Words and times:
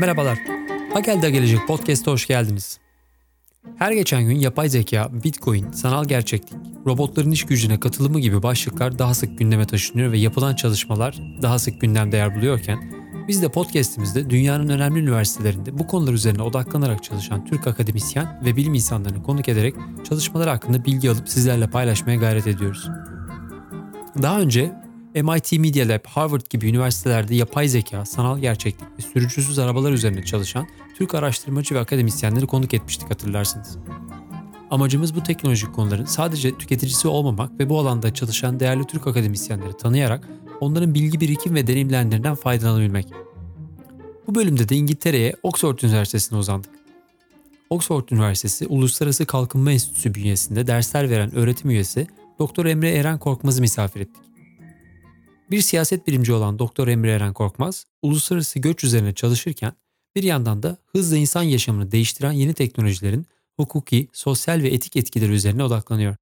Merhabalar. 0.00 0.38
Hagel'de 0.92 1.30
Gelecek 1.30 1.66
Podcast'a 1.66 2.10
hoş 2.10 2.26
geldiniz. 2.26 2.78
Her 3.76 3.92
geçen 3.92 4.22
gün 4.22 4.36
yapay 4.36 4.68
zeka, 4.68 5.08
bitcoin, 5.24 5.72
sanal 5.72 6.04
gerçeklik, 6.04 6.60
robotların 6.86 7.30
iş 7.30 7.46
gücüne 7.46 7.80
katılımı 7.80 8.20
gibi 8.20 8.42
başlıklar 8.42 8.98
daha 8.98 9.14
sık 9.14 9.38
gündeme 9.38 9.66
taşınıyor 9.66 10.12
ve 10.12 10.18
yapılan 10.18 10.54
çalışmalar 10.54 11.18
daha 11.42 11.58
sık 11.58 11.80
gündemde 11.80 12.16
yer 12.16 12.36
buluyorken 12.36 13.06
biz 13.28 13.42
de 13.42 13.48
podcast'imizde 13.48 14.30
dünyanın 14.30 14.68
önemli 14.68 15.00
üniversitelerinde 15.00 15.78
bu 15.78 15.86
konular 15.86 16.12
üzerine 16.12 16.42
odaklanarak 16.42 17.04
çalışan 17.04 17.44
Türk 17.44 17.66
akademisyen 17.66 18.40
ve 18.44 18.56
bilim 18.56 18.74
insanlarını 18.74 19.22
konuk 19.22 19.48
ederek 19.48 19.74
çalışmalar 20.08 20.48
hakkında 20.48 20.84
bilgi 20.84 21.10
alıp 21.10 21.28
sizlerle 21.28 21.70
paylaşmaya 21.70 22.16
gayret 22.16 22.46
ediyoruz. 22.46 22.88
Daha 24.22 24.40
önce 24.40 24.72
MIT 25.14 25.52
Media 25.52 25.88
Lab, 25.88 26.06
Harvard 26.06 26.50
gibi 26.50 26.68
üniversitelerde 26.68 27.34
yapay 27.34 27.68
zeka, 27.68 28.04
sanal 28.04 28.38
gerçeklik 28.38 28.98
ve 28.98 29.02
sürücüsüz 29.02 29.58
arabalar 29.58 29.92
üzerine 29.92 30.24
çalışan 30.24 30.66
Türk 30.94 31.14
araştırmacı 31.14 31.74
ve 31.74 31.78
akademisyenleri 31.78 32.46
konuk 32.46 32.74
etmiştik 32.74 33.10
hatırlarsınız. 33.10 33.78
Amacımız 34.70 35.14
bu 35.14 35.22
teknolojik 35.22 35.74
konuların 35.74 36.04
sadece 36.04 36.58
tüketicisi 36.58 37.08
olmamak 37.08 37.60
ve 37.60 37.68
bu 37.68 37.78
alanda 37.78 38.14
çalışan 38.14 38.60
değerli 38.60 38.84
Türk 38.84 39.06
akademisyenleri 39.06 39.76
tanıyarak 39.76 40.28
onların 40.60 40.94
bilgi 40.94 41.20
birikim 41.20 41.54
ve 41.54 41.66
deneyimlerinden 41.66 42.34
faydalanabilmek. 42.34 43.06
Bu 44.26 44.34
bölümde 44.34 44.68
de 44.68 44.76
İngiltere'ye 44.76 45.36
Oxford 45.42 45.78
Üniversitesi'ne 45.78 46.38
uzandık. 46.38 46.70
Oxford 47.70 48.08
Üniversitesi 48.10 48.66
Uluslararası 48.66 49.26
Kalkınma 49.26 49.72
Enstitüsü 49.72 50.14
bünyesinde 50.14 50.66
dersler 50.66 51.10
veren 51.10 51.34
öğretim 51.34 51.70
üyesi 51.70 52.06
Doktor 52.38 52.66
Emre 52.66 52.90
Eren 52.90 53.18
Korkmaz'ı 53.18 53.60
misafir 53.60 54.00
ettik. 54.00 54.22
Bir 55.50 55.60
siyaset 55.60 56.06
bilimci 56.06 56.32
olan 56.32 56.58
Doktor 56.58 56.88
Emre 56.88 57.10
Eren 57.10 57.32
Korkmaz, 57.32 57.86
uluslararası 58.02 58.58
göç 58.58 58.84
üzerine 58.84 59.14
çalışırken 59.14 59.72
bir 60.16 60.22
yandan 60.22 60.62
da 60.62 60.78
hızla 60.86 61.16
insan 61.16 61.42
yaşamını 61.42 61.92
değiştiren 61.92 62.32
yeni 62.32 62.54
teknolojilerin 62.54 63.26
hukuki, 63.56 64.08
sosyal 64.12 64.62
ve 64.62 64.68
etik 64.68 64.96
etkileri 64.96 65.32
üzerine 65.32 65.64
odaklanıyor. 65.64 66.16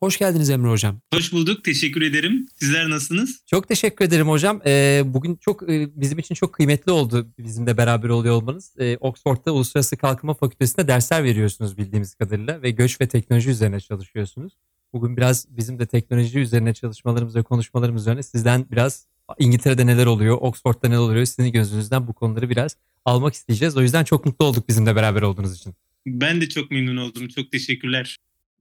Hoş 0.00 0.18
geldiniz 0.18 0.50
Emre 0.50 0.70
Hocam. 0.70 1.00
Hoş 1.14 1.32
bulduk. 1.32 1.64
Teşekkür 1.64 2.02
ederim. 2.02 2.46
Sizler 2.54 2.90
nasılsınız? 2.90 3.42
Çok 3.46 3.68
teşekkür 3.68 4.04
ederim 4.04 4.28
hocam. 4.28 4.60
Ee, 4.66 5.02
bugün 5.06 5.36
çok 5.36 5.70
e, 5.70 5.88
bizim 6.00 6.18
için 6.18 6.34
çok 6.34 6.52
kıymetli 6.52 6.92
oldu 6.92 7.32
bizimle 7.38 7.76
beraber 7.76 8.08
oluyor 8.08 8.34
olmanız. 8.34 8.74
Ee, 8.78 8.96
Oxford'da 9.00 9.52
Uluslararası 9.52 9.96
Kalkınma 9.96 10.34
Fakültesi'nde 10.34 10.88
dersler 10.88 11.24
veriyorsunuz 11.24 11.78
bildiğimiz 11.78 12.14
kadarıyla 12.14 12.62
ve 12.62 12.70
göç 12.70 13.00
ve 13.00 13.08
teknoloji 13.08 13.50
üzerine 13.50 13.80
çalışıyorsunuz. 13.80 14.52
Bugün 14.92 15.16
biraz 15.16 15.46
bizim 15.50 15.78
de 15.78 15.86
teknoloji 15.86 16.38
üzerine 16.38 16.74
çalışmalarımız 16.74 17.36
ve 17.36 17.42
konuşmalarımız 17.42 18.02
üzerine 18.02 18.22
sizden 18.22 18.66
biraz 18.70 19.06
İngiltere'de 19.38 19.86
neler 19.86 20.06
oluyor, 20.06 20.38
Oxford'da 20.40 20.88
neler 20.88 20.98
oluyor 20.98 21.24
sizin 21.24 21.52
gözünüzden 21.52 22.06
bu 22.06 22.12
konuları 22.12 22.50
biraz 22.50 22.76
almak 23.04 23.34
isteyeceğiz. 23.34 23.76
O 23.76 23.82
yüzden 23.82 24.04
çok 24.04 24.26
mutlu 24.26 24.44
olduk 24.44 24.68
bizimle 24.68 24.96
beraber 24.96 25.22
olduğunuz 25.22 25.56
için. 25.56 25.74
Ben 26.06 26.40
de 26.40 26.48
çok 26.48 26.70
memnun 26.70 26.96
oldum. 26.96 27.28
Çok 27.28 27.52
teşekkürler. 27.52 28.16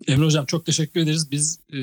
Emre 0.08 0.26
Hocam 0.26 0.46
çok 0.46 0.66
teşekkür 0.66 1.00
ederiz. 1.00 1.32
Biz 1.32 1.60
e, 1.74 1.78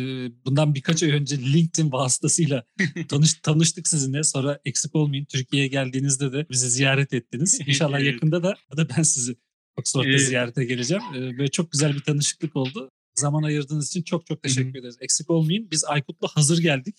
bundan 0.45 0.75
birkaç 0.75 1.03
ay 1.03 1.11
önce 1.11 1.39
LinkedIn 1.39 1.93
vasıtasıyla 1.93 2.65
tanış, 3.09 3.35
tanıştık 3.35 3.89
sizinle. 3.89 4.23
Sonra 4.23 4.61
eksik 4.65 4.95
olmayın 4.95 5.25
Türkiye'ye 5.25 5.69
geldiğinizde 5.69 6.33
de 6.33 6.47
bizi 6.51 6.71
ziyaret 6.71 7.13
ettiniz. 7.13 7.61
İnşallah 7.67 8.01
evet. 8.01 8.13
yakında 8.13 8.43
da, 8.43 8.55
da 8.77 8.89
ben 8.97 9.03
sizi 9.03 9.37
Oxford'da 9.77 10.09
evet. 10.09 10.21
ziyarete 10.21 10.65
geleceğim. 10.65 11.03
E, 11.15 11.39
böyle 11.39 11.51
çok 11.51 11.73
güzel 11.73 11.95
bir 11.95 12.01
tanışıklık 12.01 12.57
oldu. 12.57 12.91
Zaman 13.17 13.43
ayırdığınız 13.43 13.89
için 13.89 14.03
çok 14.03 14.27
çok 14.27 14.43
teşekkür 14.43 14.71
Hı-hı. 14.71 14.79
ederiz. 14.79 14.97
Eksik 15.01 15.31
olmayın. 15.31 15.69
Biz 15.71 15.85
Aykut'la 15.85 16.29
hazır 16.29 16.59
geldik. 16.59 16.97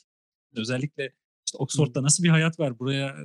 Özellikle 0.56 1.14
işte 1.46 1.58
Oxford'da 1.58 2.04
nasıl 2.04 2.24
bir 2.24 2.30
hayat 2.30 2.60
var? 2.60 2.80
Buraya 2.80 3.16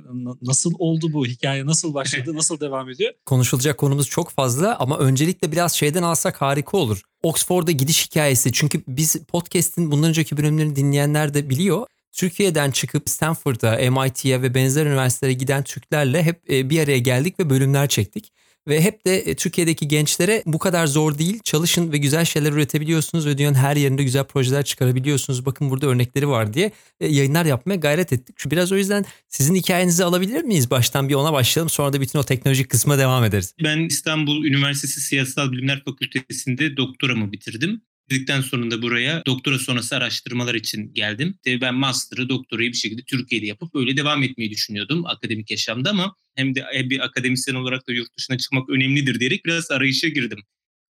nasıl 0.41 0.73
oldu 0.79 1.13
bu? 1.13 1.25
Hikaye 1.25 1.65
nasıl 1.65 1.93
başladı? 1.93 2.35
Nasıl 2.35 2.59
devam 2.59 2.89
ediyor? 2.89 3.13
Konuşulacak 3.25 3.77
konumuz 3.77 4.09
çok 4.09 4.29
fazla 4.29 4.77
ama 4.79 4.97
öncelikle 4.97 5.51
biraz 5.51 5.73
şeyden 5.73 6.03
alsak 6.03 6.41
harika 6.41 6.77
olur. 6.77 7.01
Oxford'a 7.23 7.71
gidiş 7.71 8.05
hikayesi. 8.05 8.51
Çünkü 8.51 8.83
biz 8.87 9.15
podcast'in 9.15 9.91
bundan 9.91 10.09
önceki 10.09 10.37
bölümlerini 10.37 10.75
dinleyenler 10.75 11.33
de 11.33 11.49
biliyor. 11.49 11.87
Türkiye'den 12.11 12.71
çıkıp 12.71 13.09
Stanford'a, 13.09 13.91
MIT'ye 13.91 14.41
ve 14.41 14.53
benzer 14.53 14.85
üniversitelere 14.85 15.33
giden 15.33 15.63
Türklerle 15.63 16.23
hep 16.23 16.51
e, 16.51 16.69
bir 16.69 16.79
araya 16.79 16.99
geldik 16.99 17.39
ve 17.39 17.49
bölümler 17.49 17.87
çektik. 17.87 18.31
Ve 18.67 18.81
hep 18.81 19.05
de 19.05 19.17
e, 19.17 19.35
Türkiye'deki 19.35 19.87
gençlere 19.87 20.43
bu 20.45 20.59
kadar 20.59 20.87
zor 20.87 21.17
değil. 21.17 21.39
Çalışın 21.43 21.91
ve 21.91 21.97
güzel 21.97 22.25
şeyler 22.25 22.51
üretebiliyorsunuz 22.51 23.25
ve 23.25 23.37
dünyanın 23.37 23.55
her 23.55 23.75
yerinde 23.75 24.03
güzel 24.03 24.23
projeler 24.23 24.65
çıkarabiliyorsunuz. 24.65 25.45
Bakın 25.45 25.69
burada 25.69 25.87
örnekleri 25.87 26.27
var 26.27 26.53
diye 26.53 26.71
e, 26.99 27.07
yayınlar 27.07 27.45
yapmaya 27.45 27.75
gayret 27.75 28.13
ettik. 28.13 28.35
Şu 28.39 28.51
biraz 28.51 28.71
o 28.71 28.77
yüzden 28.77 29.05
sizin 29.27 29.55
hikayenizi 29.55 30.03
alabilir 30.03 30.43
miyiz? 30.43 30.71
Baştan 30.71 31.09
bir 31.09 31.13
ona 31.13 31.33
başlayalım 31.33 31.69
sonra 31.69 31.93
da 31.93 32.01
bütün 32.01 32.19
o 32.19 32.23
teknolojik 32.23 32.69
kısma 32.69 32.97
devam 32.97 33.23
ederiz. 33.23 33.53
Ben 33.63 33.79
İstanbul 33.79 34.45
Üniversitesi 34.45 35.01
Siyasal 35.01 35.51
Bilimler 35.51 35.83
Fakültesi'nde 35.85 36.77
doktoramı 36.77 37.31
bitirdim. 37.31 37.81
Bitirdikten 38.09 38.41
sonra 38.41 38.71
da 38.71 38.81
buraya 38.81 39.23
doktora 39.25 39.59
sonrası 39.59 39.95
araştırmalar 39.95 40.55
için 40.55 40.93
geldim. 40.93 41.35
Ben 41.61 41.75
master'ı, 41.75 42.29
doktorayı 42.29 42.71
bir 42.71 42.77
şekilde 42.77 43.01
Türkiye'de 43.03 43.45
yapıp 43.45 43.75
öyle 43.75 43.97
devam 43.97 44.23
etmeyi 44.23 44.49
düşünüyordum 44.51 45.05
akademik 45.05 45.51
yaşamda 45.51 45.89
ama 45.89 46.15
hem 46.35 46.55
de 46.55 46.65
bir 46.89 46.99
akademisyen 46.99 47.55
olarak 47.55 47.87
da 47.87 47.93
yurt 47.93 48.17
dışına 48.17 48.37
çıkmak 48.37 48.69
önemlidir 48.69 49.19
diyerek 49.19 49.45
biraz 49.45 49.71
arayışa 49.71 50.07
girdim. 50.07 50.39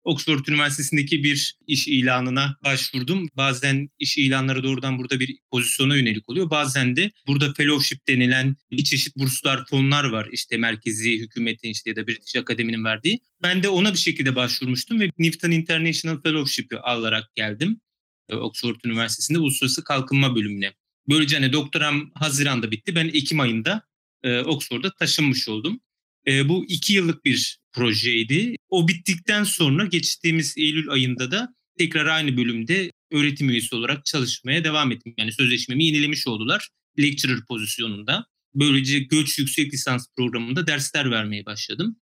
Oxford 0.06 0.46
Üniversitesi'ndeki 0.46 1.24
bir 1.24 1.56
iş 1.66 1.88
ilanına 1.88 2.56
başvurdum. 2.64 3.28
Bazen 3.36 3.88
iş 3.98 4.18
ilanları 4.18 4.62
doğrudan 4.62 4.98
burada 4.98 5.20
bir 5.20 5.38
pozisyona 5.50 5.96
yönelik 5.96 6.28
oluyor. 6.28 6.50
Bazen 6.50 6.96
de 6.96 7.12
burada 7.26 7.52
fellowship 7.52 8.08
denilen 8.08 8.56
bir 8.70 8.84
çeşit 8.84 9.16
burslar, 9.16 9.66
fonlar 9.66 10.04
var. 10.04 10.28
İşte 10.32 10.56
merkezi 10.56 11.18
hükümetin 11.18 11.70
işte 11.70 11.90
ya 11.90 11.96
da 11.96 12.06
British 12.06 12.36
Akademi'nin 12.36 12.84
verdiği. 12.84 13.20
Ben 13.42 13.62
de 13.62 13.68
ona 13.68 13.92
bir 13.92 13.98
şekilde 13.98 14.36
başvurmuştum 14.36 15.00
ve 15.00 15.10
Newton 15.18 15.50
International 15.50 16.22
Fellowship'i 16.22 16.78
alarak 16.78 17.34
geldim. 17.34 17.80
Ee, 18.28 18.34
Oxford 18.34 18.76
Üniversitesi'nde 18.84 19.38
Uluslararası 19.38 19.84
Kalkınma 19.84 20.36
bölümüne. 20.36 20.72
Böylece 21.08 21.36
hani 21.36 21.52
doktoram 21.52 22.10
Haziran'da 22.14 22.70
bitti. 22.70 22.94
Ben 22.94 23.08
Ekim 23.08 23.40
ayında 23.40 23.82
e, 24.22 24.40
Oxford'a 24.40 24.90
taşınmış 24.94 25.48
oldum. 25.48 25.80
E, 26.26 26.48
bu 26.48 26.64
iki 26.68 26.92
yıllık 26.92 27.24
bir 27.24 27.58
projeydi. 27.76 28.56
O 28.68 28.88
bittikten 28.88 29.44
sonra 29.44 29.86
geçtiğimiz 29.86 30.54
Eylül 30.58 30.90
ayında 30.90 31.30
da 31.30 31.54
tekrar 31.78 32.06
aynı 32.06 32.36
bölümde 32.36 32.92
öğretim 33.12 33.50
üyesi 33.50 33.74
olarak 33.74 34.04
çalışmaya 34.04 34.64
devam 34.64 34.92
ettim. 34.92 35.14
Yani 35.18 35.32
sözleşmemi 35.32 35.84
yenilemiş 35.84 36.26
oldular 36.26 36.68
lecturer 36.98 37.38
pozisyonunda. 37.48 38.26
Böylece 38.54 38.98
göç 38.98 39.38
yüksek 39.38 39.74
lisans 39.74 40.06
programında 40.16 40.66
dersler 40.66 41.10
vermeye 41.10 41.46
başladım. 41.46 41.96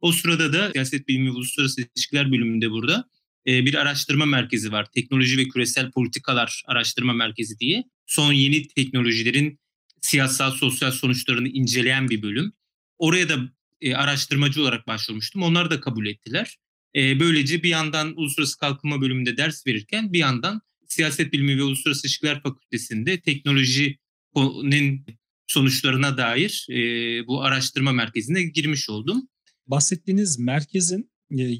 O 0.00 0.12
sırada 0.12 0.52
da 0.52 0.70
siyaset 0.72 1.08
bilimi 1.08 1.26
ve 1.26 1.30
uluslararası 1.30 1.80
ilişkiler 1.80 2.32
bölümünde 2.32 2.70
burada 2.70 3.08
e, 3.46 3.64
bir 3.66 3.74
araştırma 3.74 4.26
merkezi 4.26 4.72
var. 4.72 4.86
Teknoloji 4.94 5.38
ve 5.38 5.48
küresel 5.48 5.90
politikalar 5.90 6.62
araştırma 6.66 7.12
merkezi 7.12 7.58
diye. 7.58 7.84
Son 8.06 8.32
yeni 8.32 8.68
teknolojilerin 8.68 9.58
siyasal 10.00 10.50
sosyal 10.50 10.90
sonuçlarını 10.90 11.48
inceleyen 11.48 12.10
bir 12.10 12.22
bölüm. 12.22 12.52
Oraya 12.98 13.28
da 13.28 13.57
e, 13.80 13.94
araştırmacı 13.94 14.62
olarak 14.62 14.86
başvurmuştum. 14.86 15.42
Onlar 15.42 15.70
da 15.70 15.80
kabul 15.80 16.06
ettiler. 16.06 16.56
E, 16.96 17.20
böylece 17.20 17.62
bir 17.62 17.68
yandan 17.68 18.16
Uluslararası 18.16 18.58
Kalkınma 18.58 19.00
bölümünde 19.00 19.36
ders 19.36 19.66
verirken 19.66 20.12
bir 20.12 20.18
yandan 20.18 20.60
Siyaset 20.88 21.32
Bilimi 21.32 21.58
ve 21.58 21.62
Uluslararası 21.62 22.06
İlişkiler 22.06 22.42
Fakültesi'nde 22.42 23.20
teknolojinin 23.20 25.06
sonuçlarına 25.46 26.16
dair 26.16 26.66
e, 26.70 26.76
bu 27.26 27.42
araştırma 27.42 27.92
merkezine 27.92 28.42
girmiş 28.42 28.90
oldum. 28.90 29.28
Bahsettiğiniz 29.66 30.38
merkezin 30.38 31.10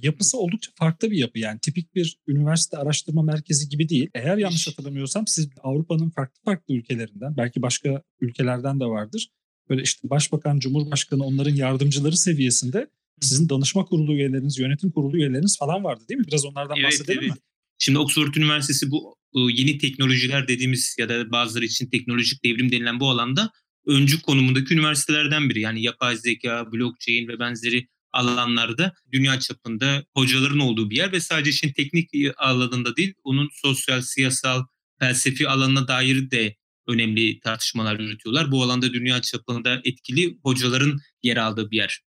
yapısı 0.03 0.39
oldukça 0.39 0.71
farklı 0.75 1.11
bir 1.11 1.17
yapı. 1.17 1.39
Yani 1.39 1.59
tipik 1.61 1.95
bir 1.95 2.19
üniversite 2.27 2.77
araştırma 2.77 3.23
merkezi 3.23 3.69
gibi 3.69 3.89
değil. 3.89 4.11
Eğer 4.15 4.37
yanlış 4.37 4.69
hatırlamıyorsam 4.69 5.27
siz 5.27 5.49
Avrupa'nın 5.63 6.11
farklı 6.11 6.43
farklı 6.45 6.75
ülkelerinden, 6.75 7.37
belki 7.37 7.63
başka 7.63 8.03
ülkelerden 8.21 8.81
de 8.81 8.85
vardır 8.85 9.29
böyle 9.71 9.83
işte 9.83 10.11
başbakan, 10.11 10.59
cumhurbaşkanı 10.59 11.25
onların 11.25 11.55
yardımcıları 11.55 12.17
seviyesinde 12.17 12.91
sizin 13.21 13.49
danışma 13.49 13.85
kurulu 13.85 14.13
üyeleriniz, 14.13 14.59
yönetim 14.59 14.91
kurulu 14.91 15.17
üyeleriniz 15.17 15.59
falan 15.59 15.85
vardı 15.85 16.05
değil 16.09 16.21
mi? 16.21 16.27
Biraz 16.27 16.45
onlardan 16.45 16.77
evet, 16.77 16.87
bahsedelim 16.87 17.23
evet. 17.23 17.31
mi? 17.31 17.39
Şimdi 17.79 17.99
Oxford 17.99 18.35
Üniversitesi 18.35 18.91
bu 18.91 19.17
yeni 19.35 19.79
teknolojiler 19.79 20.49
dediğimiz 20.49 20.97
ya 20.99 21.09
da 21.09 21.31
bazıları 21.31 21.65
için 21.65 21.91
teknolojik 21.91 22.45
devrim 22.45 22.73
denilen 22.73 23.01
bu 23.01 23.11
alanda 23.11 23.51
öncü 23.87 24.23
konumundaki 24.23 24.75
üniversitelerden 24.75 25.51
biri. 25.51 25.61
Yani 25.61 25.83
yapay 25.83 26.17
zeka, 26.17 26.73
blockchain 26.73 27.29
ve 27.29 27.39
benzeri 27.39 27.89
alanlarda 28.13 28.93
dünya 29.13 29.41
çapında 29.41 30.05
hocaların 30.15 30.59
olduğu 30.59 30.91
bir 30.91 30.97
yer 30.97 31.13
ve 31.13 31.21
sadece 31.21 31.51
işin 31.51 31.73
teknik 31.73 32.11
alanında 32.37 32.97
değil, 32.97 33.15
onun 33.25 33.49
sosyal, 33.53 34.01
siyasal, 34.01 34.65
felsefi 34.99 35.49
alanına 35.49 35.89
dair 35.89 36.31
de 36.31 36.57
önemli 36.89 37.41
tartışmalar 37.41 38.01
yürütüyorlar. 38.01 38.51
Bu 38.51 38.63
alanda 38.63 38.93
dünya 38.93 39.23
çapında 39.23 39.81
etkili 39.85 40.39
hocaların 40.43 41.01
yer 41.23 41.37
aldığı 41.37 41.71
bir 41.71 41.77
yer. 41.77 42.01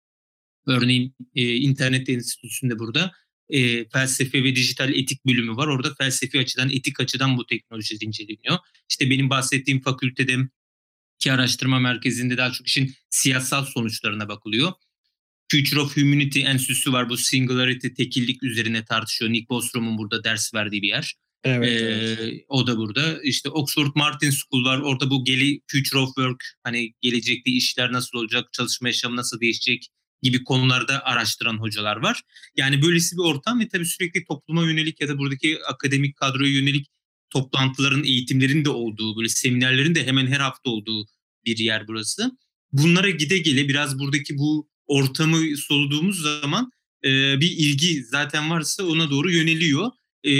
Örneğin 0.66 1.14
e, 1.34 1.54
internet 1.54 2.08
enstitüsünde 2.08 2.78
burada 2.78 3.12
e, 3.48 3.88
felsefe 3.88 4.44
ve 4.44 4.56
dijital 4.56 4.94
etik 4.94 5.26
bölümü 5.26 5.56
var. 5.56 5.66
Orada 5.66 5.94
felsefi 5.94 6.38
açıdan, 6.38 6.70
etik 6.70 7.00
açıdan 7.00 7.38
bu 7.38 7.46
teknoloji 7.46 7.96
inceleniyor. 8.00 8.58
İşte 8.90 9.10
benim 9.10 9.30
bahsettiğim 9.30 9.80
fakültede 9.80 10.36
ki 11.18 11.32
araştırma 11.32 11.78
merkezinde 11.78 12.36
daha 12.36 12.52
çok 12.52 12.66
işin 12.66 12.94
siyasal 13.10 13.64
sonuçlarına 13.64 14.28
bakılıyor. 14.28 14.72
Future 15.52 15.80
of 15.80 15.96
Humanity 15.96 16.42
Enstitüsü 16.42 16.92
var. 16.92 17.08
Bu 17.08 17.16
singularity, 17.16 17.88
tekillik 17.88 18.42
üzerine 18.42 18.84
tartışıyor. 18.84 19.32
Nick 19.32 19.48
Bostrom'un 19.48 19.98
burada 19.98 20.24
ders 20.24 20.54
verdiği 20.54 20.82
bir 20.82 20.88
yer. 20.88 21.14
Evet, 21.44 21.82
ee, 21.82 21.84
evet. 21.84 22.44
O 22.48 22.66
da 22.66 22.76
burada. 22.76 23.22
İşte 23.22 23.48
Oxford 23.48 23.90
Martin 23.94 24.30
School 24.30 24.64
var. 24.64 24.80
Orada 24.80 25.10
bu 25.10 25.24
geli, 25.24 25.60
Future 25.66 25.98
of 25.98 26.08
Work, 26.08 26.44
hani 26.64 26.94
gelecekte 27.00 27.50
işler 27.50 27.92
nasıl 27.92 28.18
olacak, 28.18 28.52
çalışma 28.52 28.88
yaşamı 28.88 29.16
nasıl 29.16 29.40
değişecek 29.40 29.88
gibi 30.22 30.44
konularda 30.44 31.04
araştıran 31.04 31.58
hocalar 31.58 31.96
var. 31.96 32.22
Yani 32.56 32.82
böylesi 32.82 33.16
bir 33.16 33.22
ortam 33.22 33.60
ve 33.60 33.68
tabii 33.68 33.86
sürekli 33.86 34.24
topluma 34.24 34.62
yönelik 34.64 35.00
ya 35.00 35.08
da 35.08 35.18
buradaki 35.18 35.58
akademik 35.64 36.16
kadroya 36.16 36.50
yönelik 36.52 36.86
toplantıların, 37.30 38.04
eğitimlerin 38.04 38.64
de 38.64 38.70
olduğu, 38.70 39.16
böyle 39.16 39.28
seminerlerin 39.28 39.94
de 39.94 40.06
hemen 40.06 40.26
her 40.26 40.40
hafta 40.40 40.70
olduğu 40.70 41.06
bir 41.44 41.58
yer 41.58 41.88
burası. 41.88 42.30
Bunlara 42.72 43.10
gide 43.10 43.38
gele 43.38 43.68
biraz 43.68 43.98
buradaki 43.98 44.38
bu 44.38 44.68
ortamı 44.86 45.56
soluduğumuz 45.56 46.22
zaman 46.22 46.70
e, 47.04 47.40
bir 47.40 47.50
ilgi 47.50 48.04
zaten 48.04 48.50
varsa 48.50 48.84
ona 48.84 49.10
doğru 49.10 49.30
yöneliyor. 49.30 49.90
E, 50.24 50.30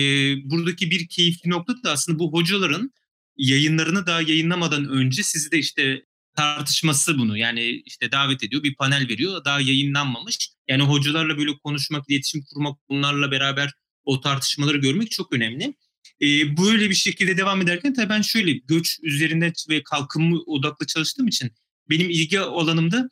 buradaki 0.51 0.91
bir 0.91 1.09
keyifli 1.09 1.51
nokta 1.51 1.83
da 1.83 1.93
aslında 1.93 2.19
bu 2.19 2.33
hocaların 2.33 2.93
yayınlarını 3.37 4.07
daha 4.07 4.23
yayınlamadan 4.23 4.89
önce 4.89 5.23
sizi 5.23 5.51
de 5.51 5.59
işte 5.59 6.05
tartışması 6.37 7.19
bunu. 7.19 7.39
Yani 7.39 7.83
işte 7.87 8.13
davet 8.13 8.43
ediyor, 8.45 8.63
bir 8.63 8.75
panel 8.75 9.09
veriyor. 9.09 9.45
Daha 9.45 9.61
yayınlanmamış. 9.61 10.51
Yani 10.69 10.83
hocalarla 10.83 11.39
böyle 11.39 11.59
konuşmak, 11.59 12.11
iletişim 12.11 12.43
kurmak, 12.43 12.79
bunlarla 12.89 13.31
beraber 13.31 13.73
o 14.05 14.21
tartışmaları 14.21 14.79
görmek 14.79 15.11
çok 15.11 15.33
önemli. 15.33 15.75
Ee, 16.23 16.57
böyle 16.57 16.91
bir 16.91 16.95
şekilde 16.95 17.37
devam 17.37 17.63
ederken 17.63 17.95
tabii 17.95 18.09
ben 18.09 18.23
şöyle 18.23 18.53
göç 18.53 18.99
üzerinde 19.03 19.53
ve 19.69 19.83
kalkınma 19.83 20.37
odaklı 20.47 20.87
çalıştığım 20.87 21.29
için 21.29 21.51
benim 21.91 22.11
ilgi 22.11 22.41
alanımda 22.41 23.11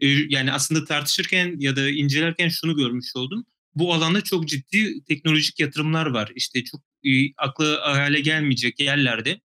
e, 0.00 0.08
yani 0.08 0.52
aslında 0.52 0.84
tartışırken 0.84 1.56
ya 1.58 1.76
da 1.76 1.90
incelerken 1.90 2.48
şunu 2.48 2.76
görmüş 2.76 3.16
oldum. 3.16 3.46
Bu 3.74 3.94
alanda 3.94 4.20
çok 4.20 4.48
ciddi 4.48 5.04
teknolojik 5.04 5.60
yatırımlar 5.60 6.06
var. 6.06 6.32
İşte 6.34 6.64
çok 6.64 6.80
e, 7.04 7.34
akla 7.36 7.80
hale 7.82 8.20
gelmeyecek 8.20 8.80
yerlerde 8.80 9.40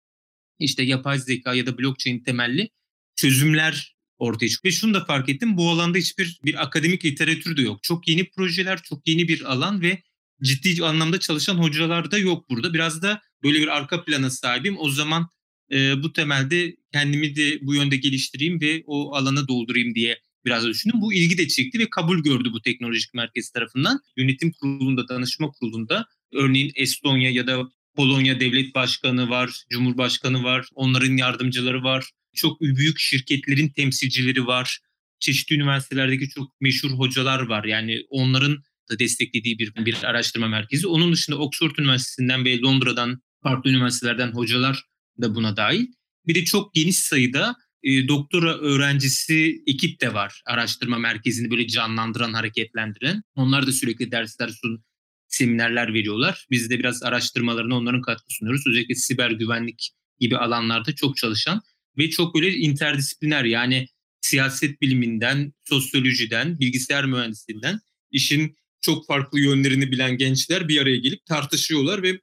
işte 0.58 0.82
yapay 0.82 1.18
zeka 1.18 1.54
ya 1.54 1.66
da 1.66 1.78
blockchain 1.78 2.22
temelli 2.22 2.70
çözümler 3.16 3.96
ortaya 4.18 4.48
çıkıyor. 4.48 4.72
Ve 4.72 4.76
şunu 4.76 4.94
da 4.94 5.04
fark 5.04 5.28
ettim 5.28 5.56
bu 5.56 5.70
alanda 5.70 5.98
hiçbir 5.98 6.40
bir 6.44 6.62
akademik 6.62 7.04
literatür 7.04 7.56
de 7.56 7.62
yok. 7.62 7.82
Çok 7.82 8.08
yeni 8.08 8.30
projeler, 8.30 8.82
çok 8.82 9.08
yeni 9.08 9.28
bir 9.28 9.52
alan 9.52 9.82
ve 9.82 10.02
ciddi 10.42 10.84
anlamda 10.84 11.20
çalışan 11.20 11.56
hocalar 11.56 12.10
da 12.10 12.18
yok 12.18 12.50
burada. 12.50 12.74
Biraz 12.74 13.02
da 13.02 13.22
böyle 13.42 13.60
bir 13.60 13.68
arka 13.68 14.04
plana 14.04 14.30
sahibim. 14.30 14.78
O 14.78 14.90
zaman 14.90 15.28
e, 15.72 16.02
bu 16.02 16.12
temelde 16.12 16.76
kendimi 16.92 17.36
de 17.36 17.58
bu 17.62 17.74
yönde 17.74 17.96
geliştireyim 17.96 18.60
ve 18.60 18.82
o 18.86 19.14
alanı 19.14 19.48
doldurayım 19.48 19.94
diye 19.94 20.20
biraz 20.44 20.64
da 20.64 20.68
düşündüm. 20.68 21.00
Bu 21.00 21.14
ilgi 21.14 21.38
de 21.38 21.48
çekti 21.48 21.78
ve 21.78 21.90
kabul 21.90 22.18
gördü 22.18 22.48
bu 22.52 22.62
teknolojik 22.62 23.14
merkez 23.14 23.50
tarafından. 23.50 24.00
Yönetim 24.16 24.52
kurulunda, 24.52 25.08
danışma 25.08 25.50
kurulunda 25.50 26.06
örneğin 26.32 26.72
Estonya 26.74 27.30
ya 27.30 27.46
da 27.46 27.70
Polonya 27.96 28.40
devlet 28.40 28.74
başkanı 28.74 29.30
var, 29.30 29.64
cumhurbaşkanı 29.70 30.44
var, 30.44 30.68
onların 30.74 31.16
yardımcıları 31.16 31.82
var. 31.82 32.10
Çok 32.34 32.60
büyük 32.60 32.98
şirketlerin 32.98 33.68
temsilcileri 33.68 34.46
var. 34.46 34.78
Çeşitli 35.20 35.56
üniversitelerdeki 35.56 36.28
çok 36.28 36.60
meşhur 36.60 36.90
hocalar 36.90 37.40
var. 37.40 37.64
Yani 37.64 38.02
onların 38.08 38.62
da 38.90 38.98
desteklediği 38.98 39.58
bir, 39.58 39.74
bir 39.74 40.04
araştırma 40.04 40.48
merkezi. 40.48 40.86
Onun 40.86 41.12
dışında 41.12 41.38
Oxford 41.38 41.76
Üniversitesi'nden 41.78 42.44
ve 42.44 42.58
Londra'dan 42.58 43.22
farklı 43.42 43.70
üniversitelerden 43.70 44.32
hocalar 44.32 44.84
da 45.22 45.34
buna 45.34 45.56
dahil. 45.56 45.86
Bir 46.26 46.34
de 46.34 46.44
çok 46.44 46.74
geniş 46.74 46.96
sayıda 46.96 47.56
e, 47.82 48.08
doktora 48.08 48.58
öğrencisi 48.58 49.62
ekip 49.66 50.00
de 50.00 50.14
var. 50.14 50.42
Araştırma 50.46 50.98
merkezini 50.98 51.50
böyle 51.50 51.66
canlandıran, 51.68 52.32
hareketlendiren. 52.32 53.22
Onlar 53.34 53.66
da 53.66 53.72
sürekli 53.72 54.10
dersler 54.10 54.48
sun, 54.48 54.84
seminerler 55.28 55.94
veriyorlar. 55.94 56.46
Biz 56.50 56.70
de 56.70 56.78
biraz 56.78 57.02
araştırmalarına 57.02 57.76
onların 57.76 58.02
katkı 58.02 58.34
sunuyoruz. 58.34 58.66
Özellikle 58.66 58.94
siber 58.94 59.30
güvenlik 59.30 59.90
gibi 60.20 60.36
alanlarda 60.36 60.94
çok 60.94 61.16
çalışan 61.16 61.62
ve 61.98 62.10
çok 62.10 62.34
böyle 62.34 62.54
interdisipliner 62.54 63.44
yani 63.44 63.88
siyaset 64.20 64.80
biliminden, 64.80 65.52
sosyolojiden, 65.64 66.60
bilgisayar 66.60 67.06
mühendisliğinden 67.06 67.80
işin 68.10 68.56
çok 68.80 69.06
farklı 69.06 69.40
yönlerini 69.40 69.90
bilen 69.90 70.18
gençler 70.18 70.68
bir 70.68 70.80
araya 70.82 70.96
gelip 70.96 71.26
tartışıyorlar 71.26 72.02
ve 72.02 72.20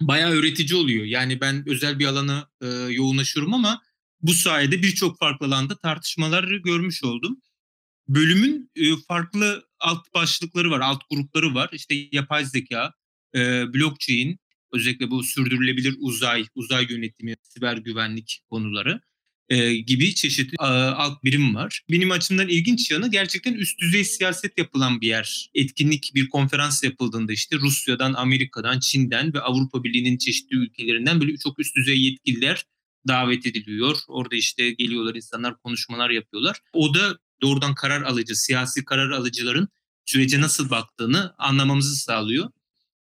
bayağı 0.00 0.30
öğretici 0.30 0.78
oluyor. 0.80 1.04
Yani 1.04 1.40
ben 1.40 1.68
özel 1.68 1.98
bir 1.98 2.06
alana 2.06 2.48
e, 2.62 2.66
yoğunlaşıyorum 2.66 3.54
ama 3.54 3.82
bu 4.24 4.34
sayede 4.34 4.82
birçok 4.82 5.18
farklı 5.18 5.46
alanda 5.46 5.76
tartışmaları 5.78 6.56
görmüş 6.56 7.04
oldum. 7.04 7.40
Bölümün 8.08 8.70
e, 8.76 8.96
farklı 9.08 9.64
alt 9.80 10.14
başlıkları 10.14 10.70
var, 10.70 10.80
alt 10.80 11.02
grupları 11.10 11.54
var. 11.54 11.70
İşte 11.72 11.94
yapay 12.12 12.44
zeka, 12.44 12.92
e, 13.34 13.38
blockchain, 13.74 14.38
özellikle 14.72 15.10
bu 15.10 15.22
sürdürülebilir 15.22 15.96
uzay, 15.98 16.46
uzay 16.54 16.86
yönetimi, 16.90 17.36
siber 17.42 17.76
güvenlik 17.76 18.40
konuları 18.50 19.00
e, 19.48 19.74
gibi 19.74 20.14
çeşitli 20.14 20.54
e, 20.60 20.64
alt 20.64 21.24
birim 21.24 21.54
var. 21.54 21.82
Benim 21.90 22.10
açımdan 22.10 22.48
ilginç 22.48 22.90
yanı 22.90 23.10
gerçekten 23.10 23.54
üst 23.54 23.80
düzey 23.80 24.04
siyaset 24.04 24.58
yapılan 24.58 25.00
bir 25.00 25.06
yer. 25.06 25.50
Etkinlik, 25.54 26.12
bir 26.14 26.28
konferans 26.28 26.84
yapıldığında 26.84 27.32
işte 27.32 27.56
Rusya'dan, 27.56 28.14
Amerika'dan, 28.14 28.80
Çin'den 28.80 29.34
ve 29.34 29.40
Avrupa 29.40 29.84
Birliği'nin 29.84 30.18
çeşitli 30.18 30.56
ülkelerinden 30.56 31.20
böyle 31.20 31.36
çok 31.36 31.58
üst 31.58 31.76
düzey 31.76 32.00
yetkililer 32.00 32.64
davet 33.08 33.46
ediliyor. 33.46 33.96
Orada 34.08 34.36
işte 34.36 34.70
geliyorlar 34.70 35.14
insanlar 35.14 35.58
konuşmalar 35.58 36.10
yapıyorlar. 36.10 36.60
O 36.72 36.94
da 36.94 37.18
doğrudan 37.42 37.74
karar 37.74 38.02
alıcı, 38.02 38.36
siyasi 38.36 38.84
karar 38.84 39.10
alıcıların 39.10 39.68
sürece 40.04 40.40
nasıl 40.40 40.70
baktığını 40.70 41.34
anlamamızı 41.38 41.96
sağlıyor. 41.96 42.50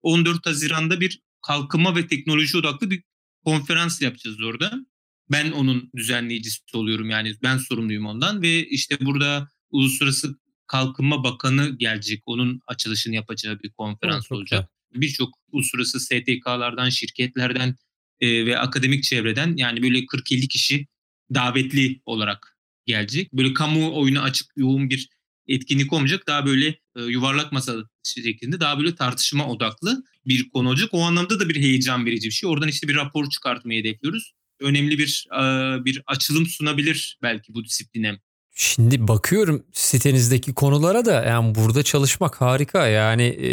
14 0.02 0.46
Haziran'da 0.46 1.00
bir 1.00 1.20
kalkınma 1.42 1.96
ve 1.96 2.06
teknoloji 2.06 2.58
odaklı 2.58 2.90
bir 2.90 3.02
konferans 3.44 4.02
yapacağız 4.02 4.42
orada. 4.42 4.86
Ben 5.30 5.52
onun 5.52 5.90
düzenleyicisi 5.96 6.76
oluyorum 6.76 7.10
yani 7.10 7.34
ben 7.42 7.58
sorumluyum 7.58 8.06
ondan 8.06 8.42
ve 8.42 8.68
işte 8.68 8.96
burada 9.00 9.48
Uluslararası 9.70 10.36
Kalkınma 10.66 11.24
Bakanı 11.24 11.78
gelecek. 11.78 12.22
Onun 12.26 12.60
açılışını 12.66 13.14
yapacağı 13.14 13.60
bir 13.62 13.70
konferans 13.70 14.28
Çok 14.28 14.38
olacak. 14.38 14.70
Birçok 14.94 15.34
uluslararası 15.52 16.00
STK'lardan, 16.00 16.88
şirketlerden 16.88 17.76
e, 18.20 18.46
ve 18.46 18.58
akademik 18.58 19.04
çevreden 19.04 19.56
yani 19.56 19.82
böyle 19.82 19.98
40-50 19.98 20.48
kişi 20.48 20.86
davetli 21.34 22.00
olarak 22.06 22.58
gelecek. 22.86 23.32
Böyle 23.32 23.54
kamu 23.54 24.00
oyunu 24.00 24.20
açık 24.20 24.46
yoğun 24.56 24.90
bir 24.90 25.08
etkinlik 25.48 25.92
olmayacak. 25.92 26.26
Daha 26.26 26.46
böyle 26.46 26.66
e, 26.96 27.02
yuvarlak 27.02 27.52
masa 27.52 27.76
şeklinde 28.04 28.60
daha 28.60 28.78
böyle 28.78 28.94
tartışma 28.94 29.48
odaklı 29.48 30.04
bir 30.26 30.50
konu 30.50 30.68
olacak. 30.68 30.88
O 30.92 31.02
anlamda 31.02 31.40
da 31.40 31.48
bir 31.48 31.56
heyecan 31.56 32.06
verici 32.06 32.28
bir 32.28 32.34
şey. 32.34 32.50
Oradan 32.50 32.68
işte 32.68 32.88
bir 32.88 32.94
rapor 32.94 33.30
çıkartmayı 33.30 33.80
hedefliyoruz. 33.80 34.32
Önemli 34.60 34.98
bir 34.98 35.26
e, 35.32 35.40
bir 35.84 36.02
açılım 36.06 36.46
sunabilir 36.46 37.18
belki 37.22 37.54
bu 37.54 37.64
disipline. 37.64 38.20
Şimdi 38.54 39.08
bakıyorum 39.08 39.62
sitenizdeki 39.72 40.54
konulara 40.54 41.04
da 41.04 41.24
yani 41.24 41.54
burada 41.54 41.82
çalışmak 41.82 42.40
harika. 42.40 42.86
Yani 42.86 43.22
e, 43.22 43.48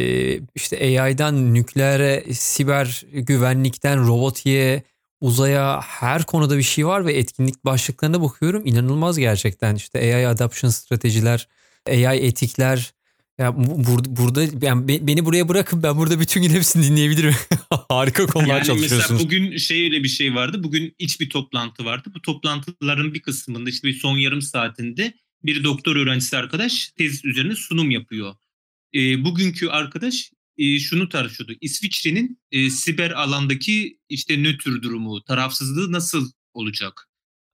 işte 0.56 1.02
AI'dan 1.02 1.54
nükleere, 1.54 2.34
siber 2.34 3.06
güvenlikten 3.14 4.08
robotiğe, 4.08 4.84
uzaya 5.22 5.82
her 5.82 6.24
konuda 6.24 6.58
bir 6.58 6.64
şey 6.64 6.88
var 6.88 7.06
ve 7.06 7.14
etkinlik 7.14 7.66
başlıklarına 7.66 8.22
bakıyorum. 8.22 8.66
inanılmaz 8.66 9.18
gerçekten. 9.18 9.76
İşte 9.76 10.00
AI 10.00 10.28
adoption 10.28 10.70
stratejiler, 10.70 11.48
AI 11.90 12.26
etikler. 12.26 12.94
Ya 13.40 13.58
burada, 13.58 14.16
burada 14.18 14.66
yani 14.66 15.08
beni 15.08 15.26
buraya 15.26 15.50
bırakın 15.50 15.84
ben 15.84 15.98
burada 15.98 16.20
bütün 16.20 16.42
gün 16.42 16.50
hepsini 16.50 16.84
dinleyebilirim. 16.84 17.36
Harika 17.90 18.26
konular 18.26 18.56
yani 18.56 18.66
çalışıyorsunuz. 18.66 19.12
Mesela 19.12 19.20
bugün 19.20 19.58
şey 19.58 19.84
öyle 19.84 20.04
bir 20.04 20.08
şey 20.08 20.36
vardı. 20.36 20.64
Bugün 20.64 20.96
iç 21.00 21.20
bir 21.20 21.30
toplantı 21.30 21.86
vardı. 21.86 22.12
Bu 22.16 22.22
toplantıların 22.22 23.14
bir 23.14 23.22
kısmında 23.22 23.70
işte 23.70 23.88
bir 23.88 23.94
son 23.94 24.18
yarım 24.18 24.42
saatinde 24.42 25.14
bir 25.44 25.64
doktor 25.64 25.96
öğrencisi 25.96 26.38
arkadaş 26.38 26.92
tez 26.98 27.26
üzerine 27.26 27.56
sunum 27.56 27.92
yapıyor. 27.92 28.36
E, 28.96 29.24
bugünkü 29.24 29.68
arkadaş 29.68 30.32
e, 30.58 30.80
şunu 30.80 31.10
tartışıyordu. 31.10 31.54
İsviçre'nin 31.62 32.40
e, 32.52 32.70
siber 32.70 33.12
alandaki 33.12 34.00
işte 34.10 34.44
nötr 34.44 34.82
durumu, 34.82 35.24
tarafsızlığı 35.24 35.92
nasıl 35.92 36.32
olacak? 36.54 37.10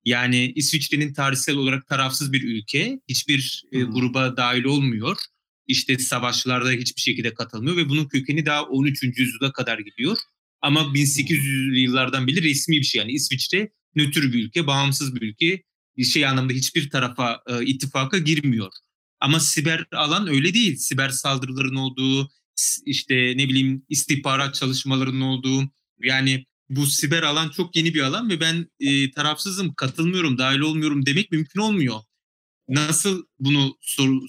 Yani 0.05 0.53
İsviçre'nin 0.55 1.13
tarihsel 1.13 1.55
olarak 1.55 1.87
tarafsız 1.87 2.33
bir 2.33 2.43
ülke. 2.43 2.99
Hiçbir 3.09 3.63
e, 3.71 3.81
gruba 3.81 4.37
dahil 4.37 4.63
olmuyor. 4.63 5.17
İşte 5.67 5.97
savaşlarda 5.99 6.71
hiçbir 6.71 7.01
şekilde 7.01 7.33
katılmıyor 7.33 7.77
ve 7.77 7.89
bunun 7.89 8.05
kökeni 8.07 8.45
daha 8.45 8.63
13. 8.63 9.03
yüzyıla 9.03 9.51
kadar 9.51 9.79
gidiyor. 9.79 10.17
Ama 10.61 10.81
1800'lü 10.81 11.79
yıllardan 11.79 12.27
beri 12.27 12.43
resmi 12.43 12.77
bir 12.77 12.83
şey 12.83 12.99
yani 12.99 13.11
İsviçre 13.11 13.71
nötr 13.95 14.33
bir 14.33 14.45
ülke, 14.45 14.67
bağımsız 14.67 15.15
bir 15.15 15.21
ülke. 15.21 15.63
Şey 16.03 16.25
anlamda 16.25 16.53
hiçbir 16.53 16.89
tarafa 16.89 17.41
e, 17.47 17.65
ittifaka 17.65 18.17
girmiyor. 18.17 18.71
Ama 19.19 19.39
siber 19.39 19.85
alan 19.91 20.27
öyle 20.27 20.53
değil. 20.53 20.75
Siber 20.75 21.09
saldırıların 21.09 21.75
olduğu, 21.75 22.29
işte 22.85 23.15
ne 23.15 23.49
bileyim 23.49 23.85
istihbarat 23.89 24.55
çalışmalarının 24.55 25.21
olduğu 25.21 25.69
yani 26.03 26.45
bu 26.69 26.85
siber 26.85 27.23
alan 27.23 27.49
çok 27.49 27.75
yeni 27.75 27.93
bir 27.93 28.01
alan 28.01 28.29
ve 28.29 28.39
ben 28.39 28.67
e, 28.79 29.11
tarafsızım, 29.11 29.73
katılmıyorum, 29.73 30.37
dahil 30.37 30.59
olmuyorum 30.59 31.05
demek 31.05 31.31
mümkün 31.31 31.59
olmuyor. 31.59 31.99
Nasıl 32.69 33.23
bunu 33.39 33.77
sor, 33.81 34.21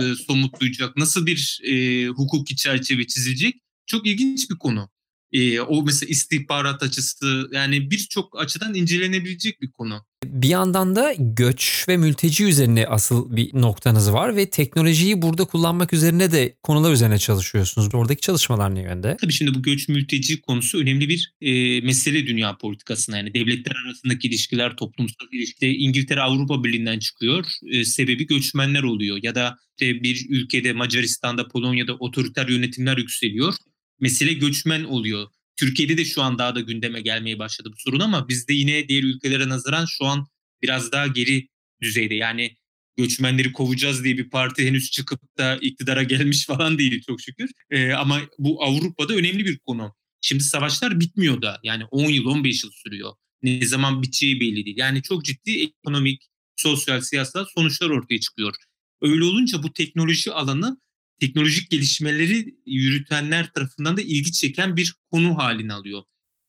e, 0.00 0.14
somutlayacak, 0.14 0.96
nasıl 0.96 1.26
bir 1.26 1.60
e, 1.64 2.06
hukuki 2.06 2.56
çerçeve 2.56 3.06
çizilecek 3.06 3.54
çok 3.86 4.06
ilginç 4.06 4.50
bir 4.50 4.58
konu. 4.58 4.91
E, 5.32 5.60
o 5.60 5.82
mesela 5.82 6.10
istihbarat 6.10 6.82
açısı 6.82 7.48
yani 7.52 7.90
birçok 7.90 8.40
açıdan 8.40 8.74
incelenebilecek 8.74 9.62
bir 9.62 9.70
konu. 9.70 10.04
Bir 10.24 10.48
yandan 10.48 10.96
da 10.96 11.14
göç 11.18 11.84
ve 11.88 11.96
mülteci 11.96 12.44
üzerine 12.44 12.86
asıl 12.86 13.36
bir 13.36 13.50
noktanız 13.54 14.12
var 14.12 14.36
ve 14.36 14.50
teknolojiyi 14.50 15.22
burada 15.22 15.44
kullanmak 15.44 15.92
üzerine 15.92 16.32
de 16.32 16.56
konular 16.62 16.92
üzerine 16.92 17.18
çalışıyorsunuz. 17.18 17.94
Oradaki 17.94 18.20
çalışmalar 18.20 18.74
ne 18.74 18.80
yönde? 18.80 19.16
Tabii 19.20 19.32
şimdi 19.32 19.54
bu 19.54 19.62
göç 19.62 19.88
mülteci 19.88 20.40
konusu 20.40 20.78
önemli 20.78 21.08
bir 21.08 21.32
e, 21.40 21.80
mesele 21.80 22.26
dünya 22.26 22.56
politikasına. 22.56 23.16
Yani 23.16 23.34
devletler 23.34 23.76
arasındaki 23.86 24.28
ilişkiler, 24.28 24.76
toplumsal 24.76 25.26
ilişkiler 25.32 25.74
İngiltere 25.78 26.20
Avrupa 26.20 26.64
Birliği'nden 26.64 26.98
çıkıyor. 26.98 27.46
E, 27.70 27.84
sebebi 27.84 28.26
göçmenler 28.26 28.82
oluyor 28.82 29.18
ya 29.22 29.34
da 29.34 29.58
işte 29.80 30.02
bir 30.02 30.26
ülkede 30.28 30.72
Macaristan'da, 30.72 31.48
Polonya'da 31.48 31.94
otoriter 31.94 32.48
yönetimler 32.48 32.96
yükseliyor. 32.96 33.54
Mesele 34.02 34.32
göçmen 34.32 34.84
oluyor. 34.84 35.28
Türkiye'de 35.56 35.98
de 35.98 36.04
şu 36.04 36.22
an 36.22 36.38
daha 36.38 36.54
da 36.54 36.60
gündeme 36.60 37.00
gelmeye 37.00 37.38
başladı 37.38 37.70
bu 37.72 37.76
sorun 37.76 38.00
ama 38.00 38.28
bizde 38.28 38.52
yine 38.52 38.88
diğer 38.88 39.02
ülkelere 39.02 39.48
nazaran 39.48 39.86
şu 39.86 40.04
an 40.04 40.26
biraz 40.62 40.92
daha 40.92 41.06
geri 41.06 41.48
düzeyde. 41.82 42.14
Yani 42.14 42.56
göçmenleri 42.96 43.52
kovacağız 43.52 44.04
diye 44.04 44.18
bir 44.18 44.30
parti 44.30 44.66
henüz 44.66 44.90
çıkıp 44.90 45.20
da 45.38 45.56
iktidara 45.56 46.02
gelmiş 46.02 46.46
falan 46.46 46.78
değil 46.78 47.02
çok 47.06 47.20
şükür. 47.20 47.50
Ee, 47.70 47.92
ama 47.92 48.20
bu 48.38 48.64
Avrupa'da 48.64 49.14
önemli 49.14 49.44
bir 49.44 49.58
konu. 49.58 49.94
Şimdi 50.20 50.44
savaşlar 50.44 51.00
bitmiyor 51.00 51.42
da 51.42 51.60
yani 51.62 51.84
10 51.84 52.10
yıl 52.10 52.24
15 52.24 52.64
yıl 52.64 52.70
sürüyor. 52.70 53.12
Ne 53.42 53.66
zaman 53.66 54.02
biteceği 54.02 54.40
belli 54.40 54.64
değil. 54.64 54.76
Yani 54.76 55.02
çok 55.02 55.24
ciddi 55.24 55.62
ekonomik, 55.62 56.22
sosyal, 56.56 57.00
siyasal 57.00 57.44
sonuçlar 57.54 57.90
ortaya 57.90 58.20
çıkıyor. 58.20 58.54
Öyle 59.02 59.24
olunca 59.24 59.62
bu 59.62 59.72
teknoloji 59.72 60.32
alanı 60.32 60.80
teknolojik 61.22 61.70
gelişmeleri 61.70 62.54
yürütenler 62.66 63.52
tarafından 63.52 63.96
da 63.96 64.00
ilgi 64.00 64.32
çeken 64.32 64.76
bir 64.76 64.94
konu 65.10 65.38
halini 65.38 65.72
alıyor. 65.72 66.02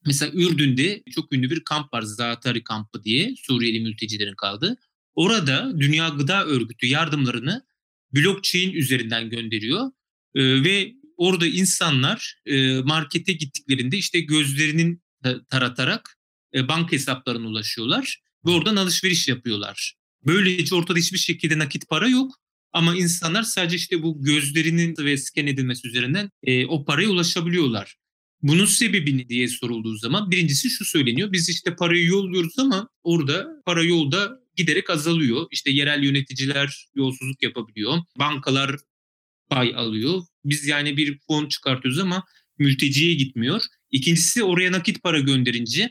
Mesela 0.06 0.32
Ürdün'de 0.36 1.03
çok 1.15 1.34
ünlü 1.34 1.50
bir 1.50 1.63
kamp 1.63 1.94
var 1.94 2.01
Zatari 2.01 2.63
kampı 2.63 3.03
diye 3.03 3.36
Suriyeli 3.36 3.80
mültecilerin 3.80 4.36
kaldığı. 4.36 4.77
Orada 5.15 5.80
Dünya 5.80 6.10
Gıda 6.10 6.46
Örgütü 6.46 6.88
yardımlarını 6.88 7.65
blockchain 8.13 8.74
üzerinden 8.74 9.30
gönderiyor 9.30 9.92
ee, 10.36 10.63
ve 10.63 10.94
orada 11.18 11.48
insanlar 11.48 12.36
e, 12.46 12.82
markete 12.82 13.34
gittiklerinde 13.34 13.98
işte 13.98 14.20
gözlerinin 14.20 15.03
taratarak 15.50 16.18
e, 16.56 16.68
banka 16.68 16.92
hesaplarına 16.92 17.48
ulaşıyorlar 17.48 18.22
ve 18.46 18.51
oradan 18.51 18.75
alışveriş 18.75 19.27
yapıyorlar. 19.27 19.96
Böylece 20.25 20.75
ortada 20.75 21.00
hiçbir 21.00 21.18
şekilde 21.18 21.60
nakit 21.60 21.89
para 21.89 22.08
yok 22.08 22.42
ama 22.74 22.96
insanlar 22.96 23.44
sadece 23.44 23.75
işte 23.75 24.03
bu 24.03 24.24
gözlerinin 24.24 24.96
ve 25.00 25.18
sken 25.18 25.48
edilmesi 25.48 25.88
üzerinden 25.88 26.30
e, 26.44 26.65
o 26.65 26.86
paraya 26.86 27.10
ulaşabiliyorlar. 27.10 27.96
Bunun 28.42 28.65
sebebi 28.65 29.30
diye 29.30 29.48
sorulduğu 29.48 29.98
zaman 29.98 30.32
birincisi 30.32 30.70
şu 30.70 30.86
söyleniyor. 30.86 31.32
Biz 31.32 31.50
işte 31.50 31.75
parayı 31.75 32.06
yolluyoruz 32.06 32.60
ama 32.60 32.89
orada 33.03 33.48
para 33.65 33.84
yolda 33.84 34.32
giderek 34.56 34.89
azalıyor. 34.89 35.48
İşte 35.51 35.72
yerel 35.72 36.03
yöneticiler 36.03 36.88
yolsuzluk 36.96 37.44
yapabiliyor. 37.44 37.98
Bankalar 38.20 38.75
pay 39.50 39.75
alıyor. 39.75 40.22
Biz 40.46 40.68
yani 40.68 40.98
bir 40.98 41.20
fon 41.27 41.48
çıkartıyoruz 41.48 42.00
ama 42.00 42.24
mülteciye 42.58 43.13
gitmiyor. 43.13 43.62
İkincisi 43.92 44.44
oraya 44.44 44.72
nakit 44.72 45.03
para 45.03 45.20
gönderince 45.20 45.89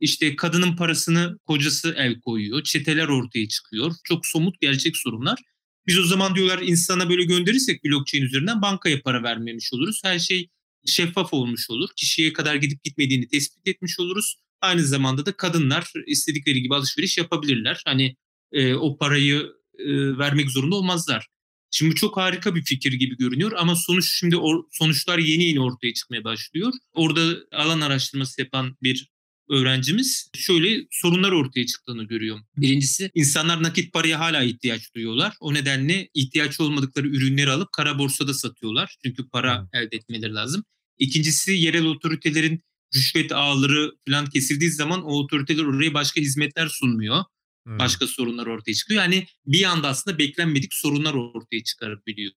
işte 0.00 0.36
kadının 0.36 0.76
parasını 0.76 1.38
kocası 1.46 1.94
el 1.98 2.20
koyuyor. 2.20 2.62
Çeteler 2.62 3.08
ortaya 3.08 3.48
çıkıyor. 3.48 3.92
Çok 4.04 4.26
somut 4.26 4.60
gerçek 4.60 4.96
sorunlar. 4.96 5.38
Biz 5.86 5.98
o 5.98 6.04
zaman 6.04 6.34
diyorlar 6.34 6.62
insana 6.62 7.08
böyle 7.08 7.24
gönderirsek 7.24 7.84
blockchain 7.84 8.22
üzerinden 8.22 8.62
bankaya 8.62 9.02
para 9.02 9.22
vermemiş 9.22 9.72
oluruz. 9.72 10.00
Her 10.04 10.18
şey 10.18 10.48
şeffaf 10.86 11.32
olmuş 11.32 11.70
olur. 11.70 11.88
Kişiye 11.96 12.32
kadar 12.32 12.54
gidip 12.54 12.84
gitmediğini 12.84 13.28
tespit 13.28 13.68
etmiş 13.68 14.00
oluruz. 14.00 14.36
Aynı 14.60 14.84
zamanda 14.84 15.26
da 15.26 15.32
kadınlar 15.32 15.92
istedikleri 16.06 16.62
gibi 16.62 16.74
alışveriş 16.74 17.18
yapabilirler. 17.18 17.82
Hani 17.86 18.16
e, 18.52 18.74
o 18.74 18.98
parayı 18.98 19.52
e, 19.78 20.18
vermek 20.18 20.50
zorunda 20.50 20.76
olmazlar. 20.76 21.28
Şimdi 21.70 21.94
çok 21.94 22.16
harika 22.16 22.54
bir 22.54 22.62
fikir 22.62 22.92
gibi 22.92 23.16
görünüyor 23.16 23.52
ama 23.56 23.76
sonuç 23.76 24.12
şimdi 24.12 24.36
or, 24.36 24.64
sonuçlar 24.70 25.18
yeni 25.18 25.44
yeni 25.44 25.60
ortaya 25.60 25.94
çıkmaya 25.94 26.24
başlıyor. 26.24 26.72
Orada 26.92 27.36
alan 27.52 27.80
araştırması 27.80 28.40
yapan 28.40 28.76
bir 28.82 29.10
öğrencimiz 29.50 30.30
şöyle 30.34 30.86
sorunlar 30.90 31.32
ortaya 31.32 31.66
çıktığını 31.66 32.04
görüyor. 32.04 32.40
Birincisi 32.56 33.10
insanlar 33.14 33.62
nakit 33.62 33.92
paraya 33.92 34.20
hala 34.20 34.42
ihtiyaç 34.42 34.94
duyuyorlar. 34.94 35.34
O 35.40 35.54
nedenle 35.54 36.08
ihtiyaç 36.14 36.60
olmadıkları 36.60 37.08
ürünleri 37.08 37.50
alıp 37.50 37.72
kara 37.72 37.98
borsada 37.98 38.34
satıyorlar. 38.34 38.96
Çünkü 39.04 39.28
para 39.28 39.60
hmm. 39.60 39.68
elde 39.72 39.96
etmeleri 39.96 40.34
lazım. 40.34 40.64
İkincisi 40.98 41.52
yerel 41.52 41.84
otoritelerin 41.84 42.62
rüşvet 42.94 43.32
ağları 43.32 43.92
falan 44.08 44.26
kesildiği 44.26 44.70
zaman 44.70 45.04
o 45.04 45.18
otoriteler 45.18 45.64
oraya 45.64 45.94
başka 45.94 46.20
hizmetler 46.20 46.68
sunmuyor. 46.68 47.24
Hmm. 47.66 47.78
Başka 47.78 48.06
sorunlar 48.06 48.46
ortaya 48.46 48.74
çıkıyor. 48.74 49.02
Yani 49.02 49.26
bir 49.46 49.64
anda 49.64 49.88
aslında 49.88 50.18
beklenmedik 50.18 50.74
sorunlar 50.74 51.14
ortaya 51.14 51.62
çıkarabiliyor. 51.64 52.32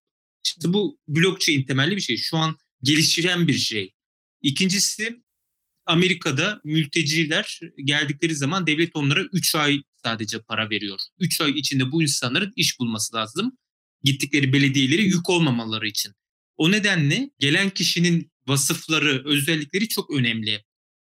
İşte 0.46 0.74
bu 0.74 1.00
blockchain 1.08 1.64
temelli 1.64 1.96
bir 1.96 2.02
şey. 2.02 2.18
Şu 2.18 2.38
an 2.38 2.58
geliştiren 2.84 3.48
bir 3.48 3.58
şey. 3.58 3.94
İkincisi 4.42 5.22
Amerika'da 5.88 6.62
mülteciler 6.63 7.60
geldikleri 7.84 8.36
zaman 8.36 8.67
devlet 8.67 8.91
onlara 8.94 9.22
3 9.34 9.56
ay 9.56 9.82
sadece 10.03 10.41
para 10.41 10.70
veriyor. 10.70 11.00
3 11.20 11.41
ay 11.41 11.51
içinde 11.51 11.91
bu 11.91 12.03
insanların 12.03 12.53
iş 12.56 12.79
bulması 12.79 13.15
lazım. 13.15 13.58
Gittikleri 14.03 14.53
belediyeleri 14.53 15.03
yük 15.03 15.29
olmamaları 15.29 15.88
için. 15.88 16.13
O 16.58 16.72
nedenle 16.72 17.29
gelen 17.39 17.70
kişinin 17.70 18.32
vasıfları, 18.48 19.24
özellikleri 19.25 19.88
çok 19.88 20.12
önemli. 20.12 20.63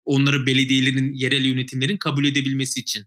Onları 0.05 0.47
belediyelerin, 0.47 1.13
yerel 1.13 1.45
yönetimlerin 1.45 1.97
kabul 1.97 2.25
edebilmesi 2.25 2.81
için. 2.81 3.05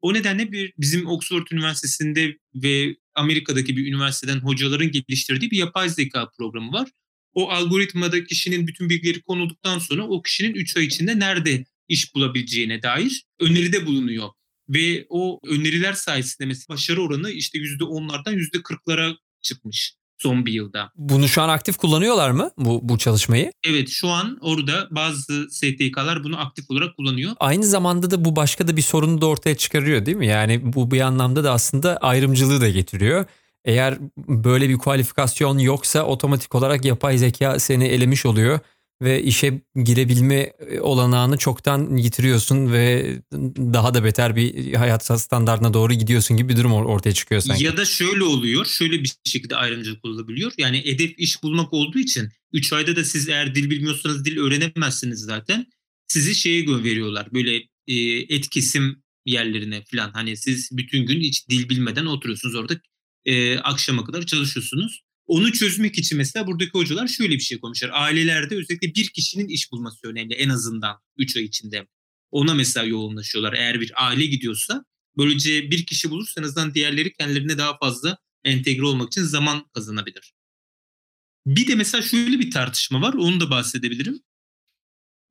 O 0.00 0.14
nedenle 0.14 0.52
bir 0.52 0.72
bizim 0.78 1.06
Oxford 1.06 1.46
Üniversitesi'nde 1.52 2.38
ve 2.54 2.96
Amerika'daki 3.14 3.76
bir 3.76 3.86
üniversiteden 3.86 4.40
hocaların 4.40 4.90
geliştirdiği 4.90 5.50
bir 5.50 5.56
yapay 5.56 5.88
zeka 5.88 6.30
programı 6.38 6.72
var 6.72 6.88
o 7.34 7.50
algoritmada 7.50 8.24
kişinin 8.24 8.66
bütün 8.66 8.90
bilgileri 8.90 9.22
konulduktan 9.22 9.78
sonra 9.78 10.02
o 10.02 10.22
kişinin 10.22 10.54
3 10.54 10.76
ay 10.76 10.84
içinde 10.84 11.18
nerede 11.18 11.64
iş 11.88 12.14
bulabileceğine 12.14 12.82
dair 12.82 13.24
öneride 13.40 13.86
bulunuyor. 13.86 14.28
Ve 14.68 15.06
o 15.08 15.40
öneriler 15.46 15.92
sayesinde 15.92 16.46
mesela 16.46 16.74
başarı 16.74 17.02
oranı 17.02 17.30
işte 17.30 17.58
%10'lardan 17.58 18.34
%40'lara 18.34 19.16
çıkmış 19.42 19.94
son 20.22 20.46
bir 20.46 20.52
yılda. 20.52 20.90
Bunu 20.96 21.28
şu 21.28 21.42
an 21.42 21.48
aktif 21.48 21.76
kullanıyorlar 21.76 22.30
mı 22.30 22.50
bu, 22.58 22.80
bu 22.82 22.98
çalışmayı? 22.98 23.52
Evet 23.64 23.88
şu 23.88 24.08
an 24.08 24.38
orada 24.40 24.88
bazı 24.90 25.46
STK'lar 25.50 26.24
bunu 26.24 26.40
aktif 26.40 26.70
olarak 26.70 26.96
kullanıyor. 26.96 27.32
Aynı 27.40 27.64
zamanda 27.64 28.10
da 28.10 28.24
bu 28.24 28.36
başka 28.36 28.68
da 28.68 28.76
bir 28.76 28.82
sorunu 28.82 29.20
da 29.20 29.26
ortaya 29.26 29.56
çıkarıyor 29.56 30.06
değil 30.06 30.16
mi? 30.16 30.26
Yani 30.26 30.72
bu 30.72 30.90
bir 30.90 31.00
anlamda 31.00 31.44
da 31.44 31.52
aslında 31.52 31.96
ayrımcılığı 31.96 32.60
da 32.60 32.68
getiriyor. 32.68 33.26
Eğer 33.64 33.98
böyle 34.18 34.68
bir 34.68 34.78
kualifikasyon 34.78 35.58
yoksa 35.58 36.02
otomatik 36.02 36.54
olarak 36.54 36.84
yapay 36.84 37.18
zeka 37.18 37.58
seni 37.58 37.84
elemiş 37.84 38.26
oluyor 38.26 38.60
ve 39.02 39.22
işe 39.22 39.62
girebilme 39.84 40.52
e, 40.70 40.80
olanağını 40.80 41.38
çoktan 41.38 41.96
yitiriyorsun 41.96 42.72
ve 42.72 43.16
daha 43.56 43.94
da 43.94 44.04
beter 44.04 44.36
bir 44.36 44.74
hayat 44.74 45.20
standartına 45.20 45.74
doğru 45.74 45.92
gidiyorsun 45.92 46.36
gibi 46.36 46.48
bir 46.48 46.56
durum 46.56 46.72
ortaya 46.72 47.12
çıkıyor 47.12 47.40
sanki. 47.40 47.64
Ya 47.64 47.76
da 47.76 47.84
şöyle 47.84 48.24
oluyor, 48.24 48.66
şöyle 48.66 49.02
bir 49.02 49.12
şekilde 49.24 49.56
ayrımcılık 49.56 50.04
olabiliyor. 50.04 50.52
Yani 50.58 50.84
hedef 50.84 51.18
iş 51.18 51.42
bulmak 51.42 51.72
olduğu 51.72 51.98
için 51.98 52.28
3 52.52 52.72
ayda 52.72 52.96
da 52.96 53.04
siz 53.04 53.28
eğer 53.28 53.54
dil 53.54 53.70
bilmiyorsanız 53.70 54.24
dil 54.24 54.38
öğrenemezsiniz 54.38 55.20
zaten. 55.20 55.66
Sizi 56.08 56.34
şeye 56.34 56.66
veriyorlar 56.66 57.28
böyle 57.34 57.56
e, 57.86 57.94
et 58.34 58.48
kesim 58.50 59.02
yerlerine 59.26 59.84
falan. 59.90 60.10
Hani 60.12 60.36
siz 60.36 60.68
bütün 60.72 61.06
gün 61.06 61.20
hiç 61.20 61.48
dil 61.48 61.68
bilmeden 61.68 62.06
oturuyorsunuz 62.06 62.54
orada 62.54 62.80
e, 63.24 63.58
akşama 63.58 64.04
kadar 64.04 64.26
çalışıyorsunuz. 64.26 65.02
Onu 65.26 65.52
çözmek 65.52 65.98
için 65.98 66.18
mesela 66.18 66.46
buradaki 66.46 66.70
hocalar 66.70 67.08
şöyle 67.08 67.34
bir 67.34 67.40
şey 67.40 67.60
konuşuyor. 67.60 67.92
Ailelerde 67.94 68.56
özellikle 68.56 68.94
bir 68.94 69.08
kişinin 69.08 69.48
iş 69.48 69.72
bulması 69.72 70.06
önemli 70.06 70.34
en 70.34 70.48
azından 70.48 70.96
3 71.16 71.36
ay 71.36 71.44
içinde. 71.44 71.86
Ona 72.30 72.54
mesela 72.54 72.86
yoğunlaşıyorlar. 72.86 73.52
Eğer 73.52 73.80
bir 73.80 74.06
aile 74.06 74.26
gidiyorsa 74.26 74.84
böylece 75.16 75.70
bir 75.70 75.86
kişi 75.86 76.10
bulursa 76.10 76.40
en 76.40 76.44
azından 76.44 76.74
diğerleri 76.74 77.12
kendilerine 77.12 77.58
daha 77.58 77.78
fazla 77.78 78.18
entegre 78.44 78.84
olmak 78.84 79.08
için 79.08 79.22
zaman 79.22 79.70
kazanabilir. 79.74 80.32
Bir 81.46 81.66
de 81.66 81.74
mesela 81.74 82.02
şöyle 82.02 82.38
bir 82.38 82.50
tartışma 82.50 83.00
var. 83.02 83.14
Onu 83.14 83.40
da 83.40 83.50
bahsedebilirim. 83.50 84.20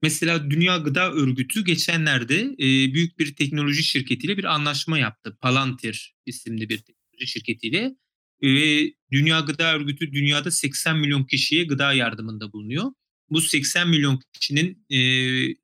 Mesela 0.02 0.52
Dünya 0.52 0.78
Gıda 0.78 1.12
Örgütü 1.12 1.66
geçenlerde 1.66 2.42
e, 2.42 2.94
büyük 2.94 3.20
bir 3.20 3.36
teknoloji 3.36 3.84
şirketiyle 3.84 4.38
bir 4.38 4.44
anlaşma 4.44 4.98
yaptı. 4.98 5.38
Palantir 5.42 6.16
isimli 6.26 6.70
bir 6.70 6.78
şirketiyle 7.26 7.96
ve 8.44 8.94
Dünya 9.12 9.40
Gıda 9.40 9.76
Örgütü 9.76 10.12
dünyada 10.14 10.52
80 10.52 10.98
milyon 10.98 11.24
kişiye 11.24 11.64
gıda 11.64 11.94
yardımında 11.94 12.54
bulunuyor. 12.54 12.92
Bu 13.30 13.42
80 13.42 13.90
milyon 13.90 14.20
kişinin 14.34 14.86
e, 14.90 14.98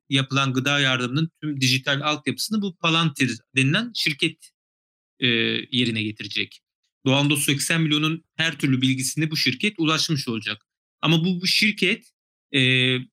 yapılan 0.08 0.52
gıda 0.52 0.80
yardımının 0.80 1.30
tüm 1.40 1.60
dijital 1.60 2.00
altyapısını 2.00 2.62
bu 2.62 2.76
Palantir 2.76 3.38
denilen 3.56 3.92
şirket 3.94 4.50
e, 5.20 5.26
yerine 5.70 6.02
getirecek. 6.02 6.60
Doğanda 7.06 7.36
80 7.36 7.82
milyonun 7.82 8.24
her 8.36 8.58
türlü 8.58 8.82
bilgisine 8.82 9.30
bu 9.30 9.36
şirket 9.36 9.74
ulaşmış 9.78 10.28
olacak. 10.28 10.66
Ama 11.00 11.24
bu, 11.24 11.40
bu 11.40 11.46
şirket 11.46 12.12
e, 12.54 12.60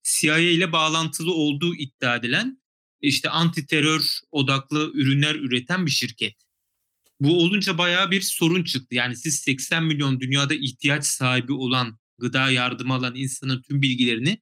CIA 0.03 0.37
ile 0.37 0.71
bağlantılı 0.71 1.33
olduğu 1.33 1.75
iddia 1.75 2.15
edilen 2.15 2.63
işte 3.01 3.29
anti 3.29 3.65
terör 3.65 4.19
odaklı 4.31 4.91
ürünler 4.93 5.35
üreten 5.35 5.85
bir 5.85 5.91
şirket. 5.91 6.42
Bu 7.19 7.43
olunca 7.43 7.77
bayağı 7.77 8.11
bir 8.11 8.21
sorun 8.21 8.63
çıktı. 8.63 8.95
Yani 8.95 9.15
siz 9.15 9.35
80 9.35 9.83
milyon 9.83 10.19
dünyada 10.19 10.53
ihtiyaç 10.53 11.05
sahibi 11.05 11.53
olan 11.53 11.99
gıda 12.19 12.51
yardımı 12.51 12.93
alan 12.93 13.15
insanın 13.15 13.61
tüm 13.61 13.81
bilgilerini 13.81 14.41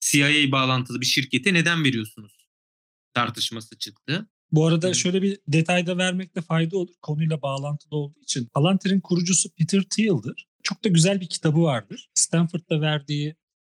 CIA 0.00 0.52
bağlantılı 0.52 1.00
bir 1.00 1.06
şirkete 1.06 1.54
neden 1.54 1.84
veriyorsunuz? 1.84 2.46
Tartışması 3.14 3.78
çıktı. 3.78 4.28
Bu 4.52 4.66
arada 4.66 4.94
şöyle 4.94 5.22
bir 5.22 5.38
detayda 5.48 5.98
vermekte 5.98 6.40
fayda 6.40 6.76
olur. 6.76 6.94
Konuyla 7.02 7.42
bağlantılı 7.42 7.96
olduğu 7.96 8.20
için. 8.20 8.46
Palantir'in 8.46 9.00
kurucusu 9.00 9.50
Peter 9.54 9.82
Thiel'dir. 9.82 10.48
Çok 10.62 10.84
da 10.84 10.88
güzel 10.88 11.20
bir 11.20 11.28
kitabı 11.28 11.62
vardır. 11.62 12.10
Stanford'da 12.14 12.80
verdiği 12.80 13.36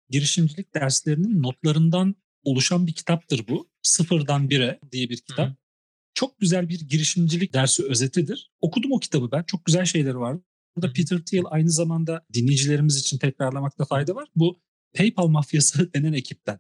girişimcilik 0.10 0.74
derslerinin 0.74 1.44
notlarından 1.44 2.16
oluşan 2.44 2.88
bir 2.88 2.94
kitaptır 2.94 3.48
bu. 3.48 3.70
Sıfırdan 3.82 4.50
Bire 4.50 4.80
diye 4.92 5.10
bir 5.10 5.18
kitap. 5.18 5.50
Hı. 5.50 5.56
Çok 6.14 6.40
güzel 6.40 6.70
bir 6.70 6.80
girişimcilik 6.80 7.54
dersi 7.54 7.86
özetidir. 7.86 8.52
Okudum 8.62 8.92
o 8.92 9.00
kitabı 9.00 9.32
ben. 9.32 9.44
Çok 9.44 9.66
güzel 9.66 9.86
şeyleri 9.86 10.20
var. 10.20 10.38
Burada 10.76 10.94
Peter 10.94 11.20
Thiel 11.20 11.44
aynı 11.46 11.70
zamanda 11.70 12.26
dinleyicilerimiz 12.34 12.98
için 12.98 13.18
tekrarlamakta 13.18 13.86
fayda 13.86 14.16
var. 14.16 14.30
Bu 14.36 14.62
PayPal 14.94 15.28
mafyası 15.28 15.94
denen 15.96 16.14
ekipten. 16.14 16.60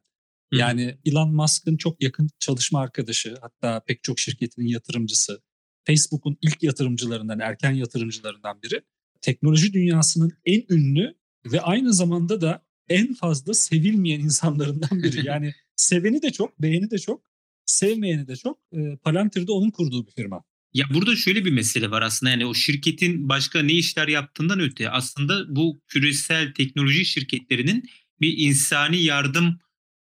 Yani 0.51 0.97
Elon 1.05 1.35
Musk'ın 1.35 1.77
çok 1.77 2.03
yakın 2.03 2.29
çalışma 2.39 2.79
arkadaşı, 2.79 3.35
hatta 3.41 3.79
pek 3.87 4.03
çok 4.03 4.19
şirketinin 4.19 4.67
yatırımcısı, 4.67 5.41
Facebook'un 5.87 6.37
ilk 6.41 6.63
yatırımcılarından, 6.63 7.39
erken 7.39 7.71
yatırımcılarından 7.71 8.61
biri. 8.61 8.81
Teknoloji 9.21 9.73
dünyasının 9.73 10.31
en 10.45 10.63
ünlü 10.69 11.15
ve 11.45 11.61
aynı 11.61 11.93
zamanda 11.93 12.41
da 12.41 12.65
en 12.89 13.13
fazla 13.13 13.53
sevilmeyen 13.53 14.19
insanlarından 14.19 15.03
biri. 15.03 15.25
Yani 15.25 15.53
seveni 15.75 16.21
de 16.21 16.31
çok, 16.31 16.61
beğeni 16.61 16.91
de 16.91 16.97
çok, 16.97 17.23
sevmeyeni 17.65 18.27
de 18.27 18.35
çok. 18.35 18.59
E, 18.71 18.97
Palantir'de 19.03 19.51
onun 19.51 19.71
kurduğu 19.71 20.07
bir 20.07 20.11
firma. 20.11 20.43
Ya 20.73 20.85
burada 20.93 21.15
şöyle 21.15 21.45
bir 21.45 21.51
mesele 21.51 21.91
var 21.91 22.01
aslında 22.01 22.29
yani 22.29 22.45
o 22.45 22.53
şirketin 22.53 23.29
başka 23.29 23.61
ne 23.61 23.73
işler 23.73 24.07
yaptığından 24.07 24.59
öte 24.59 24.89
aslında 24.89 25.55
bu 25.55 25.81
küresel 25.87 26.53
teknoloji 26.53 27.05
şirketlerinin 27.05 27.89
bir 28.21 28.37
insani 28.37 29.03
yardım 29.03 29.59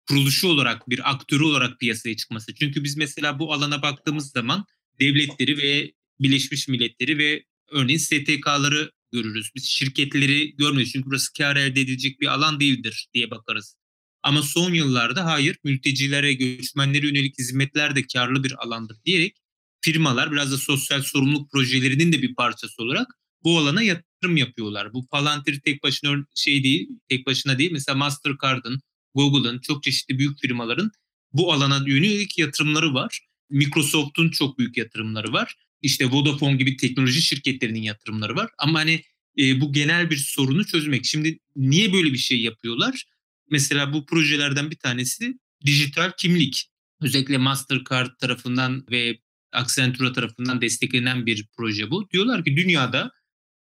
kuruluşu 0.08 0.48
olarak 0.48 0.90
bir 0.90 1.12
aktörü 1.12 1.44
olarak 1.44 1.80
piyasaya 1.80 2.16
çıkması. 2.16 2.56
Çünkü 2.56 2.84
biz 2.84 2.98
mesela 2.98 3.40
bu 3.40 3.54
alana 3.54 3.82
baktığımız 3.82 4.32
zaman 4.32 4.66
devletleri 5.00 5.58
ve 5.58 5.92
Birleşmiş 6.20 6.68
Milletleri 6.68 7.18
ve 7.18 7.44
örneğin 7.72 8.00
STK'ları 8.00 8.92
görürüz. 9.12 9.52
Biz 9.56 9.66
şirketleri 9.66 10.56
görmeyiz 10.56 10.92
çünkü 10.92 11.06
burası 11.06 11.34
kar 11.34 11.56
elde 11.56 11.82
edilecek 11.82 12.22
bir 12.22 12.28
alan 12.28 12.60
değildir 12.60 13.08
diye 13.14 13.32
bakarız. 13.32 13.76
Ama 14.24 14.42
son 14.42 14.74
yıllarda 14.74 15.26
hayır 15.26 15.58
mültecilere, 15.64 16.34
göçmenlere 16.34 17.08
yönelik 17.08 17.40
hizmetler 17.40 17.96
de 17.96 18.08
karlı 18.08 18.44
bir 18.44 18.64
alandır 18.64 18.98
diyerek 19.06 19.38
firmalar 19.82 20.32
biraz 20.32 20.52
da 20.52 20.58
sosyal 20.58 21.02
sorumluluk 21.02 21.52
projelerinin 21.52 22.12
de 22.12 22.22
bir 22.22 22.36
parçası 22.36 22.84
olarak 22.84 23.08
bu 23.44 23.58
alana 23.58 23.82
yatırım 23.82 24.38
yapıyorlar. 24.38 24.94
Bu 24.94 25.08
Palantir 25.08 25.62
tek 25.62 25.84
başına 25.84 26.26
şey 26.36 26.64
değil, 26.64 26.90
tek 27.10 27.26
başına 27.26 27.58
değil. 27.58 27.72
Mesela 27.72 27.98
Mastercard'ın, 27.98 28.82
Google'ın, 29.16 29.60
çok 29.60 29.84
çeşitli 29.84 30.20
büyük 30.20 30.40
firmaların 30.40 30.92
bu 31.34 31.54
alana 31.54 31.84
yönelik 31.88 32.38
yatırımları 32.38 32.94
var. 32.94 33.20
Microsoft'un 33.50 34.30
çok 34.30 34.60
büyük 34.60 34.78
yatırımları 34.78 35.34
var. 35.34 35.56
İşte 35.82 36.12
Vodafone 36.12 36.56
gibi 36.56 36.78
teknoloji 36.78 37.22
şirketlerinin 37.22 37.82
yatırımları 37.82 38.36
var. 38.36 38.50
Ama 38.58 38.80
hani 38.80 39.04
e, 39.40 39.62
bu 39.62 39.74
genel 39.74 40.10
bir 40.10 40.18
sorunu 40.18 40.66
çözmek. 40.66 41.06
Şimdi 41.06 41.40
niye 41.56 41.94
böyle 41.94 42.14
bir 42.14 42.18
şey 42.18 42.42
yapıyorlar? 42.42 43.06
Mesela 43.54 43.94
bu 43.94 44.06
projelerden 44.06 44.72
bir 44.72 44.76
tanesi 44.76 45.40
dijital 45.66 46.12
kimlik. 46.18 46.70
Özellikle 47.02 47.38
Mastercard 47.38 48.18
tarafından 48.20 48.86
ve 48.92 49.20
Accenture 49.52 50.14
tarafından 50.14 50.62
desteklenen 50.62 51.26
bir 51.26 51.48
proje 51.58 51.92
bu. 51.92 52.10
Diyorlar 52.10 52.46
ki 52.46 52.58
dünyada 52.58 53.12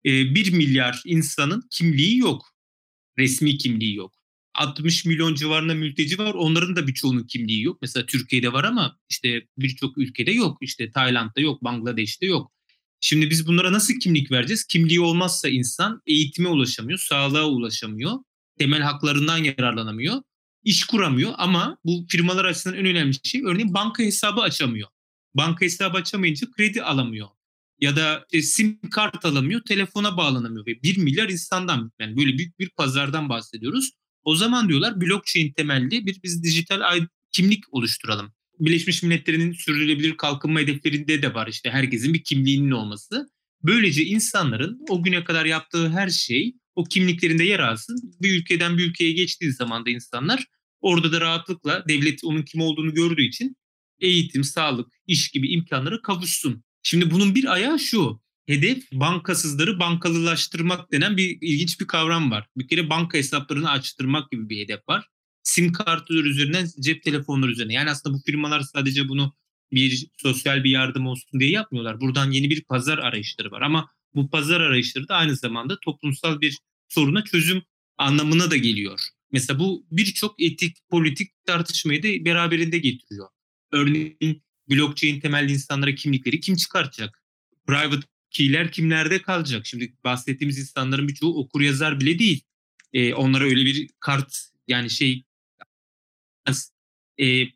e, 0.06 0.36
1 0.36 0.54
milyar 0.54 1.02
insanın 1.06 1.67
kimliği 1.72 2.17
yok. 2.17 2.46
Resmi 3.17 3.58
kimliği 3.58 3.96
yok. 3.96 4.13
60 4.56 5.06
milyon 5.06 5.36
civarında 5.36 5.74
mülteci 5.74 6.17
var. 6.17 6.34
Onların 6.34 6.76
da 6.76 6.88
birçoğunun 6.88 7.28
kimliği 7.28 7.63
yok. 7.63 7.78
Mesela 7.82 8.06
Türkiye'de 8.06 8.54
var 8.54 8.63
ama 8.63 8.98
işte 9.10 9.48
birçok 9.58 9.98
ülkede 9.98 10.32
yok. 10.32 10.58
İşte 10.62 10.91
Tayland'da 10.91 11.41
yok, 11.41 11.63
Bangladeş'te 11.63 12.26
yok. 12.26 12.52
Şimdi 13.00 13.30
biz 13.30 13.48
bunlara 13.48 13.74
nasıl 13.74 13.93
kimlik 13.93 14.32
vereceğiz? 14.32 14.63
Kimliği 14.63 15.00
olmazsa 15.00 15.50
insan 15.50 16.02
eğitime 16.06 16.50
ulaşamıyor, 16.50 17.00
sağlığa 17.00 17.50
ulaşamıyor, 17.50 18.19
temel 18.57 18.81
haklarından 18.81 19.37
yararlanamıyor, 19.37 20.21
iş 20.63 20.83
kuramıyor 20.83 21.33
ama 21.37 21.77
bu 21.83 22.05
firmalar 22.09 22.45
açısından 22.45 22.77
en 22.77 22.85
önemli 22.85 23.15
şey 23.23 23.43
örneğin 23.45 23.73
banka 23.73 24.03
hesabı 24.03 24.41
açamıyor. 24.41 24.89
Banka 25.35 25.65
hesabı 25.65 25.97
açamayınca 25.97 26.51
kredi 26.51 26.83
alamıyor. 26.83 27.27
Ya 27.79 27.95
da 27.95 28.25
e, 28.33 28.41
sim 28.41 28.79
kart 28.91 29.25
alamıyor, 29.25 29.61
telefona 29.61 30.17
bağlanamıyor. 30.17 30.65
Ve 30.65 30.83
1 30.83 30.97
milyar 30.97 31.29
insandan 31.29 31.91
yani 31.99 32.17
böyle 32.17 32.37
büyük 32.37 32.59
bir 32.59 32.69
pazardan 32.69 33.29
bahsediyoruz. 33.29 33.91
O 34.23 34.35
zaman 34.35 34.69
diyorlar 34.69 35.01
blockchain 35.01 35.53
temelli 35.53 36.05
bir 36.05 36.23
biz 36.23 36.43
dijital 36.43 37.05
kimlik 37.31 37.73
oluşturalım. 37.73 38.33
Birleşmiş 38.59 39.03
Milletler'in 39.03 39.53
sürdürülebilir 39.53 40.17
kalkınma 40.17 40.59
hedeflerinde 40.59 41.21
de 41.21 41.33
var 41.33 41.47
işte 41.47 41.69
herkesin 41.69 42.13
bir 42.13 42.23
kimliğinin 42.23 42.71
olması. 42.71 43.29
Böylece 43.63 44.03
insanların 44.03 44.85
o 44.89 45.03
güne 45.03 45.23
kadar 45.23 45.45
yaptığı 45.45 45.89
her 45.89 46.09
şey 46.09 46.55
o 46.75 46.83
kimliklerinde 46.83 47.43
yer 47.43 47.59
alsın. 47.59 48.15
Bir 48.21 48.41
ülkeden 48.41 48.77
bir 48.77 48.89
ülkeye 48.89 49.12
geçtiği 49.12 49.51
zaman 49.51 49.86
da 49.86 49.89
insanlar 49.89 50.45
orada 50.81 51.12
da 51.12 51.21
rahatlıkla 51.21 51.83
devlet 51.88 52.23
onun 52.23 52.41
kim 52.41 52.62
olduğunu 52.62 52.93
gördüğü 52.93 53.23
için 53.23 53.57
eğitim, 53.99 54.43
sağlık, 54.43 54.93
iş 55.07 55.29
gibi 55.31 55.47
imkanları 55.51 56.01
kavuşsun. 56.01 56.63
Şimdi 56.83 57.12
bunun 57.12 57.36
bir 57.36 57.53
ayağı 57.53 57.79
şu. 57.79 58.23
Hedef 58.45 58.91
bankasızları 58.93 59.79
bankalılaştırmak 59.79 60.91
denen 60.91 61.17
bir 61.17 61.38
ilginç 61.41 61.79
bir 61.79 61.88
kavram 61.88 62.31
var. 62.31 62.47
Bir 62.57 62.67
kere 62.67 62.89
banka 62.89 63.17
hesaplarını 63.17 63.69
açtırmak 63.69 64.31
gibi 64.31 64.49
bir 64.49 64.59
hedef 64.59 64.89
var. 64.89 65.07
SIM 65.43 65.71
kartları 65.73 66.27
üzerinden 66.27 66.67
cep 66.79 67.03
telefonları 67.03 67.51
üzerine. 67.51 67.73
Yani 67.73 67.89
aslında 67.89 68.15
bu 68.15 68.21
firmalar 68.25 68.62
sadece 68.62 69.09
bunu 69.09 69.33
bir 69.71 70.07
sosyal 70.17 70.63
bir 70.63 70.69
yardım 70.69 71.07
olsun 71.07 71.39
diye 71.39 71.49
yapmıyorlar. 71.49 72.01
Buradan 72.01 72.31
yeni 72.31 72.49
bir 72.49 72.63
pazar 72.63 72.97
arayışları 72.97 73.51
var. 73.51 73.62
Ama 73.62 73.89
bu 74.15 74.30
pazar 74.30 74.62
arayışları 74.62 75.08
da 75.08 75.15
aynı 75.15 75.36
zamanda 75.36 75.80
toplumsal 75.80 76.41
bir 76.41 76.60
soruna 76.89 77.23
çözüm 77.23 77.63
anlamına 77.97 78.52
da 78.52 78.58
geliyor. 78.58 78.99
Mesela 79.32 79.60
bu 79.60 79.86
birçok 79.91 80.41
etik, 80.41 80.78
politik 80.89 81.32
tartışmayı 81.45 82.04
da 82.04 82.26
beraberinde 82.26 82.78
getiriyor. 82.78 83.28
Örneğin 83.71 84.43
blockchain 84.69 85.19
temelli 85.19 85.52
insanlara 85.52 85.95
kimlikleri 85.95 86.39
kim 86.39 86.56
çıkartacak? 86.56 87.23
Private 87.67 88.08
key'ler 88.32 88.71
kimlerde 88.71 89.21
kalacak? 89.21 89.65
Şimdi 89.65 89.93
bahsettiğimiz 90.04 90.60
insanların 90.60 91.08
birçoğu 91.08 91.39
okur 91.39 91.62
yazar 91.62 91.99
bile 91.99 92.19
değil. 92.19 92.41
Ee, 92.93 93.13
onlara 93.13 93.43
öyle 93.43 93.65
bir 93.65 93.89
kart 93.99 94.49
yani 94.67 94.89
şey 94.89 95.23
e, 97.19 97.47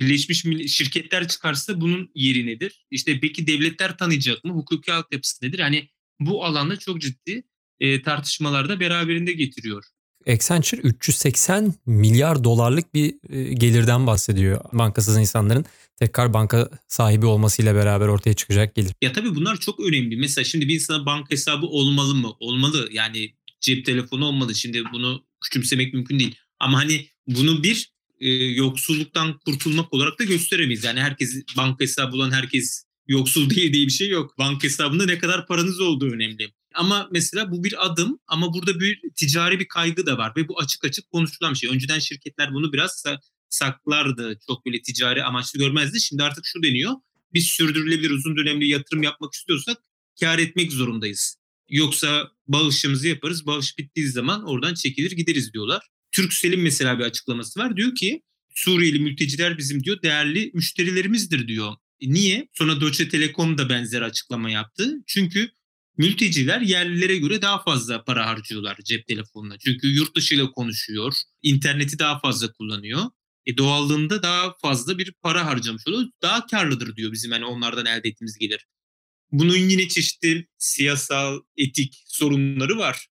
Birleşmiş 0.00 0.42
şirketler 0.72 1.28
çıkarsa 1.28 1.80
bunun 1.80 2.10
yeri 2.14 2.46
nedir? 2.46 2.86
İşte 2.90 3.20
peki 3.20 3.46
devletler 3.46 3.98
tanıyacak 3.98 4.44
mı? 4.44 4.52
Hukuki 4.52 4.92
altyapısı 4.92 5.46
nedir? 5.46 5.58
Hani 5.58 5.88
bu 6.20 6.44
alanda 6.44 6.76
çok 6.76 7.00
ciddi 7.00 7.42
e, 7.80 8.02
tartışmalarda 8.02 8.80
beraberinde 8.80 9.32
getiriyor. 9.32 9.84
Accenture 10.26 10.80
380 10.80 11.74
milyar 11.86 12.44
dolarlık 12.44 12.94
bir 12.94 13.14
gelirden 13.54 14.06
bahsediyor. 14.06 14.60
Bankasız 14.72 15.18
insanların 15.18 15.64
tekrar 15.96 16.34
banka 16.34 16.70
sahibi 16.88 17.26
olmasıyla 17.26 17.74
beraber 17.74 18.08
ortaya 18.08 18.34
çıkacak 18.34 18.74
gelir. 18.74 18.92
Ya 19.02 19.12
tabii 19.12 19.34
bunlar 19.34 19.56
çok 19.56 19.80
önemli. 19.80 20.16
Mesela 20.16 20.44
şimdi 20.44 20.68
bir 20.68 20.74
insana 20.74 21.06
banka 21.06 21.30
hesabı 21.30 21.66
olmalı 21.66 22.14
mı? 22.14 22.32
Olmalı. 22.40 22.88
Yani 22.92 23.34
cep 23.60 23.86
telefonu 23.86 24.24
olmalı. 24.24 24.54
Şimdi 24.54 24.82
bunu 24.92 25.24
küçümsemek 25.40 25.94
mümkün 25.94 26.18
değil. 26.18 26.34
Ama 26.60 26.78
hani 26.78 27.06
bunu 27.26 27.62
bir 27.62 27.92
e, 28.20 28.28
yoksulluktan 28.34 29.38
kurtulmak 29.38 29.94
olarak 29.94 30.18
da 30.18 30.24
gösteremeyiz. 30.24 30.84
Yani 30.84 31.00
herkes 31.00 31.42
banka 31.56 31.84
hesabı 31.84 32.16
olan 32.16 32.30
herkes 32.30 32.85
yoksul 33.08 33.50
değil 33.50 33.72
diye 33.72 33.86
bir 33.86 33.92
şey 33.92 34.08
yok. 34.08 34.38
Banka 34.38 34.64
hesabında 34.64 35.04
ne 35.04 35.18
kadar 35.18 35.46
paranız 35.46 35.80
olduğu 35.80 36.10
önemli. 36.10 36.52
Ama 36.74 37.08
mesela 37.12 37.50
bu 37.50 37.64
bir 37.64 37.86
adım 37.86 38.18
ama 38.26 38.54
burada 38.54 38.80
bir 38.80 39.00
ticari 39.16 39.60
bir 39.60 39.68
kaygı 39.68 40.06
da 40.06 40.18
var 40.18 40.32
ve 40.36 40.48
bu 40.48 40.60
açık 40.60 40.84
açık 40.84 41.10
konuşulan 41.10 41.52
bir 41.52 41.58
şey. 41.58 41.70
Önceden 41.70 41.98
şirketler 41.98 42.54
bunu 42.54 42.72
biraz 42.72 43.04
saklardı. 43.48 44.38
Çok 44.46 44.66
böyle 44.66 44.82
ticari 44.82 45.24
amaçlı 45.24 45.58
görmezdi. 45.58 46.00
Şimdi 46.00 46.22
artık 46.22 46.46
şu 46.46 46.62
deniyor. 46.62 46.92
Biz 47.34 47.46
sürdürülebilir 47.46 48.10
uzun 48.10 48.36
dönemli 48.36 48.68
yatırım 48.68 49.02
yapmak 49.02 49.34
istiyorsak 49.34 49.78
kar 50.20 50.38
etmek 50.38 50.72
zorundayız. 50.72 51.36
Yoksa 51.68 52.30
bağışımızı 52.48 53.08
yaparız. 53.08 53.46
Bağış 53.46 53.78
bittiği 53.78 54.06
zaman 54.06 54.48
oradan 54.48 54.74
çekilir 54.74 55.10
gideriz 55.10 55.52
diyorlar. 55.52 55.82
Türksel'in 56.12 56.60
mesela 56.60 56.98
bir 56.98 57.04
açıklaması 57.04 57.60
var. 57.60 57.76
Diyor 57.76 57.94
ki 57.94 58.22
Suriyeli 58.54 58.98
mülteciler 58.98 59.58
bizim 59.58 59.84
diyor 59.84 60.02
değerli 60.02 60.50
müşterilerimizdir 60.54 61.48
diyor. 61.48 61.72
E 62.00 62.12
niye? 62.12 62.48
Sonra 62.52 62.80
Deutsche 62.80 63.08
Telekom 63.08 63.58
da 63.58 63.68
benzer 63.68 64.02
açıklama 64.02 64.50
yaptı. 64.50 64.94
Çünkü 65.06 65.50
mülteciler 65.96 66.60
yerlilere 66.60 67.16
göre 67.16 67.42
daha 67.42 67.62
fazla 67.62 68.04
para 68.04 68.26
harcıyorlar 68.26 68.76
cep 68.84 69.06
telefonuna. 69.06 69.58
Çünkü 69.58 69.88
yurt 69.88 70.16
dışıyla 70.16 70.50
konuşuyor, 70.50 71.12
interneti 71.42 71.98
daha 71.98 72.20
fazla 72.20 72.52
kullanıyor. 72.52 73.02
E 73.46 73.56
doğallığında 73.56 74.22
daha 74.22 74.56
fazla 74.62 74.98
bir 74.98 75.12
para 75.22 75.46
harcamış 75.46 75.82
oluyor. 75.88 76.08
Daha 76.22 76.46
karlıdır 76.46 76.96
diyor 76.96 77.12
bizim 77.12 77.30
hani 77.30 77.44
onlardan 77.44 77.86
elde 77.86 78.08
ettiğimiz 78.08 78.38
gelir. 78.38 78.66
Bunun 79.32 79.56
yine 79.56 79.88
çeşitli 79.88 80.48
siyasal, 80.58 81.40
etik 81.56 82.02
sorunları 82.06 82.78
var. 82.78 83.06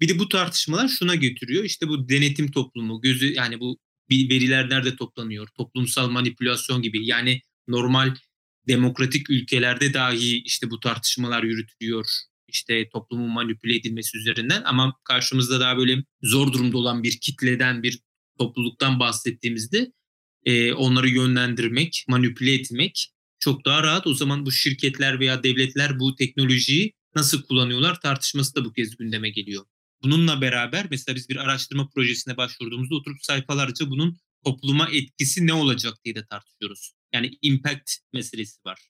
Bir 0.00 0.08
de 0.08 0.18
bu 0.18 0.28
tartışmalar 0.28 0.88
şuna 0.88 1.14
getiriyor. 1.14 1.64
İşte 1.64 1.88
bu 1.88 2.08
denetim 2.08 2.50
toplumu, 2.50 3.00
gözü 3.00 3.32
yani 3.32 3.60
bu 3.60 3.78
veriler 4.10 4.70
nerede 4.70 4.96
toplanıyor, 4.96 5.48
toplumsal 5.56 6.10
manipülasyon 6.10 6.82
gibi. 6.82 7.06
Yani 7.06 7.40
normal 7.68 8.14
demokratik 8.68 9.30
ülkelerde 9.30 9.94
dahi 9.94 10.42
işte 10.42 10.70
bu 10.70 10.80
tartışmalar 10.80 11.42
yürütülüyor. 11.42 12.06
İşte 12.48 12.88
toplumun 12.88 13.30
manipüle 13.30 13.76
edilmesi 13.76 14.18
üzerinden 14.18 14.62
ama 14.64 14.96
karşımızda 15.04 15.60
daha 15.60 15.76
böyle 15.76 16.04
zor 16.22 16.52
durumda 16.52 16.78
olan 16.78 17.02
bir 17.02 17.18
kitleden, 17.20 17.82
bir 17.82 18.00
topluluktan 18.38 19.00
bahsettiğimizde 19.00 19.92
e, 20.44 20.72
onları 20.72 21.08
yönlendirmek, 21.08 22.04
manipüle 22.08 22.54
etmek 22.54 23.12
çok 23.38 23.64
daha 23.64 23.82
rahat. 23.82 24.06
O 24.06 24.14
zaman 24.14 24.46
bu 24.46 24.52
şirketler 24.52 25.20
veya 25.20 25.42
devletler 25.42 26.00
bu 26.00 26.14
teknolojiyi 26.14 26.92
nasıl 27.14 27.42
kullanıyorlar 27.42 28.00
tartışması 28.00 28.54
da 28.54 28.64
bu 28.64 28.72
kez 28.72 28.96
gündeme 28.96 29.30
geliyor. 29.30 29.64
Bununla 30.02 30.40
beraber 30.40 30.86
mesela 30.90 31.16
biz 31.16 31.28
bir 31.28 31.36
araştırma 31.36 31.88
projesine 31.88 32.36
başvurduğumuzda 32.36 32.94
oturup 32.94 33.24
sayfalarca 33.24 33.90
bunun 33.90 34.16
topluma 34.44 34.88
etkisi 34.88 35.46
ne 35.46 35.52
olacak 35.52 35.94
diye 36.04 36.14
de 36.14 36.26
tartışıyoruz. 36.26 36.95
Yani 37.12 37.38
impact 37.42 37.92
meselesi 38.12 38.58
var. 38.66 38.88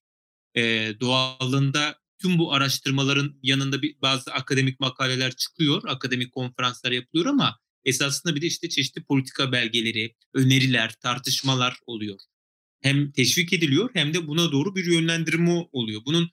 Ee, 0.56 0.92
doğallığında 1.00 1.98
tüm 2.22 2.38
bu 2.38 2.52
araştırmaların 2.52 3.38
yanında 3.42 3.82
bir, 3.82 4.00
bazı 4.02 4.32
akademik 4.32 4.80
makaleler 4.80 5.32
çıkıyor, 5.36 5.82
akademik 5.88 6.32
konferanslar 6.32 6.92
yapılıyor 6.92 7.26
ama 7.26 7.58
esasında 7.84 8.36
bir 8.36 8.42
de 8.42 8.46
işte 8.46 8.68
çeşitli 8.68 9.04
politika 9.04 9.52
belgeleri, 9.52 10.14
öneriler, 10.34 10.94
tartışmalar 11.02 11.78
oluyor. 11.86 12.18
Hem 12.82 13.12
teşvik 13.12 13.52
ediliyor 13.52 13.90
hem 13.94 14.14
de 14.14 14.26
buna 14.26 14.52
doğru 14.52 14.76
bir 14.76 14.84
yönlendirme 14.84 15.50
oluyor. 15.72 16.02
Bunun 16.06 16.30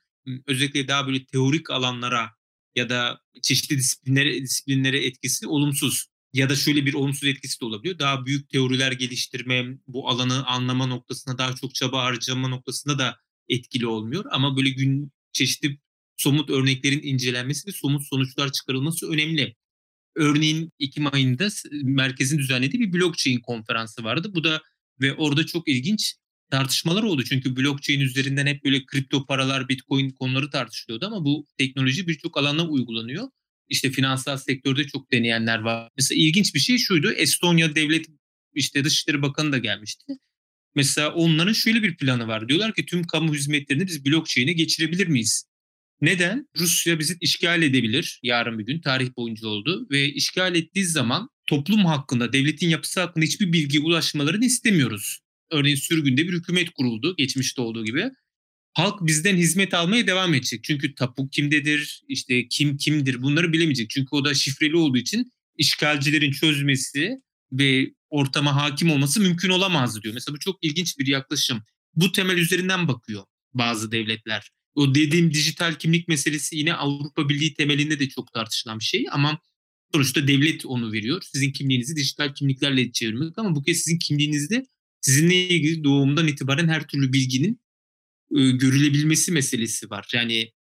özellikle 0.48 0.88
daha 0.88 1.08
böyle 1.08 1.26
teorik 1.26 1.70
alanlara 1.70 2.30
ya 2.76 2.90
da 2.90 3.20
çeşitli 3.42 3.78
disiplinlere, 3.78 4.42
disiplinlere 4.42 5.06
etkisi 5.06 5.48
olumsuz. 5.48 6.08
Ya 6.34 6.50
da 6.50 6.56
şöyle 6.56 6.86
bir 6.86 6.94
olumsuz 6.94 7.30
etkisi 7.30 7.62
de 7.62 7.66
olabiliyor. 7.66 8.00
Daha 8.00 8.26
büyük 8.26 8.50
teoriler 8.50 8.92
geliştirme, 8.92 9.78
bu 9.88 10.10
alanı 10.10 10.46
anlama 10.46 10.86
noktasında 10.86 11.38
daha 11.38 11.56
çok 11.56 11.76
çaba 11.76 12.04
harcama 12.04 12.48
noktasında 12.48 13.00
da 13.00 13.18
etkili 13.50 13.88
olmuyor. 13.88 14.26
Ama 14.32 14.58
böyle 14.58 14.70
gün 14.70 15.12
çeşitli 15.34 15.80
somut 16.18 16.50
örneklerin 16.50 17.02
incelenmesi 17.04 17.68
ve 17.68 17.72
somut 17.72 18.08
sonuçlar 18.08 18.52
çıkarılması 18.52 19.10
önemli. 19.12 19.56
Örneğin 20.16 20.72
Ekim 20.80 21.14
ayında 21.14 21.50
merkezin 21.84 22.38
düzenlediği 22.38 22.82
bir 22.82 22.94
blockchain 22.94 23.40
konferansı 23.40 24.04
vardı. 24.04 24.32
Bu 24.36 24.44
da 24.44 24.62
ve 25.02 25.14
orada 25.14 25.46
çok 25.46 25.68
ilginç 25.68 26.16
tartışmalar 26.52 27.04
oldu. 27.04 27.24
Çünkü 27.24 27.56
blockchain 27.58 28.00
üzerinden 28.00 28.48
hep 28.48 28.64
böyle 28.66 28.86
kripto 28.86 29.26
paralar, 29.26 29.70
bitcoin 29.70 30.10
konuları 30.10 30.50
tartışılıyordu 30.50 31.06
ama 31.06 31.26
bu 31.26 31.48
teknoloji 31.58 32.08
birçok 32.08 32.38
alana 32.38 32.68
uygulanıyor. 32.68 33.30
İşte 33.70 33.92
finansal 33.92 34.38
sektörde 34.38 34.88
çok 34.88 35.12
deneyenler 35.12 35.60
var. 35.60 35.90
Mesela 35.98 36.22
ilginç 36.22 36.56
bir 36.56 36.60
şey 36.60 36.78
şuydu. 36.78 37.12
Estonya 37.12 37.76
devlet 37.76 38.06
işte 38.56 38.84
Dışişleri 38.84 39.22
Bakanı 39.22 39.52
da 39.52 39.58
gelmişti. 39.58 40.14
Mesela 40.76 41.14
onların 41.14 41.54
şöyle 41.54 41.84
bir 41.84 41.98
planı 41.98 42.28
var. 42.28 42.50
Diyorlar 42.50 42.74
ki 42.74 42.86
tüm 42.86 43.04
kamu 43.04 43.34
hizmetlerini 43.34 43.88
biz 43.88 44.06
blockchain'e 44.06 44.54
geçirebilir 44.54 45.08
miyiz? 45.08 45.46
Neden? 46.02 46.48
Rusya 46.58 47.00
bizi 47.00 47.18
işgal 47.22 47.62
edebilir 47.62 48.20
yarın 48.24 48.60
bir 48.60 48.66
gün 48.66 48.82
tarih 48.82 49.10
boyunca 49.18 49.48
oldu 49.48 49.88
ve 49.92 50.10
işgal 50.10 50.56
ettiği 50.56 50.86
zaman 50.86 51.30
toplum 51.48 51.86
hakkında, 51.86 52.34
devletin 52.34 52.70
yapısı 52.70 53.02
hakkında 53.02 53.26
hiçbir 53.26 53.54
bilgi 53.54 53.80
ulaşmalarını 53.80 54.46
istemiyoruz. 54.46 55.20
Örneğin 55.52 55.76
sürgünde 55.76 56.28
bir 56.28 56.34
hükümet 56.34 56.70
kuruldu 56.70 57.16
geçmişte 57.18 57.62
olduğu 57.62 57.86
gibi. 57.86 58.10
Halk 58.74 59.00
bizden 59.02 59.36
hizmet 59.36 59.74
almaya 59.74 60.08
devam 60.08 60.34
edecek. 60.34 60.64
Çünkü 60.64 60.96
tapu 60.96 61.30
kimdedir, 61.30 62.04
işte 62.08 62.48
kim 62.48 62.78
kimdir 62.78 63.22
bunları 63.22 63.54
bilemeyecek. 63.54 63.90
Çünkü 63.90 64.08
o 64.12 64.26
da 64.26 64.34
şifreli 64.34 64.76
olduğu 64.76 64.98
için 64.98 65.32
işgalcilerin 65.58 66.32
çözmesi 66.32 67.22
ve 67.52 67.94
ortama 68.10 68.56
hakim 68.56 68.92
olması 68.92 69.22
mümkün 69.22 69.50
olamaz 69.50 70.04
diyor. 70.04 70.14
Mesela 70.14 70.36
bu 70.36 70.40
çok 70.40 70.64
ilginç 70.64 71.00
bir 71.00 71.08
yaklaşım. 71.08 71.64
Bu 71.96 72.12
temel 72.12 72.38
üzerinden 72.38 72.88
bakıyor 72.88 73.24
bazı 73.54 73.92
devletler. 73.92 74.52
O 74.76 74.96
dediğim 74.96 75.34
dijital 75.34 75.76
kimlik 75.76 76.08
meselesi 76.08 76.56
yine 76.56 76.74
Avrupa 76.74 77.30
Birliği 77.30 77.54
temelinde 77.54 78.00
de 78.00 78.10
çok 78.10 78.34
tartışılan 78.34 78.80
bir 78.80 78.84
şey 78.84 79.06
ama 79.12 79.40
sonuçta 79.94 80.28
devlet 80.28 80.66
onu 80.66 80.92
veriyor. 80.92 81.22
Sizin 81.32 81.52
kimliğinizi 81.52 81.96
dijital 81.96 82.34
kimliklerle 82.34 82.92
çevirmek 82.92 83.38
ama 83.38 83.56
bu 83.56 83.64
kez 83.64 83.78
sizin 83.78 84.00
kimliğinizde 84.00 84.66
sizinle 85.02 85.48
ilgili 85.48 85.84
doğumdan 85.84 86.28
itibaren 86.28 86.68
her 86.68 86.88
türlü 86.88 87.14
bilginin 87.14 87.63
e, 88.38 88.52
görülebilmesi 88.52 89.32
meselesi 89.32 89.90
var. 89.90 90.10
Yani 90.14 90.52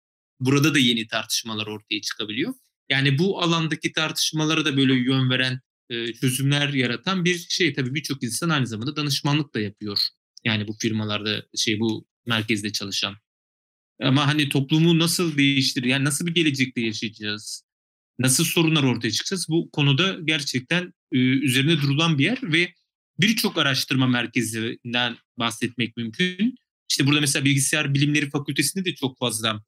burada 0.41 0.75
da 0.75 0.79
yeni 0.79 1.07
tartışmalar 1.07 1.67
ortaya 1.67 2.01
çıkabiliyor. 2.01 2.55
Yani 2.91 3.19
bu 3.19 3.43
alandaki 3.43 3.93
tartışmalara 3.93 4.65
da 4.65 4.77
böyle 4.77 4.95
yön 4.95 5.31
veren 5.31 5.61
e, 5.91 6.13
çözümler 6.13 6.69
yaratan 6.69 7.25
bir 7.25 7.47
şey 7.49 7.75
tabii 7.75 7.95
birçok 7.95 8.23
insan 8.23 8.49
aynı 8.49 8.67
zamanda 8.67 8.97
danışmanlık 8.97 9.55
da 9.55 9.61
yapıyor. 9.61 9.99
Yani 10.45 10.69
bu 10.69 10.77
firmalarda 10.81 11.47
şey 11.57 11.81
bu 11.81 12.07
merkezde 12.27 12.73
çalışan. 12.73 13.17
Ama 14.03 14.27
hani 14.27 14.49
toplumu 14.49 14.99
nasıl 14.99 15.37
değiştirir? 15.37 15.87
Yani 15.87 16.05
nasıl 16.05 16.27
bir 16.27 16.35
gelecekte 16.35 16.81
yaşayacağız? 16.81 17.65
Nasıl 18.19 18.45
sorunlar 18.45 18.83
ortaya 18.83 19.11
çıkacağız? 19.11 19.47
Bu 19.49 19.71
konuda 19.71 20.19
gerçekten 20.25 20.93
e, 21.13 21.19
üzerine 21.19 21.83
durulan 21.83 22.19
bir 22.19 22.25
yer 22.25 22.39
ve 22.43 22.75
birçok 23.21 23.59
araştırma 23.59 24.07
merkezinden 24.07 25.17
bahsetmek 25.39 25.97
mümkün. 25.97 26.55
İşte 26.93 27.07
burada 27.07 27.21
mesela 27.21 27.45
bilgisayar 27.45 27.95
bilimleri 27.95 28.31
fakültesinde 28.31 28.85
de 28.85 28.95
çok 28.95 29.19
fazla 29.19 29.63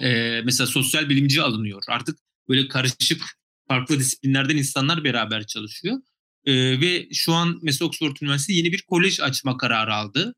e, 0.00 0.40
mesela 0.44 0.66
sosyal 0.66 1.08
bilimci 1.08 1.42
alınıyor. 1.42 1.82
Artık 1.88 2.18
böyle 2.48 2.68
karışık 2.68 3.22
farklı 3.68 3.98
disiplinlerden 3.98 4.56
insanlar 4.56 5.04
beraber 5.04 5.46
çalışıyor. 5.46 5.98
E, 6.44 6.80
ve 6.80 7.08
şu 7.12 7.32
an 7.32 7.58
mesela 7.62 7.88
Oxford 7.88 8.16
Üniversitesi 8.22 8.58
yeni 8.58 8.72
bir 8.72 8.82
kolej 8.82 9.20
açma 9.20 9.56
kararı 9.56 9.94
aldı. 9.94 10.34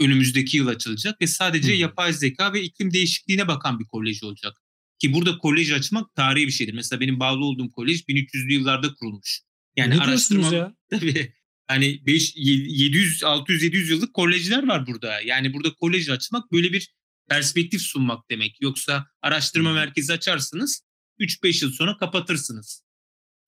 Önümüzdeki 0.00 0.56
yıl 0.56 0.66
açılacak 0.66 1.20
ve 1.20 1.26
sadece 1.26 1.72
hmm. 1.72 1.80
yapay 1.80 2.12
zeka 2.12 2.52
ve 2.52 2.62
iklim 2.62 2.92
değişikliğine 2.92 3.48
bakan 3.48 3.78
bir 3.78 3.84
kolej 3.84 4.22
olacak. 4.22 4.56
Ki 4.98 5.12
burada 5.12 5.38
kolej 5.38 5.72
açmak 5.72 6.14
tarihi 6.14 6.46
bir 6.46 6.52
şeydir. 6.52 6.74
Mesela 6.74 7.00
benim 7.00 7.20
bağlı 7.20 7.44
olduğum 7.44 7.70
kolej 7.70 8.00
1300'lü 8.00 8.52
yıllarda 8.52 8.94
kurulmuş. 8.94 9.40
Yani 9.76 9.96
ne 9.96 10.00
araştırma 10.00 10.54
ya? 10.54 10.74
Tabii 10.90 11.34
Hani 11.70 12.06
5 12.06 12.32
700 12.36 13.24
600 13.24 13.62
700 13.62 13.90
yıllık 13.90 14.14
kolejler 14.14 14.68
var 14.68 14.86
burada. 14.86 15.20
Yani 15.20 15.54
burada 15.54 15.74
kolej 15.74 16.08
açmak 16.08 16.52
böyle 16.52 16.72
bir 16.72 16.94
perspektif 17.28 17.82
sunmak 17.82 18.30
demek. 18.30 18.60
Yoksa 18.60 19.06
araştırma 19.22 19.72
merkezi 19.72 20.12
açarsınız 20.12 20.82
3-5 21.18 21.64
yıl 21.64 21.72
sonra 21.72 21.96
kapatırsınız. 21.96 22.82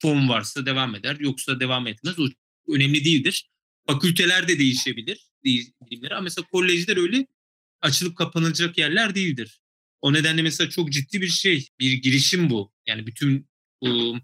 Fon 0.03 0.29
varsa 0.29 0.67
devam 0.67 0.95
eder 0.95 1.17
yoksa 1.21 1.61
devam 1.61 1.87
etmez. 1.87 2.19
O 2.19 2.29
önemli 2.69 3.05
değildir. 3.05 3.51
Fakülteler 3.87 4.49
de 4.49 4.59
değişebilir 4.59 5.27
bilimleri 5.45 6.15
ama 6.15 6.23
mesela 6.23 6.47
kolejler 6.53 6.97
öyle 6.97 7.27
açılıp 7.81 8.17
kapanacak 8.17 8.79
yerler 8.79 9.15
değildir. 9.15 9.61
O 10.01 10.13
nedenle 10.13 10.43
mesela 10.43 10.71
çok 10.71 10.93
ciddi 10.93 11.21
bir 11.21 11.29
şey, 11.29 11.69
bir 11.81 11.93
girişim 11.93 12.51
bu. 12.51 12.73
Yani 12.87 13.07
bütün 13.07 13.49
bu 13.83 14.19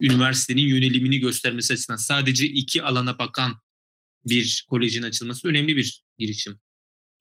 üniversitenin 0.00 0.62
yönelimini 0.62 1.18
göstermesi 1.18 1.72
açısından 1.72 1.96
sadece 1.96 2.46
iki 2.46 2.82
alana 2.82 3.18
bakan 3.18 3.52
bir 4.24 4.66
kolejin 4.70 5.02
açılması 5.02 5.48
önemli 5.48 5.76
bir 5.76 6.04
girişim. 6.18 6.60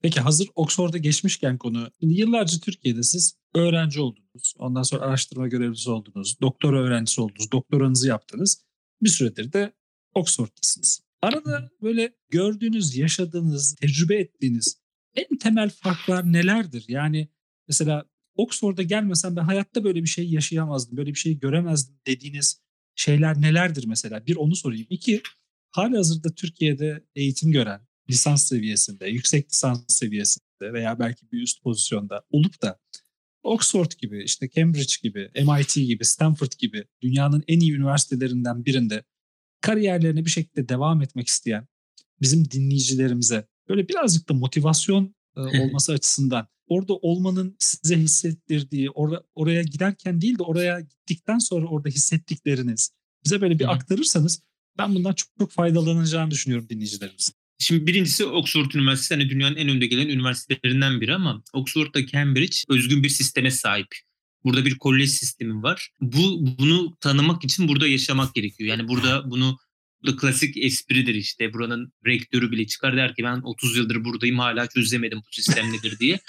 Peki 0.02 0.22
hazır 0.22 0.48
Oxford'a 0.56 0.98
geçmişken 0.98 1.58
konu, 1.58 1.92
yıllarca 2.02 2.60
Türkiye'de 2.60 3.04
siz 3.04 3.38
öğrenci 3.56 4.02
oldunuz, 4.02 4.54
ondan 4.58 4.84
sonra 4.84 5.02
araştırma 5.02 5.48
görevlisi 5.48 5.90
oldunuz, 5.90 6.42
doktora 6.42 6.82
öğrencisi 6.82 7.22
oldunuz, 7.22 7.52
doktoranızı 7.52 8.08
yaptınız. 8.08 8.64
Bir 9.02 9.10
süredir 9.10 9.54
de 9.54 9.74
Oxford'dasınız. 10.14 11.02
Arada 11.22 11.70
böyle 11.82 12.16
gördüğünüz, 12.30 12.98
yaşadığınız, 12.98 13.76
tecrübe 13.76 14.16
ettiğiniz 14.16 14.82
en 15.16 15.38
temel 15.38 15.70
farklar 15.70 16.34
nelerdir? 16.34 16.86
Yani 16.88 17.28
mesela 17.68 18.06
Oxford'a 18.38 18.84
gelmesem 18.84 19.36
ben 19.36 19.44
hayatta 19.44 19.84
böyle 19.84 20.04
bir 20.04 20.08
şey 20.08 20.30
yaşayamazdım, 20.30 20.98
böyle 20.98 21.10
bir 21.10 21.20
şey 21.20 21.40
göremezdim 21.40 21.96
dediğiniz 22.08 22.62
şeyler 22.96 23.42
nelerdir 23.42 23.86
mesela? 23.88 24.26
Bir 24.26 24.36
onu 24.36 24.56
sorayım. 24.56 24.88
İki, 24.90 25.22
hali 25.72 25.96
hazırda 25.96 26.36
Türkiye'de 26.36 27.04
eğitim 27.16 27.52
gören, 27.52 27.88
lisans 28.10 28.48
seviyesinde, 28.48 29.08
yüksek 29.08 29.52
lisans 29.52 29.86
seviyesinde 29.88 30.74
veya 30.74 31.00
belki 31.00 31.32
bir 31.32 31.42
üst 31.42 31.64
pozisyonda 31.64 32.22
olup 32.30 32.62
da 32.62 32.80
Oxford 33.44 33.92
gibi, 33.98 34.24
işte 34.24 34.50
Cambridge 34.50 34.94
gibi, 35.04 35.32
MIT 35.36 35.74
gibi, 35.76 36.06
Stanford 36.06 36.52
gibi 36.58 36.84
dünyanın 37.02 37.44
en 37.48 37.60
iyi 37.60 37.74
üniversitelerinden 37.74 38.66
birinde 38.66 39.04
kariyerlerine 39.62 40.26
bir 40.26 40.30
şekilde 40.30 40.70
devam 40.70 41.02
etmek 41.02 41.28
isteyen 41.28 41.68
bizim 42.22 42.52
dinleyicilerimize 42.52 43.48
böyle 43.70 43.88
birazcık 43.88 44.30
da 44.30 44.34
motivasyon 44.34 45.16
olması 45.42 45.94
açısından 45.94 46.48
orada 46.68 46.94
olmanın 46.94 47.56
size 47.60 47.98
hissettirdiği, 47.98 48.88
or- 48.88 49.24
oraya 49.36 49.62
giderken 49.62 50.22
değil 50.22 50.38
de 50.38 50.44
oraya 50.44 50.80
gittikten 50.80 51.38
sonra 51.38 51.68
orada 51.68 51.90
hissettikleriniz 51.90 52.92
bize 53.26 53.42
böyle 53.42 53.60
bir 53.60 53.72
aktarırsanız 53.72 54.42
ben 54.78 54.96
bundan 54.96 55.14
çok 55.14 55.30
çok 55.40 55.52
faydalanacağını 55.52 56.32
düşünüyorum 56.32 56.70
dinleyicilerimizin. 56.70 57.34
Şimdi 57.60 57.88
birincisi 57.88 58.26
Oxford 58.26 58.72
Üniversitesi 58.72 59.14
hani 59.14 59.30
dünyanın 59.30 59.56
en 59.56 59.70
önde 59.70 59.88
gelen 59.88 60.08
üniversitelerinden 60.08 61.02
biri 61.02 61.16
ama 61.16 61.44
Oxford'da 61.54 62.06
Cambridge 62.06 62.56
özgün 62.70 63.04
bir 63.04 63.10
sisteme 63.10 63.52
sahip. 63.52 63.88
Burada 64.44 64.66
bir 64.66 64.78
kolej 64.78 65.10
sistemi 65.10 65.64
var. 65.64 65.90
Bu 66.02 66.48
bunu 66.60 66.98
tanımak 67.02 67.44
için 67.44 67.68
burada 67.68 67.88
yaşamak 67.88 68.36
gerekiyor. 68.36 68.70
Yani 68.70 68.88
burada 68.88 69.32
bunu 69.32 69.58
klasik 70.18 70.58
espridir 70.58 71.16
işte. 71.16 71.54
Buranın 71.54 71.94
rektörü 72.06 72.52
bile 72.52 72.68
çıkar 72.68 72.98
der 72.98 73.16
ki 73.16 73.24
ben 73.24 73.42
30 73.44 73.78
yıldır 73.78 74.04
buradayım 74.04 74.40
hala 74.40 74.68
çözemedim 74.68 75.20
bu 75.20 75.36
sistem 75.36 75.74
nedir 75.74 76.00
diye. 76.00 76.20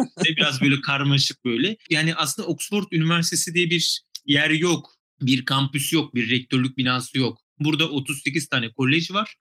Ve 0.00 0.36
Biraz 0.36 0.60
böyle 0.60 0.80
karmaşık 0.80 1.44
böyle. 1.44 1.76
Yani 1.90 2.14
aslında 2.14 2.48
Oxford 2.48 2.84
Üniversitesi 2.92 3.54
diye 3.54 3.70
bir 3.70 4.02
yer 4.26 4.50
yok. 4.50 4.90
Bir 5.20 5.44
kampüs 5.44 5.92
yok, 5.92 6.14
bir 6.14 6.30
rektörlük 6.30 6.76
binası 6.76 7.18
yok. 7.18 7.38
Burada 7.58 7.90
38 7.90 8.48
tane 8.48 8.72
kolej 8.72 9.10
var. 9.10 9.36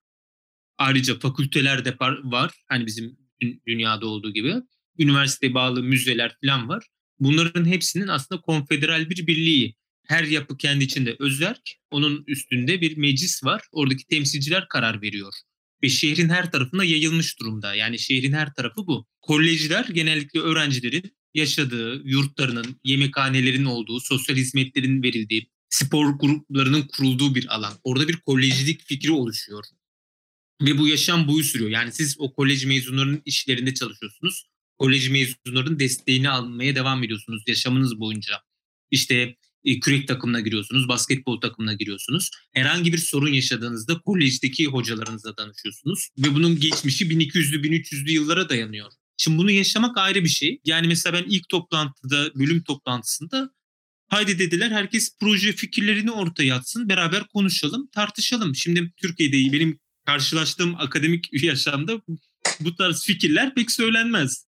Ayrıca 0.77 1.19
fakülteler 1.19 1.85
de 1.85 1.95
var. 2.23 2.53
Hani 2.67 2.85
bizim 2.85 3.17
dü- 3.41 3.59
dünyada 3.67 4.05
olduğu 4.05 4.33
gibi. 4.33 4.55
Üniversiteye 4.99 5.53
bağlı 5.53 5.83
müzeler 5.83 6.35
falan 6.45 6.69
var. 6.69 6.87
Bunların 7.19 7.65
hepsinin 7.65 8.07
aslında 8.07 8.41
konfederal 8.41 9.09
bir 9.09 9.27
birliği. 9.27 9.75
Her 10.09 10.23
yapı 10.23 10.57
kendi 10.57 10.83
içinde 10.83 11.15
özerk. 11.19 11.61
Onun 11.91 12.23
üstünde 12.27 12.81
bir 12.81 12.97
meclis 12.97 13.43
var. 13.43 13.61
Oradaki 13.71 14.07
temsilciler 14.07 14.67
karar 14.67 15.01
veriyor. 15.01 15.33
Ve 15.83 15.89
şehrin 15.89 16.29
her 16.29 16.51
tarafına 16.51 16.83
yayılmış 16.83 17.39
durumda. 17.39 17.75
Yani 17.75 17.99
şehrin 17.99 18.33
her 18.33 18.53
tarafı 18.53 18.87
bu. 18.87 19.07
Kolejler 19.21 19.85
genellikle 19.85 20.39
öğrencilerin 20.39 21.17
yaşadığı, 21.33 22.01
yurtlarının, 22.05 22.79
yemekhanelerin 22.83 23.65
olduğu, 23.65 23.99
sosyal 23.99 24.35
hizmetlerin 24.35 25.03
verildiği, 25.03 25.49
spor 25.69 26.19
gruplarının 26.19 26.87
kurulduğu 26.97 27.35
bir 27.35 27.55
alan. 27.55 27.73
Orada 27.83 28.07
bir 28.07 28.17
kolejcilik 28.17 28.81
fikri 28.81 29.11
oluşuyor. 29.11 29.63
Ve 30.61 30.77
bu 30.77 30.87
yaşam 30.87 31.27
boyu 31.27 31.43
sürüyor. 31.43 31.69
Yani 31.69 31.91
siz 31.91 32.15
o 32.19 32.33
kolej 32.33 32.65
mezunlarının 32.65 33.21
işlerinde 33.25 33.73
çalışıyorsunuz. 33.73 34.45
Kolej 34.77 35.09
mezunlarının 35.09 35.79
desteğini 35.79 36.29
almaya 36.29 36.75
devam 36.75 37.03
ediyorsunuz 37.03 37.43
yaşamınız 37.47 37.99
boyunca. 37.99 38.33
İşte 38.91 39.35
e, 39.65 39.79
kürek 39.79 40.07
takımına 40.07 40.39
giriyorsunuz, 40.39 40.87
basketbol 40.87 41.41
takımına 41.41 41.73
giriyorsunuz. 41.73 42.29
Herhangi 42.53 42.93
bir 42.93 42.97
sorun 42.97 43.33
yaşadığınızda 43.33 43.99
kolejdeki 43.99 44.65
hocalarınızla 44.65 45.37
danışıyorsunuz. 45.37 46.09
Ve 46.17 46.35
bunun 46.35 46.59
geçmişi 46.59 47.05
1200'lü 47.09 47.63
1300'lü 47.63 48.11
yıllara 48.11 48.49
dayanıyor. 48.49 48.91
Şimdi 49.17 49.37
bunu 49.37 49.51
yaşamak 49.51 49.97
ayrı 49.97 50.23
bir 50.23 50.29
şey. 50.29 50.61
Yani 50.65 50.87
mesela 50.87 51.13
ben 51.13 51.29
ilk 51.29 51.49
toplantıda, 51.49 52.31
bölüm 52.35 52.63
toplantısında 52.63 53.49
haydi 54.07 54.39
dediler 54.39 54.71
herkes 54.71 55.17
proje 55.19 55.53
fikirlerini 55.53 56.11
ortaya 56.11 56.55
atsın, 56.55 56.89
beraber 56.89 57.27
konuşalım, 57.27 57.89
tartışalım. 57.93 58.55
Şimdi 58.55 58.91
Türkiye'de 58.97 59.53
benim 59.53 59.79
karşılaştığım 60.05 60.75
akademik 60.75 61.29
yaşamda 61.43 62.01
bu 62.59 62.75
tarz 62.75 63.05
fikirler 63.05 63.55
pek 63.55 63.71
söylenmez. 63.71 64.45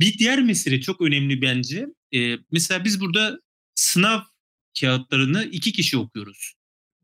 Bir 0.00 0.18
diğer 0.18 0.42
mesele 0.42 0.80
çok 0.80 1.00
önemli 1.00 1.42
bence. 1.42 1.86
Ee, 2.14 2.36
mesela 2.52 2.84
biz 2.84 3.00
burada 3.00 3.40
sınav 3.74 4.20
kağıtlarını 4.80 5.44
iki 5.44 5.72
kişi 5.72 5.98
okuyoruz. 5.98 6.54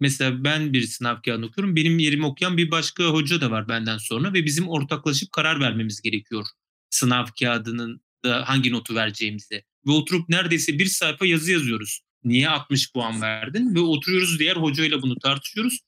Mesela 0.01 0.45
ben 0.45 0.73
bir 0.73 0.83
sınav 0.87 1.23
kağıdını 1.23 1.47
okuyorum. 1.47 1.77
Benim 1.77 1.99
yerimi 1.99 2.27
okuyan 2.27 2.57
bir 2.57 2.71
başka 2.71 3.05
hoca 3.05 3.41
da 3.41 3.51
var 3.51 3.69
benden 3.69 3.99
sonra 3.99 4.33
ve 4.33 4.45
bizim 4.45 4.69
ortaklaşıp 4.69 5.33
karar 5.33 5.61
vermemiz 5.61 6.01
gerekiyor. 6.01 6.47
Sınav 6.91 7.27
kağıdının 7.41 8.01
da 8.25 8.49
hangi 8.49 8.73
notu 8.73 8.95
vereceğimize. 8.95 9.65
Ve 9.87 9.91
oturup 9.91 10.29
neredeyse 10.29 10.79
bir 10.79 10.87
sayfa 10.87 11.27
yazı 11.27 11.53
yazıyoruz. 11.53 12.01
Niye 12.25 12.49
60 12.49 12.93
puan 12.93 13.23
verdin? 13.23 13.75
Ve 13.75 13.81
oturuyoruz 13.81 14.39
diğer 14.39 14.57
hocayla 14.57 15.03
bunu 15.03 15.19
tartışıyoruz. 15.19 15.81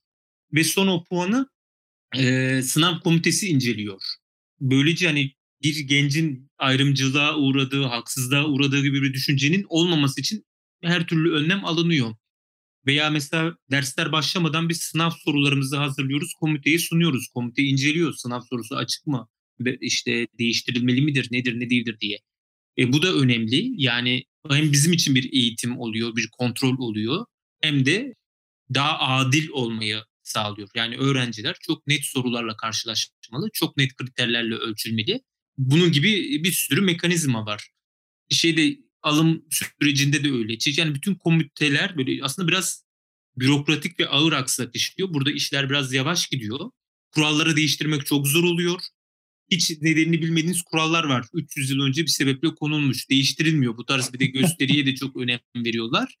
Ve 0.53 0.63
son 0.63 0.87
o 0.87 1.03
puanı 1.03 1.49
e, 2.15 2.61
sınav 2.61 2.99
komitesi 2.99 3.47
inceliyor. 3.47 4.01
Böylece 4.59 5.07
hani 5.07 5.33
bir 5.63 5.79
gencin 5.79 6.51
ayrımcılığa 6.57 7.37
uğradığı, 7.37 7.83
haksızlığa 7.83 8.45
uğradığı 8.45 8.81
gibi 8.81 9.01
bir 9.01 9.13
düşüncenin 9.13 9.65
olmaması 9.69 10.21
için 10.21 10.45
her 10.83 11.07
türlü 11.07 11.33
önlem 11.33 11.65
alınıyor. 11.65 12.15
Veya 12.85 13.09
mesela 13.09 13.57
dersler 13.71 14.11
başlamadan 14.11 14.69
biz 14.69 14.81
sınav 14.81 15.11
sorularımızı 15.25 15.77
hazırlıyoruz, 15.77 16.33
komiteye 16.33 16.79
sunuyoruz. 16.79 17.27
Komite 17.33 17.63
inceliyor 17.63 18.13
sınav 18.13 18.41
sorusu 18.49 18.75
açık 18.75 19.07
mı? 19.07 19.27
İşte 19.81 20.27
değiştirilmeli 20.39 21.01
midir, 21.01 21.27
nedir, 21.31 21.59
ne 21.59 21.69
değildir 21.69 21.97
diye. 22.01 22.19
E, 22.77 22.93
bu 22.93 23.01
da 23.01 23.13
önemli. 23.13 23.71
Yani 23.83 24.23
hem 24.49 24.71
bizim 24.71 24.93
için 24.93 25.15
bir 25.15 25.33
eğitim 25.33 25.79
oluyor, 25.79 26.15
bir 26.15 26.29
kontrol 26.31 26.77
oluyor. 26.77 27.25
Hem 27.61 27.85
de 27.85 28.15
daha 28.73 28.99
adil 28.99 29.49
olmayı 29.49 30.03
sağlıyor. 30.23 30.69
Yani 30.75 30.97
öğrenciler 30.97 31.55
çok 31.61 31.87
net 31.87 32.05
sorularla 32.05 32.57
karşılaşmalı, 32.57 33.49
çok 33.53 33.77
net 33.77 33.95
kriterlerle 33.95 34.55
ölçülmeli. 34.55 35.21
Bunun 35.57 35.91
gibi 35.91 36.43
bir 36.43 36.51
sürü 36.51 36.81
mekanizma 36.81 37.45
var. 37.45 37.69
Şeyde 38.29 38.77
alım 39.07 39.45
sürecinde 39.49 40.23
de 40.23 40.31
öyle. 40.31 40.57
Yani 40.77 40.95
bütün 40.95 41.15
komiteler 41.15 41.97
böyle 41.97 42.23
aslında 42.23 42.47
biraz 42.47 42.83
bürokratik 43.37 43.99
ve 43.99 44.07
ağır 44.07 44.33
aksak 44.33 44.75
işliyor. 44.75 45.13
Burada 45.13 45.31
işler 45.31 45.69
biraz 45.69 45.93
yavaş 45.93 46.27
gidiyor. 46.27 46.59
Kuralları 47.11 47.55
değiştirmek 47.55 48.05
çok 48.05 48.27
zor 48.27 48.43
oluyor. 48.43 48.81
Hiç 49.51 49.71
nedenini 49.81 50.21
bilmediğiniz 50.21 50.61
kurallar 50.61 51.03
var. 51.03 51.25
300 51.33 51.69
yıl 51.69 51.79
önce 51.81 52.01
bir 52.01 52.07
sebeple 52.07 52.55
konulmuş. 52.55 53.09
Değiştirilmiyor. 53.09 53.77
Bu 53.77 53.85
tarz 53.85 54.13
bir 54.13 54.19
de 54.19 54.25
gösteriye 54.25 54.85
de 54.85 54.95
çok 54.95 55.17
önem 55.17 55.39
veriyorlar. 55.55 56.15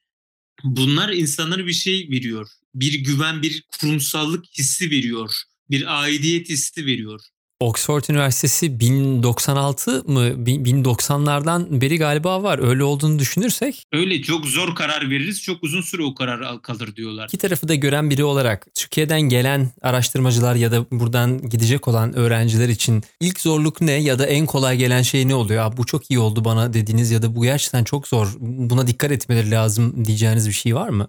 Bunlar 0.63 1.13
insanlara 1.13 1.65
bir 1.65 1.73
şey 1.73 2.09
veriyor. 2.11 2.49
Bir 2.75 2.93
güven, 2.93 3.41
bir 3.41 3.63
kurumsallık 3.79 4.45
hissi 4.57 4.91
veriyor. 4.91 5.35
Bir 5.69 6.01
aidiyet 6.01 6.49
hissi 6.49 6.85
veriyor. 6.85 7.21
Oxford 7.59 8.03
Üniversitesi 8.09 8.79
1096 8.79 10.03
mı? 10.07 10.19
1090'lardan 10.21 11.81
beri 11.81 11.97
galiba 11.97 12.43
var. 12.43 12.59
Öyle 12.59 12.83
olduğunu 12.83 13.19
düşünürsek 13.19 13.83
Öyle 13.93 14.21
çok 14.21 14.45
zor 14.45 14.75
karar 14.75 15.09
veririz. 15.09 15.41
Çok 15.41 15.63
uzun 15.63 15.81
süre 15.81 16.03
o 16.03 16.15
karar 16.15 16.41
al- 16.41 16.57
kalır 16.57 16.95
diyorlar. 16.95 17.25
iki 17.25 17.37
tarafı 17.37 17.67
da 17.67 17.75
gören 17.75 18.09
biri 18.09 18.23
olarak 18.23 18.67
Türkiye'den 18.75 19.21
gelen 19.21 19.71
araştırmacılar 19.81 20.55
ya 20.55 20.71
da 20.71 20.85
buradan 20.91 21.49
gidecek 21.49 21.87
olan 21.87 22.13
öğrenciler 22.13 22.69
için 22.69 23.03
ilk 23.21 23.39
zorluk 23.39 23.81
ne 23.81 23.91
ya 23.91 24.19
da 24.19 24.25
en 24.25 24.45
kolay 24.45 24.77
gelen 24.77 25.01
şey 25.01 25.27
ne 25.27 25.35
oluyor? 25.35 25.63
Abi 25.63 25.77
bu 25.77 25.85
çok 25.85 26.11
iyi 26.11 26.19
oldu 26.19 26.45
bana 26.45 26.73
dediğiniz 26.73 27.11
ya 27.11 27.21
da 27.21 27.35
bu 27.35 27.43
gerçekten 27.43 27.83
çok 27.83 28.07
zor. 28.07 28.27
Buna 28.39 28.87
dikkat 28.87 29.11
etmeleri 29.11 29.51
lazım 29.51 30.05
diyeceğiniz 30.05 30.47
bir 30.47 30.53
şey 30.53 30.75
var 30.75 30.89
mı? 30.89 31.07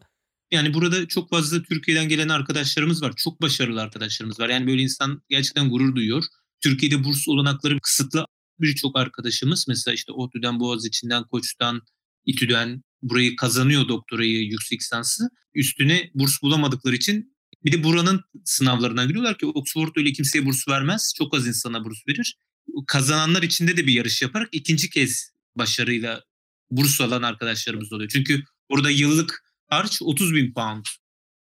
Yani 0.53 0.75
burada 0.75 1.09
çok 1.09 1.31
fazla 1.31 1.63
Türkiye'den 1.63 2.09
gelen 2.09 2.29
arkadaşlarımız 2.29 3.03
var. 3.03 3.13
Çok 3.17 3.43
başarılı 3.43 3.83
arkadaşlarımız 3.83 4.41
var. 4.41 4.49
Yani 4.49 4.67
böyle 4.67 4.83
insan 4.83 5.23
gerçekten 5.29 5.71
gurur 5.71 5.95
duyuyor. 5.95 6.25
Türkiye'de 6.61 7.05
burs 7.05 7.29
olanakları 7.29 7.81
kısıtlı 7.81 8.27
birçok 8.61 8.99
arkadaşımız 8.99 9.65
mesela 9.69 9.95
işte 9.95 10.13
ODTÜ'den, 10.13 10.61
Boğaziçi'nden, 10.61 11.25
Koç'tan, 11.25 11.83
İTÜ'den 12.27 12.83
burayı 13.03 13.37
kazanıyor 13.37 13.89
doktorayı, 13.89 14.43
yüksek 14.43 14.81
lisansı. 14.81 15.29
Üstüne 15.55 16.11
burs 16.15 16.43
bulamadıkları 16.43 16.97
için 16.97 17.37
bir 17.65 17.73
de 17.73 17.85
buranın 17.85 18.21
sınavlarına 18.45 19.05
giriyorlar 19.05 19.39
ki 19.39 19.47
Oxford 19.47 19.97
öyle 19.97 20.13
kimseye 20.13 20.47
burs 20.47 20.69
vermez. 20.69 21.13
Çok 21.17 21.37
az 21.37 21.47
insana 21.47 21.85
burs 21.85 21.99
verir. 22.09 22.37
Kazananlar 22.87 23.43
içinde 23.43 23.77
de 23.77 23.87
bir 23.87 23.93
yarış 23.93 24.23
yaparak 24.23 24.49
ikinci 24.53 24.91
kez 24.91 25.33
başarıyla 25.57 26.25
burs 26.71 27.01
alan 27.01 27.23
arkadaşlarımız 27.23 27.93
oluyor. 27.93 28.11
Çünkü 28.13 28.43
orada 28.69 28.91
yıllık 28.91 29.45
harç 29.67 30.03
30 30.03 30.35
bin 30.35 30.53
pound. 30.53 30.85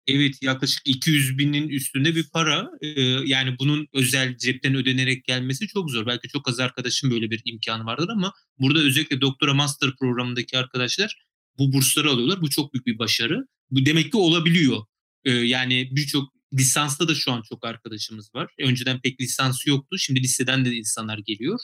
Evet 0.08 0.36
yaklaşık 0.42 0.82
200 0.86 1.38
binin 1.38 1.70
üstünde 1.70 2.16
bir 2.16 2.30
para. 2.30 2.70
Ee, 2.82 3.02
yani 3.02 3.56
bunun 3.60 3.88
özel 3.94 4.38
cepten 4.38 4.76
ödenerek 4.76 5.26
gelmesi 5.26 5.68
çok 5.68 5.92
zor. 5.92 6.06
Belki 6.06 6.28
çok 6.28 6.50
az 6.50 6.60
arkadaşım 6.60 7.12
böyle 7.12 7.32
bir 7.32 7.42
imkanı 7.46 7.86
vardır 7.86 8.10
ama 8.10 8.34
burada 8.60 8.80
özellikle 8.80 9.22
doktora 9.22 9.54
master 9.54 9.96
programındaki 10.00 10.58
arkadaşlar 10.58 11.18
bu 11.58 11.74
bursları 11.74 12.10
alıyorlar. 12.10 12.42
Bu 12.42 12.50
çok 12.50 12.74
büyük 12.74 12.86
bir 12.86 13.00
başarı. 13.00 13.48
Bu 13.72 13.86
demek 13.86 14.12
ki 14.12 14.18
olabiliyor. 14.18 14.84
Ee, 15.26 15.32
yani 15.32 15.90
birçok 15.92 16.34
lisansta 16.54 17.08
da 17.08 17.16
şu 17.16 17.32
an 17.32 17.42
çok 17.50 17.66
arkadaşımız 17.66 18.36
var. 18.36 18.52
Önceden 18.60 19.02
pek 19.02 19.22
lisansı 19.22 19.70
yoktu. 19.70 19.98
Şimdi 19.98 20.22
liseden 20.22 20.66
de 20.66 20.76
insanlar 20.76 21.18
geliyor. 21.18 21.60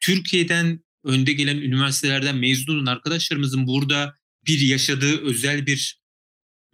Türkiye'den 0.00 0.84
önde 1.04 1.32
gelen 1.32 1.56
üniversitelerden 1.56 2.36
mezun 2.36 2.76
olan 2.76 2.86
arkadaşlarımızın 2.86 3.66
burada 3.66 4.14
bir 4.46 4.60
yaşadığı 4.60 5.20
özel 5.20 5.66
bir 5.66 6.00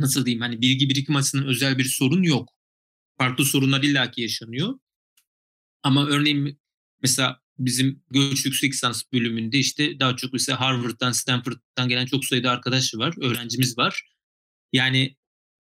nasıl 0.03 0.27
diyeyim 0.27 0.41
hani 0.43 0.61
bilgi 0.61 0.89
birikim 0.91 1.17
açısından 1.17 1.47
özel 1.47 1.79
bir 1.79 1.85
sorun 1.85 2.23
yok. 2.23 2.49
Farklı 3.19 3.45
sorunlar 3.45 3.83
illaki 3.83 4.23
yaşanıyor. 4.23 4.79
Ama 5.83 6.07
örneğin 6.07 6.61
mesela 7.03 7.41
bizim 7.59 8.03
göç 8.11 8.45
yüksek 8.47 8.73
lisans 8.73 9.03
bölümünde 9.13 9.59
işte 9.59 10.01
daha 10.01 10.17
çok 10.17 10.33
mesela 10.33 10.61
Harvard'dan, 10.61 11.13
Stanford'dan 11.13 11.89
gelen 11.89 12.07
çok 12.07 12.25
sayıda 12.25 12.51
arkadaş 12.51 12.95
var, 12.95 13.15
öğrencimiz 13.21 13.79
var. 13.79 14.03
Yani 14.73 15.17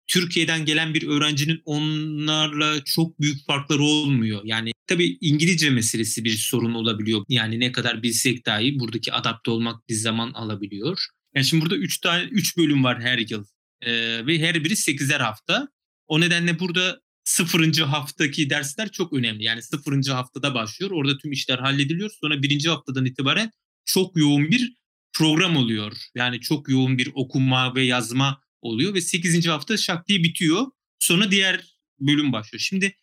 Türkiye'den 0.08 0.66
gelen 0.66 0.94
bir 0.94 1.08
öğrencinin 1.08 1.62
onlarla 1.66 2.84
çok 2.84 3.20
büyük 3.20 3.46
farkları 3.46 3.84
olmuyor. 3.84 4.42
Yani 4.46 4.72
tabii 4.88 5.18
İngilizce 5.22 5.70
meselesi 5.70 6.24
bir 6.24 6.38
sorun 6.38 6.74
olabiliyor. 6.74 7.26
Yani 7.30 7.60
ne 7.60 7.72
kadar 7.72 8.04
bilsek 8.04 8.46
dahi 8.46 8.80
buradaki 8.80 9.14
adapte 9.14 9.52
olmak 9.52 9.90
bir 9.90 9.94
zaman 9.94 10.34
alabiliyor. 10.34 11.06
Yani 11.36 11.46
şimdi 11.46 11.64
burada 11.64 11.78
3 11.78 12.00
tane 12.00 12.24
3 12.24 12.58
bölüm 12.58 12.84
var 12.84 13.02
her 13.02 13.18
yıl. 13.18 13.46
Ee, 13.82 14.28
ve 14.28 14.40
her 14.40 14.64
biri 14.64 14.76
8'er 14.76 15.20
hafta. 15.20 15.68
O 16.08 16.20
nedenle 16.20 16.60
burada 16.60 17.02
sıfırıncı 17.24 17.84
haftaki 17.84 18.50
dersler 18.50 18.92
çok 18.92 19.14
önemli. 19.14 19.44
Yani 19.44 19.62
sıfırıncı 19.62 20.12
haftada 20.12 20.54
başlıyor. 20.54 20.92
Orada 20.92 21.18
tüm 21.18 21.32
işler 21.32 21.60
hallediliyor. 21.60 22.10
Sonra 22.22 22.44
birinci 22.44 22.70
haftadan 22.70 23.06
itibaren 23.06 23.52
çok 23.86 24.18
yoğun 24.18 24.52
bir 24.52 24.76
program 25.14 25.56
oluyor. 25.58 25.98
Yani 26.16 26.42
çok 26.42 26.70
yoğun 26.70 26.98
bir 26.98 27.12
okuma 27.14 27.76
ve 27.76 27.84
yazma 27.84 28.42
oluyor 28.62 28.94
ve 28.94 29.02
8. 29.02 29.48
hafta 29.48 29.78
şak 29.78 30.08
diye 30.08 30.24
bitiyor. 30.24 30.66
Sonra 31.00 31.32
diğer 31.32 31.66
bölüm 32.00 32.34
başlıyor. 32.34 32.60
Şimdi 32.60 32.96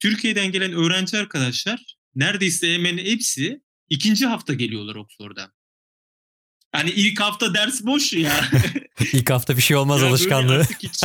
Türkiye'den 0.00 0.52
gelen 0.52 0.72
öğrenci 0.72 1.18
arkadaşlar 1.18 1.96
neredeyse 2.14 2.74
hemen 2.74 2.98
hepsi 2.98 3.60
ikinci 3.88 4.26
hafta 4.26 4.54
geliyorlar 4.54 4.94
Oxford'a. 4.94 5.55
Hani 6.76 6.90
ilk 6.90 7.20
hafta 7.20 7.54
ders 7.54 7.84
boş 7.84 8.12
ya. 8.12 8.50
İlk 9.12 9.30
hafta 9.30 9.56
bir 9.56 9.62
şey 9.62 9.76
olmaz 9.76 10.02
Ya 10.02 10.08
alışkanlığı. 10.08 10.62
hiç, 10.82 11.02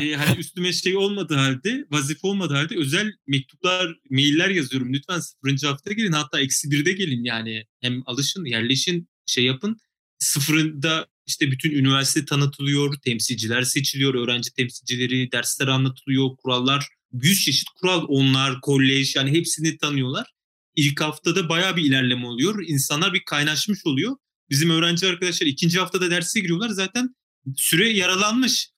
e, 0.00 0.14
hani 0.14 0.38
üstüme 0.38 0.72
şey 0.72 0.96
olmadığı 0.96 1.34
halde, 1.34 1.86
vazife 1.90 2.26
olmadığı 2.26 2.54
halde 2.54 2.76
özel 2.76 3.12
mektuplar, 3.26 3.96
mailler 4.10 4.50
yazıyorum. 4.50 4.92
Lütfen 4.92 5.20
sıfırıncı 5.20 5.66
hafta 5.66 5.92
gelin 5.92 6.12
hatta 6.12 6.40
eksi 6.40 6.70
birde 6.70 6.92
gelin 6.92 7.24
yani. 7.24 7.64
Hem 7.80 8.02
alışın, 8.06 8.44
yerleşin, 8.44 9.08
şey 9.26 9.44
yapın. 9.44 9.80
Sıfırında 10.18 11.06
işte 11.26 11.50
bütün 11.50 11.70
üniversite 11.70 12.24
tanıtılıyor, 12.24 12.94
temsilciler 13.00 13.62
seçiliyor, 13.62 14.14
öğrenci 14.14 14.52
temsilcileri, 14.52 15.32
dersler 15.32 15.66
anlatılıyor, 15.68 16.36
kurallar. 16.36 16.88
100 17.12 17.44
çeşit 17.44 17.68
kural 17.68 18.04
onlar, 18.08 18.60
kolej 18.60 19.16
yani 19.16 19.32
hepsini 19.32 19.78
tanıyorlar. 19.78 20.26
İlk 20.76 21.00
haftada 21.00 21.48
bayağı 21.48 21.76
bir 21.76 21.84
ilerleme 21.84 22.26
oluyor. 22.26 22.64
İnsanlar 22.66 23.12
bir 23.12 23.24
kaynaşmış 23.24 23.86
oluyor. 23.86 24.16
Bizim 24.50 24.70
öğrenci 24.70 25.06
arkadaşlar 25.06 25.46
ikinci 25.46 25.78
haftada 25.78 26.10
derse 26.10 26.40
giriyorlar 26.40 26.68
zaten 26.68 27.14
süre 27.56 27.88
yaralanmış. 27.88 28.70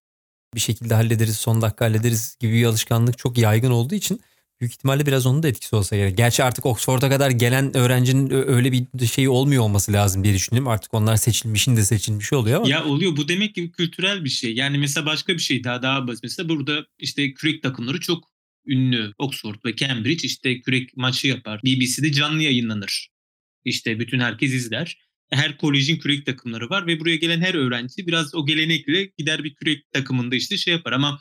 bir 0.54 0.60
şekilde 0.60 0.94
hallederiz, 0.94 1.36
son 1.36 1.62
dakika 1.62 1.84
hallederiz 1.84 2.36
gibi 2.40 2.52
bir 2.52 2.64
alışkanlık 2.64 3.18
çok 3.18 3.38
yaygın 3.38 3.70
olduğu 3.70 3.94
için 3.94 4.20
büyük 4.60 4.72
ihtimalle 4.72 5.06
biraz 5.06 5.26
onun 5.26 5.42
da 5.42 5.48
etkisi 5.48 5.76
olsa 5.76 5.96
gerek. 5.96 6.16
Gerçi 6.16 6.42
artık 6.44 6.66
Oxford'a 6.66 7.08
kadar 7.08 7.30
gelen 7.30 7.76
öğrencinin 7.76 8.30
öyle 8.30 8.72
bir 8.72 9.06
şey 9.06 9.28
olmuyor 9.28 9.62
olması 9.62 9.92
lazım 9.92 10.24
diye 10.24 10.34
düşünüyorum. 10.34 10.68
Artık 10.68 10.94
onlar 10.94 11.16
seçilmişin 11.16 11.76
de 11.76 11.84
seçilmiş 11.84 12.32
oluyor 12.32 12.56
ama 12.56 12.68
Ya 12.68 12.84
oluyor 12.84 13.16
bu 13.16 13.28
demek 13.28 13.54
ki 13.54 13.70
kültürel 13.70 14.24
bir 14.24 14.28
şey. 14.28 14.54
Yani 14.54 14.78
mesela 14.78 15.06
başka 15.06 15.34
bir 15.34 15.38
şey 15.38 15.64
daha 15.64 15.82
daha 15.82 16.08
basit. 16.08 16.22
Mesela 16.22 16.48
burada 16.48 16.86
işte 16.98 17.34
kürek 17.34 17.62
takımları 17.62 18.00
çok 18.00 18.28
ünlü. 18.66 19.12
Oxford 19.18 19.56
ve 19.64 19.76
Cambridge 19.76 20.26
işte 20.26 20.60
kürek 20.60 20.96
maçı 20.96 21.28
yapar. 21.28 21.60
BBC'de 21.64 22.12
canlı 22.12 22.42
yayınlanır. 22.42 23.08
İşte 23.64 23.98
bütün 24.00 24.20
herkes 24.20 24.52
izler. 24.52 25.05
Her 25.30 25.58
kolejin 25.58 25.96
kürek 25.96 26.26
takımları 26.26 26.70
var 26.70 26.86
ve 26.86 27.00
buraya 27.00 27.16
gelen 27.16 27.40
her 27.40 27.54
öğrenci 27.54 28.06
biraz 28.06 28.34
o 28.34 28.46
gelenekle 28.46 29.12
gider 29.18 29.44
bir 29.44 29.54
kürek 29.54 29.92
takımında 29.92 30.36
işte 30.36 30.56
şey 30.56 30.74
yapar 30.74 30.92
ama 30.92 31.20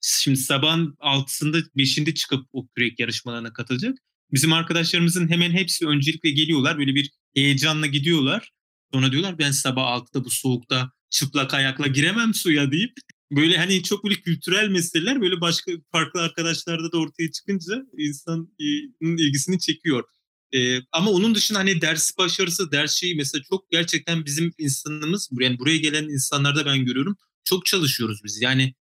şimdi 0.00 0.36
sabahın 0.36 0.96
6'sında 1.00 1.64
5'inde 1.76 2.14
çıkıp 2.14 2.46
o 2.52 2.66
kürek 2.68 3.00
yarışmalarına 3.00 3.52
katılacak. 3.52 3.98
Bizim 4.32 4.52
arkadaşlarımızın 4.52 5.28
hemen 5.28 5.50
hepsi 5.50 5.86
öncelikle 5.86 6.30
geliyorlar. 6.30 6.78
Böyle 6.78 6.94
bir 6.94 7.10
heyecanla 7.34 7.86
gidiyorlar. 7.86 8.50
Sonra 8.92 9.12
diyorlar 9.12 9.38
ben 9.38 9.50
sabah 9.50 9.82
6'da 9.82 10.24
bu 10.24 10.30
soğukta 10.30 10.92
çıplak 11.10 11.54
ayakla 11.54 11.86
giremem 11.86 12.34
suya 12.34 12.72
deyip 12.72 12.92
böyle 13.30 13.58
hani 13.58 13.82
çok 13.82 14.04
böyle 14.04 14.14
kültürel 14.14 14.68
meseleler 14.68 15.20
böyle 15.20 15.40
başka 15.40 15.72
farklı 15.92 16.20
arkadaşlarda 16.20 16.92
da 16.92 16.98
ortaya 16.98 17.30
çıkınca 17.30 17.86
insanın 17.98 18.54
ilgisini 19.00 19.60
çekiyor. 19.60 20.04
Ee, 20.52 20.80
ama 20.92 21.10
onun 21.10 21.34
dışında 21.34 21.58
hani 21.58 21.80
ders 21.80 22.18
başarısı, 22.18 22.72
ders 22.72 22.94
şeyi 22.94 23.14
mesela 23.14 23.42
çok 23.50 23.70
gerçekten 23.70 24.24
bizim 24.24 24.52
insanımız, 24.58 25.30
yani 25.40 25.58
buraya 25.58 25.76
gelen 25.76 26.04
insanlarda 26.04 26.66
ben 26.66 26.84
görüyorum 26.84 27.16
çok 27.44 27.66
çalışıyoruz 27.66 28.20
biz. 28.24 28.42
Yani 28.42 28.74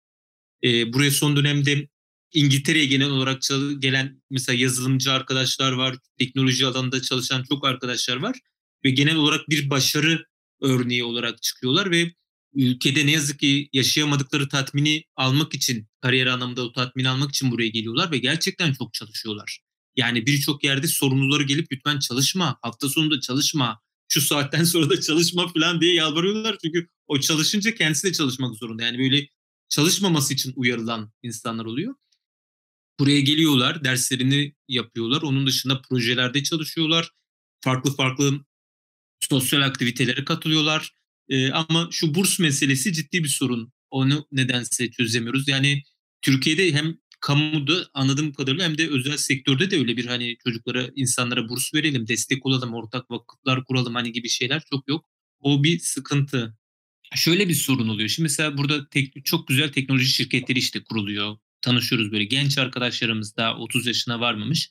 e, 0.65 0.93
buraya 0.93 1.11
son 1.11 1.37
dönemde 1.37 1.89
İngiltere'ye 2.35 2.87
genel 2.87 3.11
olarak 3.11 3.43
gelen 3.79 4.23
mesela 4.31 4.59
yazılımcı 4.59 5.13
arkadaşlar 5.13 5.73
var, 5.73 5.97
teknoloji 6.19 6.67
alanında 6.67 7.03
çalışan 7.03 7.45
çok 7.45 7.67
arkadaşlar 7.67 8.17
var 8.17 8.39
ve 8.85 8.91
genel 8.91 9.17
olarak 9.17 9.49
bir 9.49 9.71
başarı 9.71 10.27
örneği 10.61 11.05
olarak 11.05 11.43
çıkıyorlar 11.43 11.91
ve 11.91 12.15
ülkede 12.55 13.07
ne 13.07 13.11
yazık 13.11 13.41
ki 13.41 13.69
yaşayamadıkları 13.73 14.49
tatmini 14.49 15.05
almak 15.17 15.55
için, 15.55 15.89
kariyer 16.01 16.27
anlamında 16.27 16.63
o 16.63 16.73
tatmini 16.73 17.09
almak 17.09 17.31
için 17.31 17.51
buraya 17.51 17.69
geliyorlar 17.69 18.11
ve 18.11 18.19
gerçekten 18.19 18.73
çok 18.73 18.95
çalışıyorlar. 18.95 19.62
Yani 19.97 20.27
birçok 20.27 20.65
yerde 20.65 20.89
sorumluları 20.89 21.43
gelip 21.43 21.73
lütfen 21.73 21.99
çalışma, 21.99 22.59
hafta 22.63 22.89
sonunda 22.89 23.21
çalışma, 23.21 23.81
şu 24.09 24.21
saatten 24.21 24.65
sonra 24.65 24.91
da 24.91 25.01
çalışma 25.01 25.49
falan 25.49 25.81
diye 25.81 25.95
yalvarıyorlar. 25.95 26.57
Çünkü 26.65 26.89
o 27.07 27.21
çalışınca 27.21 27.75
kendisi 27.75 28.09
de 28.09 28.13
çalışmak 28.13 28.57
zorunda. 28.57 28.83
Yani 28.83 28.99
böyle 28.99 29.29
çalışmaması 29.69 30.35
için 30.35 30.53
uyarılan 30.57 31.13
insanlar 31.23 31.65
oluyor. 31.65 31.95
Buraya 33.01 33.21
geliyorlar, 33.21 33.85
derslerini 33.85 34.55
yapıyorlar. 34.69 35.23
Onun 35.23 35.47
dışında 35.47 35.83
projelerde 35.83 36.43
çalışıyorlar. 36.43 37.11
Farklı 37.61 37.97
farklı 37.97 38.45
sosyal 39.21 39.63
aktivitelere 39.63 40.25
katılıyorlar. 40.25 40.91
Ee, 41.29 41.51
ama 41.51 41.89
şu 41.91 42.15
burs 42.15 42.39
meselesi 42.39 42.93
ciddi 42.93 43.25
bir 43.25 43.29
sorun. 43.29 43.73
Onu 43.91 44.27
nedense 44.33 44.91
çözemiyoruz. 44.91 45.49
Yani 45.49 45.83
Türkiye'de 46.23 46.73
hem 46.73 46.99
kamuda 47.23 47.91
anladığım 47.95 48.33
kadarıyla 48.33 48.65
hem 48.65 48.79
de 48.79 48.89
özel 48.89 49.17
sektörde 49.17 49.71
de 49.71 49.79
öyle 49.79 49.97
bir 49.97 50.07
hani 50.07 50.37
çocuklara, 50.45 50.89
insanlara 50.97 51.49
burs 51.49 51.75
verelim, 51.75 52.09
destek 52.09 52.47
olalım, 52.47 52.75
ortak 52.75 53.11
vakıflar 53.11 53.65
kuralım 53.65 53.95
hani 53.95 54.13
gibi 54.13 54.29
şeyler 54.29 54.63
çok 54.71 54.89
yok. 54.89 55.07
O 55.41 55.65
bir 55.65 55.79
sıkıntı. 55.79 56.57
Şöyle 57.15 57.49
bir 57.49 57.55
sorun 57.55 57.89
oluyor. 57.89 58.09
Şimdi 58.09 58.25
mesela 58.25 58.59
burada 58.59 58.89
tek, 58.89 59.25
çok 59.25 59.49
güzel 59.49 59.73
teknoloji 59.73 60.07
şirketleri 60.07 60.59
işte 60.59 60.85
kuruluyor. 60.85 61.37
Tanışıyoruz 61.61 62.13
böyle 62.13 62.25
genç 62.25 62.59
arkadaşlarımız 62.59 63.37
daha 63.37 63.57
30 63.59 63.87
yaşına 63.87 64.21
varmamış. 64.21 64.71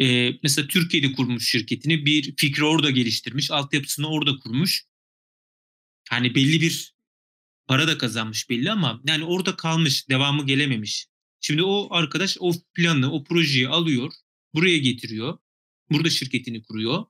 Ee, 0.00 0.32
mesela 0.42 0.68
Türkiye'de 0.68 1.12
kurmuş 1.12 1.50
şirketini 1.50 2.06
bir 2.06 2.34
fikri 2.36 2.64
orada 2.64 2.90
geliştirmiş. 2.90 3.50
Altyapısını 3.50 4.08
orada 4.08 4.38
kurmuş. 4.38 4.84
Hani 6.10 6.34
belli 6.34 6.60
bir 6.60 6.94
para 7.66 7.88
da 7.88 7.98
kazanmış 7.98 8.50
belli 8.50 8.70
ama 8.70 9.00
yani 9.06 9.24
orada 9.24 9.56
kalmış, 9.56 10.08
devamı 10.08 10.46
gelememiş. 10.46 11.06
Şimdi 11.40 11.62
o 11.62 11.88
arkadaş 11.90 12.36
o 12.40 12.52
planı, 12.74 13.12
o 13.12 13.24
projeyi 13.24 13.68
alıyor, 13.68 14.12
buraya 14.54 14.78
getiriyor. 14.78 15.38
Burada 15.90 16.10
şirketini 16.10 16.62
kuruyor. 16.62 17.04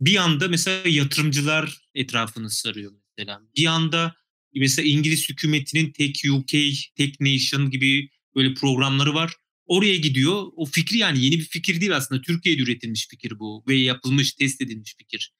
Bir 0.00 0.16
anda 0.16 0.48
mesela 0.48 0.88
yatırımcılar 0.88 1.88
etrafını 1.94 2.50
sarıyor 2.50 2.92
mesela. 2.92 3.42
Bir 3.56 3.66
anda 3.66 4.16
mesela 4.54 4.88
İngiliz 4.88 5.28
hükümetinin 5.28 5.92
Tek 5.92 6.22
UK, 6.32 6.50
Tek 6.96 7.20
Nation 7.20 7.70
gibi 7.70 8.10
böyle 8.34 8.54
programları 8.54 9.14
var. 9.14 9.32
Oraya 9.66 9.96
gidiyor. 9.96 10.46
O 10.56 10.64
fikri 10.64 10.98
yani 10.98 11.24
yeni 11.24 11.38
bir 11.38 11.44
fikir 11.44 11.80
değil 11.80 11.96
aslında. 11.96 12.20
Türkiye'de 12.20 12.62
üretilmiş 12.62 13.08
fikir 13.08 13.38
bu 13.38 13.64
ve 13.68 13.74
yapılmış, 13.74 14.32
test 14.32 14.60
edilmiş 14.60 14.94
fikir. 14.98 15.32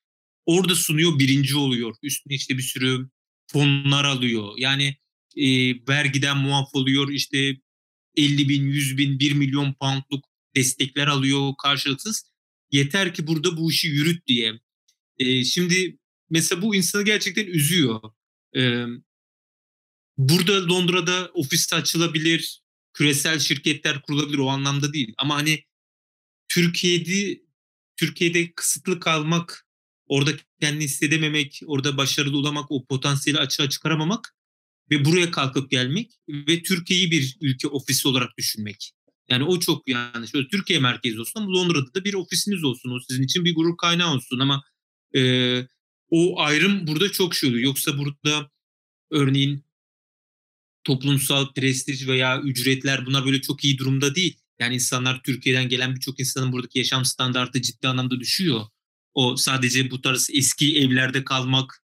Orada 0.47 0.75
sunuyor, 0.75 1.19
birinci 1.19 1.57
oluyor. 1.57 1.95
Üstüne 2.03 2.35
işte 2.35 2.59
bir 2.59 2.63
sürü 2.63 3.09
fonlar 3.53 4.05
alıyor. 4.05 4.53
Yani 4.57 4.97
e, 5.37 5.47
vergiden 5.89 6.37
muaf 6.39 6.75
oluyor. 6.75 7.11
İşte 7.11 7.57
50 8.19 8.49
bin, 8.49 8.63
100 8.63 8.99
bin, 8.99 9.19
1 9.19 9.33
milyon 9.33 9.75
poundluk 9.81 10.25
destekler 10.57 11.07
alıyor 11.07 11.53
karşılıksız. 11.63 12.25
Yeter 12.71 13.15
ki 13.15 13.27
burada 13.27 13.57
bu 13.57 13.71
işi 13.71 13.89
yürüt 13.89 14.27
diye. 14.27 14.61
E, 15.19 15.45
şimdi 15.45 15.99
mesela 16.31 16.63
bu 16.63 16.75
insanı 16.75 17.03
gerçekten 17.03 17.47
üzüyor. 17.47 18.01
E, 18.57 18.85
burada 20.19 20.69
Londra'da 20.69 21.31
ofis 21.35 21.73
açılabilir, 21.73 22.63
küresel 22.93 23.39
şirketler 23.39 24.03
kurulabilir 24.03 24.39
o 24.39 24.49
anlamda 24.49 24.93
değil. 24.93 25.15
Ama 25.19 25.35
hani 25.35 25.65
Türkiye'de 26.49 27.43
Türkiye'de 27.97 28.53
kısıtlı 28.53 29.01
kalmak, 29.01 29.67
orada 30.07 30.31
kendini 30.61 30.85
hissedememek, 30.85 31.61
orada 31.67 31.97
başarılı 31.97 32.37
olamak, 32.37 32.71
o 32.71 32.87
potansiyeli 32.87 33.41
açığa 33.41 33.69
çıkaramamak 33.69 34.38
ve 34.91 35.05
buraya 35.05 35.31
kalkıp 35.31 35.71
gelmek 35.71 36.11
ve 36.29 36.63
Türkiye'yi 36.63 37.11
bir 37.11 37.37
ülke 37.41 37.69
ofisi 37.69 38.09
olarak 38.09 38.39
düşünmek. 38.39 38.93
Yani 39.29 39.45
o 39.45 39.61
çok 39.61 39.89
yanlış. 39.89 40.31
Şöyle 40.31 40.49
Türkiye 40.49 40.79
merkezi 40.79 41.21
olsun 41.21 41.41
ama 41.41 41.53
Londra'da 41.53 41.95
da 41.95 42.05
bir 42.05 42.15
ofisiniz 42.15 42.65
olsun. 42.65 42.91
O 42.91 43.01
sizin 43.09 43.23
için 43.23 43.45
bir 43.45 43.55
gurur 43.55 43.77
kaynağı 43.77 44.15
olsun 44.15 44.39
ama 44.39 44.63
e, 45.17 45.63
o 46.11 46.41
ayrım 46.41 46.87
burada 46.87 47.13
çok 47.13 47.35
şey 47.35 47.51
oluyor. 47.51 47.65
Yoksa 47.65 47.99
burada 47.99 48.51
örneğin 49.11 49.65
toplumsal 50.85 51.53
prestij 51.53 52.09
veya 52.09 52.41
ücretler 52.41 53.07
bunlar 53.07 53.25
böyle 53.25 53.41
çok 53.41 53.65
iyi 53.65 53.79
durumda 53.79 54.15
değil. 54.15 54.39
Yani 54.59 54.75
insanlar 54.75 55.23
Türkiye'den 55.23 55.69
gelen 55.69 55.95
birçok 55.95 56.21
insanın 56.21 56.53
buradaki 56.53 56.79
yaşam 56.79 57.05
standartı 57.05 57.63
ciddi 57.63 57.89
anlamda 57.89 58.21
düşüyor. 58.21 58.61
O 59.15 59.37
sadece 59.37 59.91
bu 59.91 60.01
tarz 60.01 60.29
eski 60.33 60.79
evlerde 60.79 61.25
kalmak, 61.25 61.83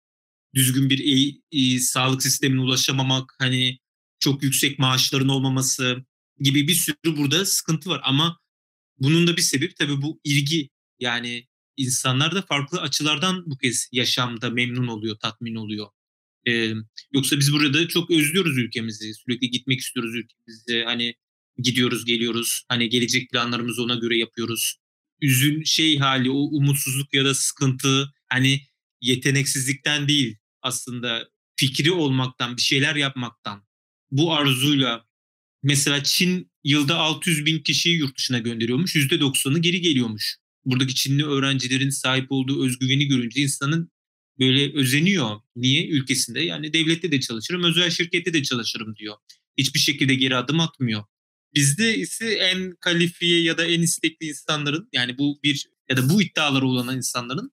düzgün 0.55 0.90
bir 0.90 0.98
e, 0.98 1.34
e, 1.53 1.80
sağlık 1.80 2.22
sistemine 2.22 2.61
ulaşamamak, 2.61 3.34
hani 3.38 3.78
çok 4.20 4.42
yüksek 4.42 4.78
maaşların 4.78 5.28
olmaması 5.28 6.05
gibi 6.38 6.68
bir 6.68 6.74
sürü 6.74 6.96
burada 7.05 7.44
sıkıntı 7.44 7.90
var. 7.90 8.01
Ama 8.05 8.40
bunun 8.98 9.26
da 9.26 9.36
bir 9.36 9.42
sebebi 9.42 9.74
tabii 9.74 10.03
bu 10.03 10.20
ilgi. 10.24 10.70
Yani 11.01 11.48
insanlar 11.76 12.34
da 12.34 12.42
farklı 12.42 12.80
açılardan 12.80 13.51
bu 13.51 13.59
kez 13.59 13.88
yaşamda 13.92 14.51
memnun 14.51 14.86
oluyor, 14.86 15.16
tatmin 15.18 15.55
oluyor. 15.55 15.86
Ee, 16.48 16.72
yoksa 17.12 17.38
biz 17.38 17.53
burada 17.53 17.88
çok 17.88 18.11
özlüyoruz 18.11 18.59
ülkemizi. 18.59 19.14
Sürekli 19.14 19.51
gitmek 19.51 19.80
istiyoruz 19.80 20.14
ülkemize. 20.14 20.84
Hani 20.84 21.14
gidiyoruz, 21.59 22.05
geliyoruz. 22.05 22.64
Hani 22.68 22.88
gelecek 22.88 23.30
planlarımızı 23.30 23.82
ona 23.82 23.94
göre 23.94 24.18
yapıyoruz. 24.18 24.76
Üzün 25.20 25.62
şey 25.64 25.98
hali, 25.98 26.30
o 26.30 26.36
umutsuzluk 26.36 27.14
ya 27.14 27.24
da 27.24 27.34
sıkıntı 27.34 28.12
hani 28.28 28.61
yeteneksizlikten 29.01 30.09
değil 30.09 30.36
aslında 30.62 31.28
fikri 31.56 31.92
olmaktan, 31.92 32.56
bir 32.56 32.62
şeyler 32.62 32.96
yapmaktan. 32.96 33.66
Bu 34.11 34.34
arzuyla 34.34 35.06
mesela 35.62 36.02
Çin 36.02 36.50
yılda 36.64 36.98
600 36.98 37.46
bin 37.46 37.58
kişiyi 37.58 37.98
yurt 37.98 38.18
dışına 38.18 38.38
gönderiyormuş. 38.38 38.96
%90'ı 38.96 39.58
geri 39.58 39.80
geliyormuş. 39.80 40.36
Buradaki 40.64 40.94
Çinli 40.94 41.24
öğrencilerin 41.24 41.90
sahip 41.90 42.32
olduğu 42.32 42.64
özgüveni 42.66 43.06
görünce 43.06 43.40
insanın 43.40 43.90
böyle 44.38 44.78
özeniyor. 44.78 45.40
Niye? 45.56 45.88
Ülkesinde 45.88 46.40
yani 46.40 46.72
devlette 46.72 47.12
de 47.12 47.20
çalışırım, 47.20 47.64
özel 47.64 47.90
şirkette 47.90 48.32
de 48.32 48.42
çalışırım 48.42 48.96
diyor. 48.96 49.16
Hiçbir 49.58 49.80
şekilde 49.80 50.14
geri 50.14 50.36
adım 50.36 50.61
atmıyor. 50.61 51.04
Bizde 51.54 51.98
ise 51.98 52.26
en 52.34 52.76
kalifiye 52.80 53.42
ya 53.42 53.58
da 53.58 53.64
en 53.66 53.82
istekli 53.82 54.26
insanların 54.26 54.88
yani 54.92 55.18
bu 55.18 55.40
bir 55.44 55.66
ya 55.90 55.96
da 55.96 56.08
bu 56.08 56.22
iddiaları 56.22 56.66
olan 56.66 56.96
insanların 56.96 57.52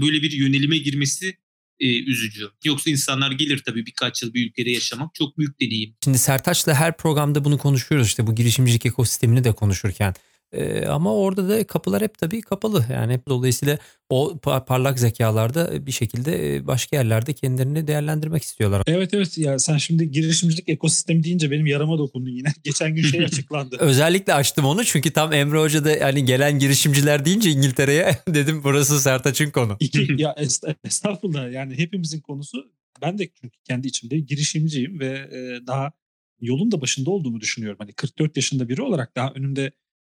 böyle 0.00 0.22
bir 0.22 0.32
yönelime 0.32 0.78
girmesi 0.78 1.36
e, 1.80 2.04
üzücü. 2.04 2.48
Yoksa 2.64 2.90
insanlar 2.90 3.30
gelir 3.30 3.62
tabii 3.66 3.86
birkaç 3.86 4.22
yıl 4.22 4.34
bir 4.34 4.46
ülkede 4.46 4.70
yaşamak 4.70 5.14
çok 5.14 5.38
büyük 5.38 5.60
deneyim. 5.60 5.94
Şimdi 6.04 6.18
Sertaç'la 6.18 6.74
her 6.74 6.96
programda 6.96 7.44
bunu 7.44 7.58
konuşuyoruz 7.58 8.06
işte 8.06 8.26
bu 8.26 8.34
girişimcilik 8.34 8.86
ekosistemini 8.86 9.44
de 9.44 9.52
konuşurken. 9.52 10.14
Ee, 10.54 10.86
ama 10.86 11.14
orada 11.14 11.48
da 11.48 11.66
kapılar 11.66 12.02
hep 12.02 12.18
tabii 12.18 12.40
kapalı. 12.40 12.84
Yani 12.92 13.12
hep 13.12 13.28
dolayısıyla 13.28 13.78
o 14.10 14.38
parlak 14.38 14.98
zekalarda 14.98 15.86
bir 15.86 15.92
şekilde 15.92 16.66
başka 16.66 16.96
yerlerde 16.96 17.32
kendilerini 17.32 17.86
değerlendirmek 17.86 18.42
istiyorlar. 18.42 18.82
Evet 18.86 19.14
evet 19.14 19.38
ya 19.38 19.58
sen 19.58 19.76
şimdi 19.76 20.10
girişimcilik 20.10 20.68
ekosistemi 20.68 21.24
deyince 21.24 21.50
benim 21.50 21.66
yarama 21.66 21.98
dokundun 21.98 22.30
yine. 22.30 22.48
Geçen 22.64 22.94
gün 22.94 23.02
şey 23.02 23.24
açıklandı. 23.24 23.76
Özellikle 23.80 24.34
açtım 24.34 24.64
onu 24.64 24.84
çünkü 24.84 25.10
tam 25.10 25.32
Emre 25.32 25.58
Hoca 25.58 25.84
da 25.84 25.96
hani 26.00 26.24
gelen 26.24 26.58
girişimciler 26.58 27.24
deyince 27.24 27.50
İngiltere'ye 27.50 28.18
dedim 28.28 28.60
burası 28.64 29.00
Sertaç'ın 29.00 29.50
konu. 29.50 29.76
İki, 29.80 30.08
ya 30.18 30.36
estağfurullah 30.84 31.52
yani 31.52 31.78
hepimizin 31.78 32.20
konusu 32.20 32.70
ben 33.02 33.18
de 33.18 33.28
çünkü 33.40 33.58
kendi 33.64 33.86
içimde 33.86 34.18
girişimciyim 34.18 35.00
ve 35.00 35.30
daha 35.66 35.92
yolun 36.40 36.72
da 36.72 36.80
başında 36.80 37.10
olduğumu 37.10 37.40
düşünüyorum. 37.40 37.78
Hani 37.80 37.92
44 37.92 38.36
yaşında 38.36 38.68
biri 38.68 38.82
olarak 38.82 39.16
daha 39.16 39.30
önümde 39.30 39.72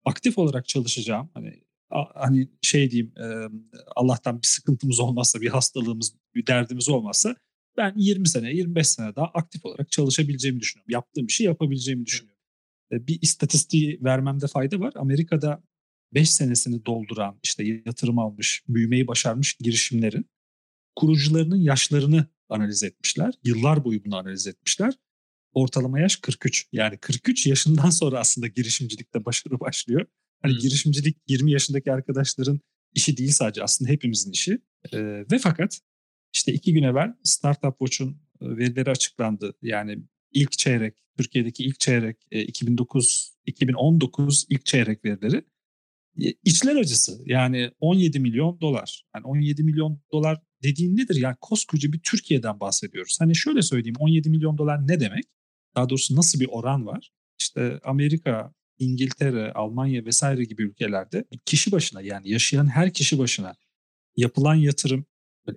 aktif 0.07 0.38
olarak 0.38 0.68
çalışacağım. 0.68 1.30
Hani 1.34 1.62
hani 2.14 2.48
şey 2.62 2.90
diyeyim 2.90 3.14
Allah'tan 3.96 4.42
bir 4.42 4.46
sıkıntımız 4.46 5.00
olmazsa, 5.00 5.40
bir 5.40 5.48
hastalığımız, 5.48 6.14
bir 6.34 6.46
derdimiz 6.46 6.88
olmazsa 6.88 7.36
ben 7.76 7.94
20 7.96 8.28
sene, 8.28 8.52
25 8.52 8.88
sene 8.88 9.16
daha 9.16 9.26
aktif 9.26 9.64
olarak 9.64 9.90
çalışabileceğimi 9.90 10.61
düşünüyorum. 10.61 10.90
Yaptığım 10.92 11.26
işi 11.26 11.44
yapabileceğimi 11.44 12.07
düşünüyorum. 12.07 12.42
Bir 12.92 13.18
istatistiği 13.22 13.98
vermemde 14.04 14.46
fayda 14.46 14.80
var. 14.80 14.92
Amerika'da 14.96 15.62
5 16.14 16.30
senesini 16.30 16.86
dolduran, 16.86 17.38
işte 17.42 17.64
yatırım 17.64 18.18
almış, 18.18 18.62
büyümeyi 18.68 19.07
başarmış 19.07 19.54
girişimlerin 19.54 20.30
kurucularının 20.96 21.61
yaşlarını 21.61 22.26
analiz 22.48 22.82
etmişler. 22.82 23.34
Yıllar 23.44 23.84
boyu 23.84 24.04
bunu 24.04 24.16
analiz 24.16 24.46
etmişler 24.46 24.94
ortalama 25.57 26.00
yaş 26.00 26.16
43. 26.16 26.68
Yani 26.72 26.98
43 26.98 27.46
yaşından 27.46 27.90
sonra 28.00 28.20
aslında 28.20 28.46
girişimcilikte 28.46 29.24
başarı 29.24 29.61
başlıyor. 29.61 30.07
Hani 30.42 30.52
hmm. 30.52 30.61
girişimcilik 30.61 31.16
20 31.28 31.52
yaşındaki 31.52 31.92
arkadaşların 31.92 32.61
işi 32.94 33.16
değil 33.16 33.30
sadece 33.30 33.62
aslında 33.62 33.90
hepimizin 33.90 34.32
işi. 34.32 34.59
Ee, 34.92 34.98
ve 35.32 35.38
fakat 35.38 35.80
işte 36.34 36.52
iki 36.52 36.72
gün 36.72 36.82
evvel 36.82 37.14
Startup 37.22 37.78
Watch'un 37.78 38.16
verileri 38.40 38.90
açıklandı. 38.90 39.54
Yani 39.62 39.98
ilk 40.32 40.52
çeyrek, 40.52 40.94
Türkiye'deki 41.18 41.64
ilk 41.64 41.80
çeyrek 41.80 42.16
2009 42.30 43.32
2019 43.46 44.46
ilk 44.50 44.66
çeyrek 44.66 45.04
verileri 45.04 45.44
içler 46.44 46.76
acısı. 46.76 47.22
Yani 47.26 47.70
17 47.80 48.20
milyon 48.20 48.61
dolar. 48.61 49.04
Yani 49.14 49.26
17 49.26 49.62
milyon 49.62 50.00
dolar 50.12 50.40
dediğin 50.62 50.96
nedir? 50.96 51.16
Yani 51.16 51.36
koskoca 51.40 51.92
bir 51.92 52.00
Türkiye'den 52.00 52.61
bahsediyoruz. 52.61 53.16
Hani 53.20 53.36
şöyle 53.36 53.62
söyleyeyim 53.62 53.96
17 53.98 54.30
milyon 54.30 54.59
dolar 54.59 54.88
ne 54.88 55.00
demek? 55.00 55.24
Daha 55.77 55.89
doğrusu 55.89 56.16
nasıl 56.16 56.41
bir 56.41 56.49
oran 56.51 56.87
var? 56.87 57.12
İşte 57.41 57.81
Amerika, 57.85 58.55
İngiltere, 58.79 59.53
Almanya 59.53 60.05
vesaire 60.05 60.45
gibi 60.45 60.62
ülkelerde 60.62 61.24
kişi 61.45 61.72
başına 61.72 62.01
yani 62.03 62.31
yaşayan 62.31 62.66
her 62.66 62.93
kişi 62.93 63.18
başına 63.18 63.57
yapılan 64.16 64.55
yatırım 64.55 65.07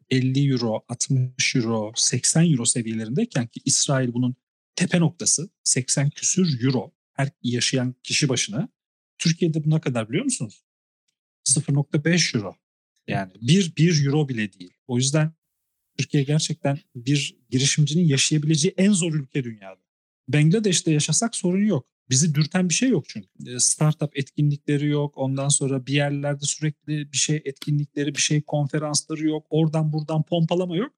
50 0.09 0.51
euro, 0.51 0.85
60 0.89 1.55
euro, 1.55 1.91
80 1.95 2.51
euro 2.51 2.65
seviyelerindeyken 2.65 3.47
ki 3.47 3.61
İsrail 3.65 4.13
bunun 4.13 4.35
tepe 4.75 4.99
noktası 4.99 5.49
80 5.63 6.09
küsür 6.09 6.63
euro 6.63 6.91
her 7.13 7.29
yaşayan 7.43 7.95
kişi 8.03 8.29
başına. 8.29 8.69
Türkiye'de 9.17 9.63
buna 9.63 9.81
kadar 9.81 10.09
biliyor 10.09 10.23
musunuz? 10.23 10.63
0.5 11.49 12.37
euro. 12.37 12.55
Yani 13.07 13.31
1, 13.41 13.75
1 13.75 14.05
euro 14.05 14.29
bile 14.29 14.53
değil. 14.53 14.73
O 14.87 14.97
yüzden 14.97 15.33
Türkiye 15.97 16.23
gerçekten 16.23 16.79
bir 16.95 17.37
girişimcinin 17.49 18.07
yaşayabileceği 18.07 18.73
en 18.77 18.91
zor 18.91 19.13
ülke 19.13 19.43
dünyada. 19.43 19.88
Bangladeş'te 20.29 20.91
yaşasak 20.91 21.35
sorun 21.35 21.65
yok. 21.65 21.85
Bizi 22.09 22.35
dürten 22.35 22.69
bir 22.69 22.73
şey 22.73 22.89
yok 22.89 23.05
çünkü. 23.09 23.27
E, 23.47 23.59
startup 23.59 24.17
etkinlikleri 24.17 24.87
yok. 24.87 25.13
Ondan 25.17 25.49
sonra 25.49 25.85
bir 25.85 25.93
yerlerde 25.93 26.45
sürekli 26.45 27.11
bir 27.11 27.17
şey 27.17 27.41
etkinlikleri, 27.45 28.15
bir 28.15 28.21
şey 28.21 28.41
konferansları 28.41 29.25
yok. 29.25 29.45
Oradan 29.49 29.93
buradan 29.93 30.23
pompalama 30.23 30.75
yok. 30.77 30.93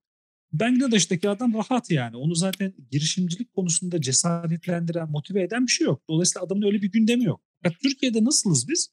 Bangladeş'teki 0.54 1.30
adam 1.30 1.54
rahat 1.54 1.92
yani. 1.92 2.18
Onu 2.18 2.36
zaten 2.36 2.74
girişimcilik 2.92 3.54
konusunda 3.54 4.02
cesaretlendiren, 4.02 5.12
motive 5.12 5.44
eden 5.44 5.68
bir 5.68 5.72
şey 5.72 5.86
yok. 5.86 6.04
Dolayısıyla 6.10 6.46
adamın 6.46 6.62
öyle 6.62 6.82
bir 6.82 6.92
gündemi 6.92 7.24
yok. 7.24 7.42
Ya 7.66 7.72
Türkiye'de 7.84 8.24
nasılız 8.24 8.70
biz? 8.70 8.90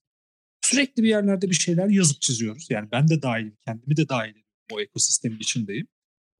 Sürekli 0.64 1.02
bir 1.02 1.08
yerlerde 1.08 1.50
bir 1.50 1.54
şeyler 1.54 1.88
yazıp 1.88 2.20
çiziyoruz. 2.20 2.66
Yani 2.70 2.88
ben 2.92 3.08
de 3.08 3.22
dahil, 3.22 3.50
kendimi 3.64 3.96
de 3.96 4.08
dahil 4.08 4.34
o 4.72 4.80
ekosistemin 4.80 5.38
içindeyim 5.38 5.86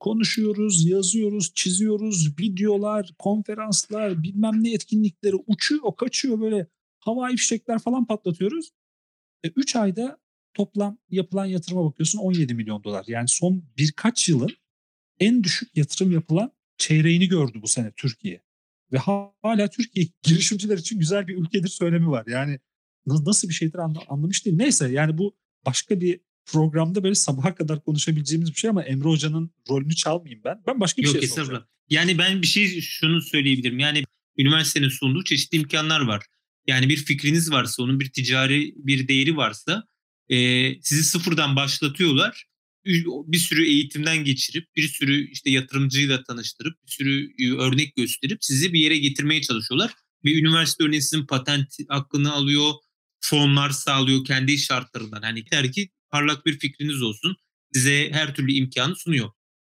konuşuyoruz, 0.00 0.86
yazıyoruz, 0.86 1.52
çiziyoruz, 1.54 2.38
videolar, 2.40 3.14
konferanslar, 3.18 4.22
bilmem 4.22 4.64
ne 4.64 4.72
etkinlikleri 4.72 5.36
uçuyor, 5.46 5.96
kaçıyor 5.96 6.40
böyle 6.40 6.66
havai 7.00 7.36
fişekler 7.36 7.78
falan 7.78 8.06
patlatıyoruz. 8.06 8.70
3 9.56 9.76
e, 9.76 9.78
ayda 9.78 10.18
toplam 10.54 10.98
yapılan 11.10 11.46
yatırıma 11.46 11.84
bakıyorsun 11.84 12.18
17 12.18 12.54
milyon 12.54 12.84
dolar. 12.84 13.04
Yani 13.08 13.28
son 13.28 13.64
birkaç 13.78 14.28
yılın 14.28 14.50
en 15.20 15.44
düşük 15.44 15.76
yatırım 15.76 16.12
yapılan 16.12 16.52
çeyreğini 16.78 17.28
gördü 17.28 17.58
bu 17.62 17.68
sene 17.68 17.92
Türkiye. 17.96 18.42
Ve 18.92 18.98
hala 19.42 19.70
Türkiye 19.70 20.06
girişimciler 20.22 20.78
için 20.78 20.98
güzel 20.98 21.28
bir 21.28 21.36
ülkedir 21.36 21.68
söylemi 21.68 22.08
var. 22.08 22.26
Yani 22.26 22.58
nasıl 23.06 23.48
bir 23.48 23.54
şeydir 23.54 23.78
anlamış 24.08 24.46
değil. 24.46 24.56
Neyse 24.56 24.88
yani 24.92 25.18
bu 25.18 25.36
başka 25.66 26.00
bir 26.00 26.20
programda 26.52 27.04
böyle 27.04 27.14
sabaha 27.14 27.54
kadar 27.54 27.84
konuşabileceğimiz 27.84 28.50
bir 28.50 28.56
şey 28.56 28.70
ama 28.70 28.82
Emre 28.82 29.08
Hoca'nın 29.08 29.50
rolünü 29.68 29.94
çalmayayım 29.94 30.44
ben. 30.44 30.62
Ben 30.66 30.80
başka 30.80 31.02
bir 31.02 31.06
Yok, 31.06 31.16
şey 31.16 31.28
soracağım. 31.28 31.64
Yani 31.90 32.18
ben 32.18 32.42
bir 32.42 32.46
şey 32.46 32.80
şunu 32.80 33.22
söyleyebilirim. 33.22 33.78
Yani 33.78 34.04
üniversitenin 34.38 34.88
sunduğu 34.88 35.24
çeşitli 35.24 35.58
imkanlar 35.58 36.00
var. 36.00 36.24
Yani 36.66 36.88
bir 36.88 36.96
fikriniz 36.96 37.50
varsa, 37.50 37.82
onun 37.82 38.00
bir 38.00 38.12
ticari 38.12 38.74
bir 38.76 39.08
değeri 39.08 39.36
varsa 39.36 39.84
e, 40.28 40.36
sizi 40.82 41.04
sıfırdan 41.04 41.56
başlatıyorlar. 41.56 42.44
Bir 43.26 43.38
sürü 43.38 43.66
eğitimden 43.66 44.24
geçirip, 44.24 44.76
bir 44.76 44.88
sürü 44.88 45.30
işte 45.30 45.50
yatırımcıyla 45.50 46.22
tanıştırıp, 46.22 46.76
bir 46.86 46.90
sürü 46.90 47.28
örnek 47.58 47.96
gösterip 47.96 48.38
sizi 48.44 48.72
bir 48.72 48.80
yere 48.80 48.98
getirmeye 48.98 49.42
çalışıyorlar. 49.42 49.92
Ve 50.24 50.34
üniversite 50.34 50.84
örneğin 50.84 51.00
sizin 51.00 51.26
patent 51.26 51.68
hakkını 51.88 52.32
alıyor, 52.32 52.72
fonlar 53.20 53.70
sağlıyor 53.70 54.24
kendi 54.24 54.58
şartlarından. 54.58 55.22
Hani 55.22 55.50
der 55.50 55.72
ki 55.72 55.90
parlak 56.10 56.46
bir 56.46 56.58
fikriniz 56.58 57.02
olsun. 57.02 57.36
Size 57.74 58.10
her 58.12 58.34
türlü 58.34 58.52
imkanı 58.52 58.96
sunuyor. 58.96 59.30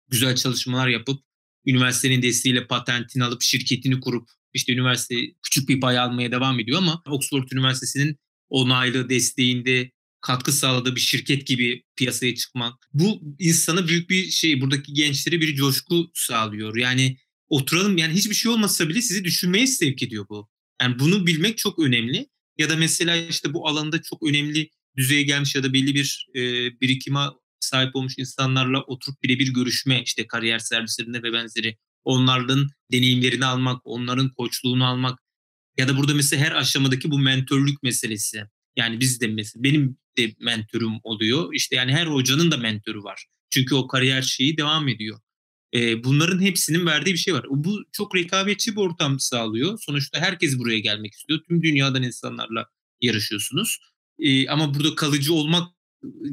Güzel 0.10 0.36
çalışmalar 0.36 0.88
yapıp 0.88 1.24
üniversitenin 1.66 2.22
desteğiyle 2.22 2.68
patentini 2.68 3.24
alıp 3.24 3.42
şirketini 3.42 4.00
kurup 4.00 4.30
işte 4.54 4.74
üniversite 4.74 5.16
küçük 5.44 5.70
bir 5.70 5.80
pay 5.80 6.00
almaya 6.00 6.32
devam 6.32 6.60
ediyor 6.60 6.78
ama 6.78 7.04
Oxford 7.08 7.52
Üniversitesi'nin 7.52 8.18
onaylı 8.50 9.10
desteğinde 9.10 9.92
katkı 10.22 10.52
sağladığı 10.52 10.96
bir 10.96 11.02
şirket 11.02 11.48
gibi 11.48 11.84
piyasaya 11.96 12.36
çıkmak. 12.36 12.74
Bu 12.94 13.36
insana 13.40 13.88
büyük 13.88 14.10
bir 14.10 14.30
şey, 14.30 14.62
buradaki 14.62 14.94
gençlere 14.94 15.42
bir 15.42 15.56
coşku 15.56 16.12
sağlıyor. 16.14 16.78
Yani 16.78 17.18
oturalım 17.50 17.98
yani 17.98 18.14
hiçbir 18.14 18.36
şey 18.36 18.52
olmasa 18.52 18.90
bile 18.90 19.02
sizi 19.02 19.24
düşünmeye 19.24 19.68
sevk 19.68 20.04
ediyor 20.04 20.26
bu. 20.30 20.50
Yani 20.82 21.00
bunu 21.00 21.28
bilmek 21.28 21.58
çok 21.58 21.80
önemli. 21.80 22.30
Ya 22.58 22.70
da 22.70 22.76
mesela 22.76 23.16
işte 23.16 23.54
bu 23.54 23.68
alanda 23.68 24.02
çok 24.02 24.24
önemli 24.24 24.70
düzeye 24.98 25.24
gelmiş 25.24 25.56
ya 25.56 25.64
da 25.64 25.74
belli 25.74 25.96
bir 25.96 26.28
e, 26.36 26.42
birikime 26.82 27.20
sahip 27.60 27.96
olmuş 27.96 28.14
insanlarla 28.18 28.82
oturup 28.82 29.24
birebir 29.24 29.54
görüşme 29.54 30.04
işte 30.04 30.28
kariyer 30.28 30.60
servislerinde 30.60 31.24
ve 31.24 31.34
benzeri 31.34 31.78
onların 32.04 32.70
deneyimlerini 32.92 33.46
almak, 33.46 33.82
onların 33.84 34.30
koçluğunu 34.30 34.86
almak 34.88 35.20
ya 35.78 35.88
da 35.88 35.98
burada 35.98 36.14
mesela 36.14 36.46
her 36.46 36.52
aşamadaki 36.52 37.12
bu 37.12 37.20
mentörlük 37.20 37.84
meselesi. 37.84 38.44
Yani 38.76 39.00
biz 39.00 39.22
de 39.22 39.28
mesela 39.28 39.64
benim 39.64 39.98
de 40.18 40.36
mentörüm 40.40 40.94
oluyor. 41.04 41.54
İşte 41.54 41.76
yani 41.76 41.94
her 41.94 42.06
hocanın 42.06 42.52
da 42.52 42.58
mentörü 42.58 43.04
var. 43.04 43.26
Çünkü 43.50 43.76
o 43.76 43.88
kariyer 43.88 44.22
şeyi 44.22 44.58
devam 44.58 44.88
ediyor. 44.88 45.20
Ee, 45.74 46.04
bunların 46.04 46.42
hepsinin 46.42 46.86
verdiği 46.86 47.14
bir 47.14 47.18
şey 47.18 47.34
var. 47.34 47.46
Bu 47.50 47.84
çok 47.92 48.16
rekabetçi 48.16 48.72
bir 48.72 48.82
ortam 48.82 49.20
sağlıyor. 49.20 49.80
Sonuçta 49.82 50.20
herkes 50.20 50.60
buraya 50.60 50.80
gelmek 50.80 51.14
istiyor. 51.14 51.40
Tüm 51.48 51.64
dünyadan 51.64 52.04
insanlarla 52.04 52.70
yarışıyorsunuz. 53.02 53.80
Ee, 54.24 54.48
ama 54.48 54.74
burada 54.74 54.96
kalıcı 54.96 55.34
olmak 55.34 55.74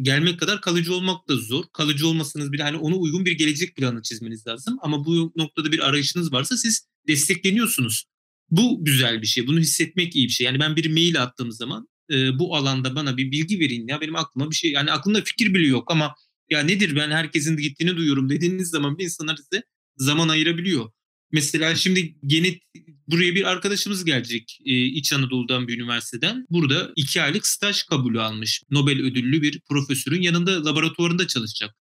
gelmek 0.02 0.40
kadar 0.40 0.60
kalıcı 0.60 0.94
olmak 0.94 1.28
da 1.28 1.36
zor. 1.36 1.64
Kalıcı 1.72 2.08
olmasanız 2.08 2.52
bile 2.52 2.62
hani 2.62 2.76
ona 2.76 2.96
uygun 2.96 3.24
bir 3.24 3.32
gelecek 3.32 3.76
planı 3.76 4.02
çizmeniz 4.02 4.46
lazım. 4.46 4.78
Ama 4.82 5.04
bu 5.04 5.32
noktada 5.36 5.72
bir 5.72 5.88
arayışınız 5.88 6.32
varsa 6.32 6.56
siz 6.56 6.88
destekleniyorsunuz. 7.08 8.04
Bu 8.50 8.84
güzel 8.84 9.22
bir 9.22 9.26
şey. 9.26 9.46
Bunu 9.46 9.60
hissetmek 9.60 10.16
iyi 10.16 10.28
bir 10.28 10.32
şey. 10.32 10.44
Yani 10.44 10.60
ben 10.60 10.76
bir 10.76 10.90
mail 10.90 11.22
attığım 11.22 11.52
zaman 11.52 11.88
e, 12.10 12.38
bu 12.38 12.56
alanda 12.56 12.94
bana 12.94 13.16
bir 13.16 13.30
bilgi 13.30 13.60
verin 13.60 13.88
ya 13.88 14.00
benim 14.00 14.16
aklıma 14.16 14.50
bir 14.50 14.56
şey 14.56 14.72
yani 14.72 14.92
aklımda 14.92 15.22
fikir 15.24 15.54
bile 15.54 15.66
yok 15.66 15.90
ama 15.90 16.14
ya 16.50 16.60
nedir 16.60 16.96
ben 16.96 17.10
herkesin 17.10 17.56
gittiğini 17.56 17.96
duyuyorum 17.96 18.30
dediğiniz 18.30 18.68
zaman 18.68 18.98
bir 18.98 19.04
insanlar 19.04 19.36
size 19.36 19.62
zaman 19.96 20.28
ayırabiliyor. 20.28 20.90
Mesela 21.32 21.74
şimdi 21.74 22.16
genet 22.26 22.62
buraya 23.10 23.34
bir 23.34 23.44
arkadaşımız 23.44 24.04
gelecek 24.04 24.58
e, 24.64 24.84
İç 24.84 25.12
Anadolu'dan 25.12 25.68
bir 25.68 25.78
üniversiteden. 25.78 26.46
Burada 26.50 26.92
iki 26.96 27.22
aylık 27.22 27.46
staj 27.46 27.82
kabulü 27.82 28.20
almış. 28.20 28.62
Nobel 28.70 29.00
ödüllü 29.00 29.42
bir 29.42 29.60
profesörün 29.60 30.22
yanında 30.22 30.64
laboratuvarında 30.64 31.26
çalışacak. 31.26 31.74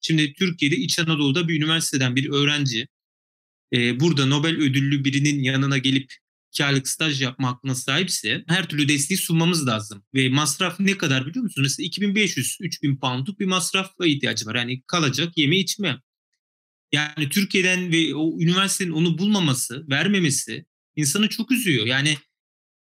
Şimdi 0.00 0.32
Türkiye'de 0.32 0.76
İç 0.76 0.98
Anadolu'da 0.98 1.48
bir 1.48 1.56
üniversiteden 1.56 2.16
bir 2.16 2.30
öğrenci 2.30 2.88
e, 3.72 4.00
burada 4.00 4.26
Nobel 4.26 4.56
ödüllü 4.56 5.04
birinin 5.04 5.42
yanına 5.42 5.78
gelip 5.78 6.12
iki 6.52 6.64
aylık 6.64 6.88
staj 6.88 7.22
yapma 7.22 7.48
hakkına 7.48 7.74
sahipse 7.74 8.44
her 8.46 8.68
türlü 8.68 8.88
desteği 8.88 9.18
sunmamız 9.18 9.66
lazım. 9.66 10.04
Ve 10.14 10.28
masraf 10.28 10.80
ne 10.80 10.98
kadar 10.98 11.26
biliyor 11.26 11.42
musunuz? 11.42 11.76
Mesela 11.78 11.86
2500-3000 11.86 12.98
poundluk 12.98 13.40
bir 13.40 13.46
masrafa 13.46 14.06
ihtiyacı 14.06 14.46
var. 14.46 14.54
Yani 14.54 14.82
kalacak 14.86 15.38
yeme 15.38 15.56
içme. 15.56 16.00
Yani 16.92 17.28
Türkiye'den 17.28 17.92
ve 17.92 18.14
o 18.14 18.40
üniversitenin 18.40 18.90
onu 18.90 19.18
bulmaması, 19.18 19.88
vermemesi 19.88 20.64
insanı 20.96 21.28
çok 21.28 21.52
üzüyor. 21.52 21.86
Yani 21.86 22.16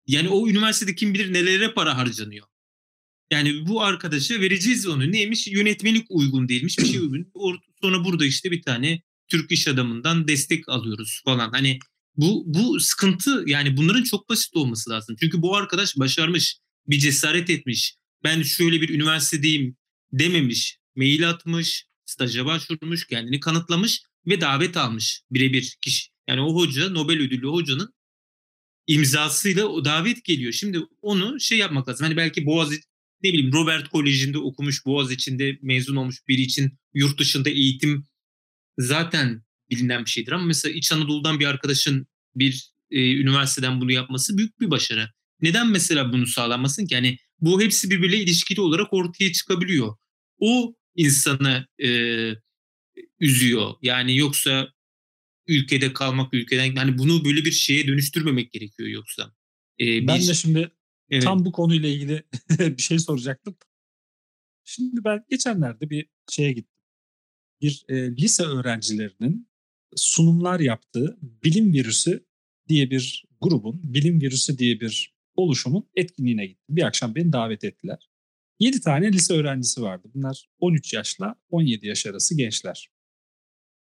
yani 0.07 0.28
o 0.28 0.48
üniversitede 0.48 0.94
kim 0.94 1.14
bilir 1.14 1.32
nelere 1.32 1.72
para 1.72 1.96
harcanıyor. 1.96 2.46
Yani 3.30 3.66
bu 3.66 3.82
arkadaşa 3.82 4.40
vereceğiz 4.40 4.86
onu. 4.86 5.12
Neymiş? 5.12 5.46
Yönetmelik 5.46 6.07
uygun 6.09 6.48
değilmiş. 6.48 6.78
Bir 6.78 6.86
şey 6.86 6.98
uygun. 6.98 7.32
Sonra 7.80 8.05
burada 8.05 8.26
işte 8.26 8.50
bir 8.50 8.62
tane 8.62 9.02
Türk 9.28 9.52
iş 9.52 9.68
adamından 9.68 10.28
destek 10.28 10.68
alıyoruz 10.68 11.20
falan. 11.24 11.50
Hani 11.50 11.78
bu 12.16 12.42
bu 12.46 12.80
sıkıntı 12.80 13.44
yani 13.46 13.76
bunların 13.76 14.02
çok 14.02 14.28
basit 14.28 14.57
olması 14.57 14.90
lazım. 14.90 15.16
Çünkü 15.20 15.42
bu 15.42 15.57
arkadaş 15.57 15.96
başarmış, 15.96 16.57
bir 16.86 16.98
cesaret 16.98 17.50
etmiş. 17.50 17.96
Ben 18.24 18.42
şöyle 18.42 18.80
bir 18.80 18.88
üniversitedeyim 18.88 19.76
dememiş. 20.12 20.78
Mail 20.96 21.30
atmış, 21.30 21.86
staja 22.07 22.46
başvurmuş, 22.46 23.07
kendini 23.07 23.40
kanıtlamış 23.40 24.02
ve 24.26 24.40
davet 24.40 24.76
almış 24.76 25.22
birebir 25.30 25.76
kişi. 25.80 26.11
Yani 26.28 26.40
o 26.40 26.55
hoca 26.55 26.90
Nobel 26.90 27.20
ödüllü 27.20 27.46
hocanın 27.46 27.94
imzasıyla 28.86 29.66
o 29.66 29.84
davet 29.84 30.24
geliyor. 30.24 30.52
Şimdi 30.52 30.80
onu 31.02 31.40
şey 31.40 31.59
yapmak 31.59 31.88
lazım. 31.88 32.05
Hani 32.05 32.16
belki 32.16 32.46
Boğaziçi 32.46 32.82
ne 33.22 33.32
bileyim 33.32 33.52
Robert 33.52 33.88
Koleji'nde 33.88 34.38
okumuş, 34.38 34.86
Boğaziçi'nde 34.86 35.59
mezun 35.62 35.96
olmuş 35.96 36.16
biri 36.28 36.40
için 36.40 36.78
yurt 36.94 37.20
dışında 37.20 37.50
eğitim 37.50 38.07
zaten 38.78 39.42
bilinen 39.70 40.05
bir 40.05 40.11
şeydir. 40.11 40.32
Ama 40.32 40.44
mesela 40.44 40.74
İç 40.74 40.92
Anadolu'dan 40.92 41.40
bir 41.40 41.46
arkadaşın 41.46 42.07
bir 42.34 42.70
e, 42.90 43.12
üniversiteden 43.12 43.80
bunu 43.80 43.92
yapması 43.92 44.38
büyük 44.38 44.61
bir 44.61 44.70
başarı. 44.70 45.11
Neden 45.40 45.70
mesela 45.70 46.12
bunu 46.12 46.26
sağlanmasın 46.26 46.86
ki? 46.86 46.94
Yani 46.94 47.18
bu 47.40 47.62
hepsi 47.62 47.90
birbiriyle 47.90 48.22
ilişkili 48.22 48.61
olarak 48.61 48.92
ortaya 48.92 49.32
çıkabiliyor. 49.32 49.96
O 50.38 50.74
insanı 50.97 51.66
e, 51.82 51.88
üzüyor. 53.20 53.74
Yani 53.82 54.16
yoksa 54.16 54.68
ülkede 55.47 55.92
kalmak, 55.92 56.34
ülkeden 56.34 56.76
hani 56.76 56.99
bunu 56.99 57.24
böyle 57.24 57.45
bir 57.45 57.53
şeye 57.53 57.86
dönüştürmemek 57.86 58.53
gerekiyor 58.53 58.88
yoksa. 58.88 59.34
E, 59.80 59.86
bir, 59.86 60.07
ben 60.07 60.20
de 60.20 60.34
şimdi 60.34 60.70
evet. 61.11 61.22
tam 61.22 61.45
bu 61.45 61.53
konuyla 61.53 61.88
ilgili 61.88 62.22
bir 62.59 62.82
şey 62.82 62.99
soracaktım. 62.99 63.57
Şimdi 64.64 65.05
ben 65.05 65.24
geçenlerde 65.30 65.90
bir 65.90 66.07
şeye 66.30 66.53
gittim. 66.53 66.74
Bir 67.61 67.84
e, 67.88 68.16
lise 68.16 68.42
öğrencilerinin 68.42 69.49
sunumlar 69.97 70.61
yaptığı 70.61 71.18
Bilim 71.22 71.72
Virüsü 71.72 72.26
diye 72.68 72.90
bir 72.90 73.24
grubun, 73.40 73.80
Bilim 73.95 74.20
Virüsü 74.20 74.59
diye 74.59 74.80
bir 74.80 75.14
oluşumun 75.36 75.90
etkinliğine 75.95 76.47
gittim. 76.47 76.76
Bir 76.76 76.82
akşam 76.82 77.14
beni 77.14 77.32
davet 77.32 77.64
ettiler. 77.64 78.11
7 78.61 78.80
tane 78.80 79.12
lise 79.12 79.34
öğrencisi 79.34 79.82
vardı. 79.82 80.09
Bunlar 80.14 80.46
13 80.59 80.94
yaşla 80.94 81.34
17 81.50 81.86
yaş 81.86 82.07
arası 82.07 82.36
gençler. 82.36 82.90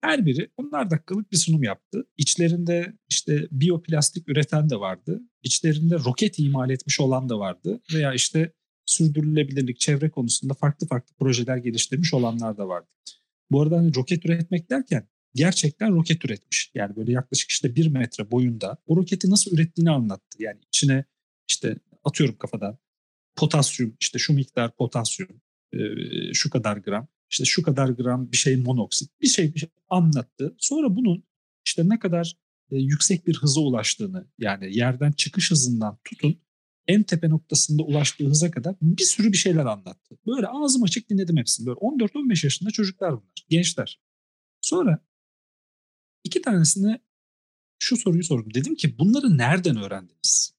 Her 0.02 0.26
biri 0.26 0.50
10'lar 0.58 0.90
dakikalık 0.90 1.32
bir 1.32 1.38
sunum 1.38 1.64
yaptı. 1.64 2.08
İçlerinde 2.18 2.94
işte 3.10 3.48
biyoplastik 3.52 4.30
üreten 4.30 4.70
de 4.70 4.80
vardı. 4.80 5.22
İçlerinde 5.44 5.96
roket 5.96 6.40
imal 6.40 6.70
etmiş 6.70 7.00
olan 7.00 7.30
da 7.30 7.40
vardı. 7.40 7.82
Veya 7.94 8.14
işte 8.14 8.54
sürdürülebilirlik, 8.86 9.80
çevre 9.80 10.10
konusunda 10.10 10.54
farklı 10.54 10.88
farklı 10.88 11.16
projeler 11.16 11.58
geliştirmiş 11.58 12.14
olanlar 12.14 12.58
da 12.58 12.68
vardı. 12.68 12.88
Bu 13.52 13.62
arada 13.62 13.78
hani 13.78 13.96
roket 13.96 14.26
üretmek 14.26 14.70
derken 14.70 15.08
gerçekten 15.36 15.96
roket 15.96 16.26
üretmiş. 16.26 16.72
Yani 16.76 16.96
böyle 16.96 17.12
yaklaşık 17.12 17.52
işte 17.52 17.76
bir 17.76 17.88
metre 17.88 18.32
boyunda 18.32 18.78
o 18.88 18.98
roketi 18.98 19.30
nasıl 19.30 19.52
ürettiğini 19.52 19.92
anlattı. 19.92 20.38
Yani 20.44 20.60
içine 20.68 21.06
işte 21.50 21.78
atıyorum 22.04 22.38
kafadan 22.38 22.78
potasyum 23.36 23.98
işte 24.00 24.20
şu 24.20 24.34
miktar 24.34 24.76
potasyum 24.76 25.42
şu 26.34 26.50
kadar 26.50 26.78
gram 26.78 27.08
işte 27.32 27.46
şu 27.46 27.64
kadar 27.64 27.90
gram 27.90 28.32
bir 28.32 28.38
şey 28.38 28.58
monoksit 28.58 29.22
bir 29.22 29.28
şey, 29.28 29.54
bir 29.54 29.60
şey 29.60 29.70
anlattı. 29.90 30.56
Sonra 30.58 30.96
bunun 30.96 31.24
işte 31.66 31.90
ne 31.90 32.00
kadar 32.00 32.38
yüksek 32.72 33.28
bir 33.28 33.38
hıza 33.38 33.62
ulaştığını 33.62 34.28
yani 34.40 34.78
yerden 34.78 35.12
çıkış 35.12 35.52
hızından 35.52 36.00
tutun 36.04 36.42
en 36.88 37.04
tepe 37.04 37.30
noktasında 37.30 37.84
ulaştığı 37.84 38.26
hıza 38.26 38.52
kadar 38.52 38.76
bir 38.82 39.04
sürü 39.04 39.32
bir 39.32 39.38
şeyler 39.38 39.66
anlattı. 39.66 40.18
Böyle 40.28 40.48
ağzım 40.48 40.84
açık 40.84 41.10
dinledim 41.10 41.38
hepsini. 41.38 41.66
Böyle 41.66 41.80
14-15 41.80 42.46
yaşında 42.46 42.72
çocuklar 42.72 43.12
bunlar, 43.12 43.46
gençler. 43.50 44.02
Sonra 44.62 45.06
iki 46.24 46.42
tanesine 46.42 47.00
şu 47.80 47.98
soruyu 47.98 48.24
sordum. 48.24 48.54
Dedim 48.54 48.76
ki 48.76 49.00
bunları 49.00 49.38
nereden 49.38 49.78
öğrendiniz? 49.78 50.55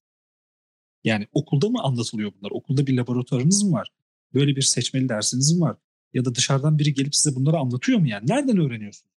Yani 1.07 1.27
okulda 1.31 1.69
mı 1.69 1.81
anlatılıyor 1.81 2.31
bunlar? 2.39 2.51
Okulda 2.51 2.87
bir 2.87 2.97
laboratuvarınız 2.97 3.63
mı 3.63 3.71
var? 3.71 3.91
Böyle 4.33 4.55
bir 4.55 4.61
seçmeli 4.61 5.09
dersiniz 5.09 5.53
mi 5.53 5.61
var? 5.61 5.77
Ya 6.13 6.25
da 6.25 6.35
dışarıdan 6.35 6.79
biri 6.79 6.93
gelip 6.93 7.15
size 7.15 7.35
bunları 7.35 7.57
anlatıyor 7.57 7.99
mu 7.99 8.07
yani? 8.07 8.29
Nereden 8.29 8.57
öğreniyorsunuz? 8.57 9.13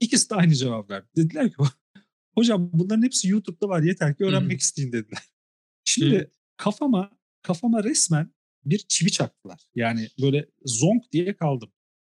İkisi 0.00 0.30
de 0.30 0.34
aynı 0.34 0.54
cevap 0.54 0.90
verdi. 0.90 1.06
Dediler 1.16 1.48
ki 1.50 1.56
hocam 2.34 2.70
bunların 2.72 3.02
hepsi 3.02 3.28
YouTube'da 3.28 3.68
var 3.68 3.82
yeter 3.82 4.16
ki 4.16 4.24
öğrenmek 4.24 4.50
hmm. 4.50 4.58
isteyin 4.58 4.92
dediler. 4.92 5.22
Şimdi 5.84 6.18
hmm. 6.18 6.26
kafama 6.56 7.10
kafama 7.42 7.84
resmen 7.84 8.32
bir 8.64 8.78
çivi 8.78 9.10
çaktılar. 9.10 9.60
Yani 9.74 10.08
böyle 10.22 10.48
zonk 10.64 11.12
diye 11.12 11.36
kaldım. 11.36 11.72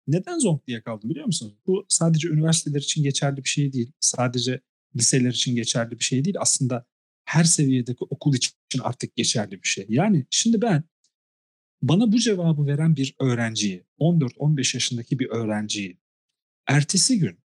Neden 0.07 0.39
zonk 0.39 0.67
diye 0.67 0.83
kaldım 0.83 1.11
biliyor 1.11 1.27
musunuz? 1.27 1.55
Bu 1.67 1.87
sadece 1.89 2.29
üniversiteler 2.29 2.81
için 2.81 3.03
geçerli 3.03 3.37
bir 3.45 3.49
şey 3.49 3.73
değil. 3.73 3.93
Sadece 4.01 4.61
liseler 4.97 5.31
için 5.31 5.57
geçerli 5.57 5.99
bir 5.99 6.05
şey 6.05 6.25
değil. 6.25 6.37
Aslında 6.41 6.87
her 7.33 7.45
seviyedeki 7.45 8.05
okul 8.11 8.35
için 8.35 8.81
artık 8.81 9.17
geçerli 9.17 9.53
bir 9.63 9.69
şey. 9.69 9.87
Yani 9.89 10.27
şimdi 10.31 10.63
ben 10.63 10.85
bana 11.83 12.13
bu 12.13 12.19
cevabı 12.19 12.67
veren 12.67 12.97
bir 12.97 13.15
öğrenciyi, 13.21 13.85
14-15 14.01 14.77
yaşındaki 14.77 15.19
bir 15.19 15.31
öğrenciyi 15.31 15.99
ertesi 16.67 17.19
gün 17.19 17.39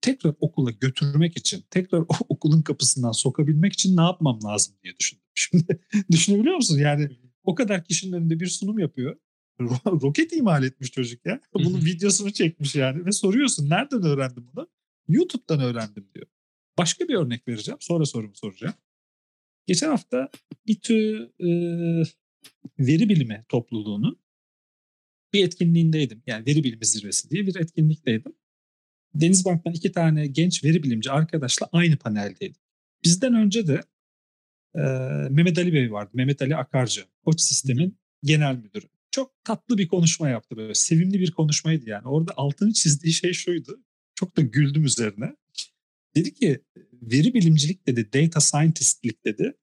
tekrar 0.00 0.34
okula 0.40 0.70
götürmek 0.70 1.36
için, 1.36 1.64
tekrar 1.70 2.00
o 2.00 2.14
okulun 2.28 2.62
kapısından 2.62 3.12
sokabilmek 3.12 3.72
için 3.72 3.96
ne 3.96 4.02
yapmam 4.02 4.42
lazım 4.44 4.74
diye 4.82 4.96
düşündüm. 4.98 5.24
Şimdi 5.34 5.80
düşünebiliyor 6.10 6.56
musun? 6.56 6.78
Yani 6.78 7.08
o 7.44 7.54
kadar 7.54 7.84
kişinin 7.84 8.12
önünde 8.12 8.40
bir 8.40 8.46
sunum 8.46 8.78
yapıyor. 8.78 9.16
Roket 9.86 10.32
imal 10.32 10.64
etmiş 10.64 10.92
çocuk 10.92 11.26
ya. 11.26 11.40
Bunun 11.54 11.84
videosunu 11.84 12.32
çekmiş 12.32 12.74
yani 12.74 13.06
ve 13.06 13.12
soruyorsun 13.12 13.70
nereden 13.70 14.02
öğrendin 14.02 14.50
bunu? 14.54 14.68
YouTube'dan 15.08 15.60
öğrendim 15.60 16.08
diyor. 16.14 16.26
Başka 16.78 17.08
bir 17.08 17.14
örnek 17.14 17.48
vereceğim. 17.48 17.78
Sonra 17.80 18.04
sorumu 18.04 18.34
soracağım. 18.34 18.74
Geçen 19.66 19.88
hafta 19.88 20.28
İTÜ 20.66 21.32
e, 21.40 21.48
veri 22.78 23.08
bilimi 23.08 23.44
topluluğunun 23.48 24.20
bir 25.32 25.44
etkinliğindeydim. 25.44 26.22
Yani 26.26 26.46
veri 26.46 26.64
bilimi 26.64 26.86
zirvesi 26.86 27.30
diye 27.30 27.46
bir 27.46 27.56
etkinlikteydim. 27.56 28.32
Denizbank'tan 29.14 29.72
iki 29.72 29.92
tane 29.92 30.26
genç 30.26 30.64
veri 30.64 30.82
bilimci 30.82 31.10
arkadaşla 31.10 31.68
aynı 31.72 31.96
paneldeydim. 31.96 32.62
Bizden 33.04 33.34
önce 33.34 33.66
de 33.66 33.80
e, 34.74 34.80
Mehmet 35.30 35.58
Ali 35.58 35.72
Bey 35.72 35.92
vardı. 35.92 36.10
Mehmet 36.14 36.42
Ali 36.42 36.56
Akarcı. 36.56 37.04
Koç 37.24 37.40
sistemin 37.40 37.98
genel 38.22 38.56
müdürü. 38.56 38.86
Çok 39.10 39.44
tatlı 39.44 39.78
bir 39.78 39.88
konuşma 39.88 40.28
yaptı 40.28 40.56
böyle. 40.56 40.74
Sevimli 40.74 41.20
bir 41.20 41.30
konuşmaydı 41.30 41.90
yani. 41.90 42.08
Orada 42.08 42.32
altını 42.36 42.72
çizdiği 42.72 43.12
şey 43.12 43.32
şuydu. 43.32 43.84
Çok 44.14 44.36
da 44.36 44.42
güldüm 44.42 44.84
üzerine. 44.84 45.36
Dedi 46.16 46.34
ki 46.34 46.64
veri 47.02 47.34
bilimcilik 47.34 47.86
dedi, 47.86 48.08
data 48.12 48.40
scientistlik 48.40 49.24
dedi. 49.24 49.54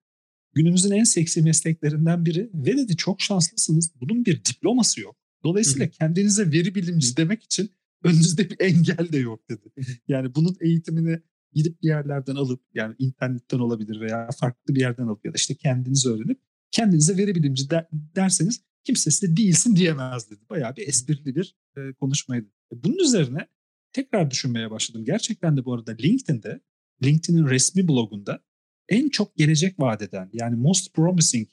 Günümüzün 0.53 0.91
en 0.91 1.03
seksi 1.03 1.41
mesleklerinden 1.41 2.25
biri 2.25 2.49
ve 2.53 2.77
dedi 2.77 2.95
çok 2.95 3.21
şanslısınız. 3.21 3.91
Bunun 4.01 4.25
bir 4.25 4.45
diploması 4.45 5.01
yok. 5.01 5.15
Dolayısıyla 5.43 5.89
kendinize 5.89 6.51
veri 6.51 6.75
bilimci 6.75 7.17
demek 7.17 7.43
için 7.43 7.71
önünüzde 8.03 8.49
bir 8.49 8.59
engel 8.59 9.11
de 9.11 9.17
yok 9.17 9.49
dedi. 9.49 9.73
Yani 10.07 10.35
bunun 10.35 10.57
eğitimini 10.61 11.19
gidip 11.53 11.81
bir 11.81 11.87
yerlerden 11.87 12.35
alıp 12.35 12.61
yani 12.73 12.95
internetten 12.99 13.59
olabilir 13.59 13.99
veya 14.01 14.29
farklı 14.39 14.75
bir 14.75 14.79
yerden 14.79 15.07
alıp 15.07 15.25
ya 15.25 15.33
da 15.33 15.35
işte 15.35 15.55
kendiniz 15.55 16.05
öğrenip 16.05 16.39
kendinize 16.71 17.17
veri 17.17 17.35
bilimci 17.35 17.69
der, 17.69 17.87
derseniz 17.91 18.61
kimse 18.83 19.11
size 19.11 19.37
değilsin 19.37 19.75
diyemez 19.75 20.31
dedi. 20.31 20.39
Bayağı 20.49 20.75
bir 20.75 20.87
esprili 20.87 21.35
bir 21.35 21.55
e, 21.77 21.93
konuşmaydı. 21.93 22.47
Bunun 22.71 22.97
üzerine 22.97 23.47
tekrar 23.93 24.31
düşünmeye 24.31 24.71
başladım. 24.71 25.05
Gerçekten 25.05 25.57
de 25.57 25.65
bu 25.65 25.73
arada 25.73 25.91
LinkedIn'de, 25.91 26.61
LinkedIn'in 27.03 27.47
resmi 27.47 27.87
blogunda 27.87 28.43
en 28.89 29.09
çok 29.09 29.35
gelecek 29.35 29.79
vadeden 29.79 30.29
yani 30.33 30.55
most 30.55 30.93
promising 30.93 31.47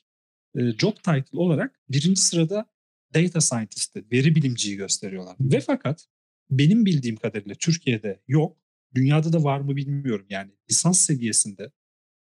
e, 0.55 0.61
job 0.79 0.97
title 0.97 1.39
olarak 1.39 1.81
birinci 1.89 2.21
sırada 2.21 2.67
data 3.15 3.41
scientist'i, 3.41 4.05
veri 4.13 4.35
bilimciyi 4.35 4.77
gösteriyorlar. 4.77 5.37
Ve 5.41 5.61
fakat 5.61 6.07
benim 6.51 6.87
bildiğim 6.87 7.17
kadarıyla 7.17 7.55
Türkiye'de 7.55 8.21
yok. 8.29 8.57
Dünyada 8.95 9.33
da 9.33 9.45
var 9.45 9.61
mı 9.61 9.77
bilmiyorum. 9.77 10.27
Yani 10.31 10.51
lisans 10.71 11.01
seviyesinde 11.01 11.73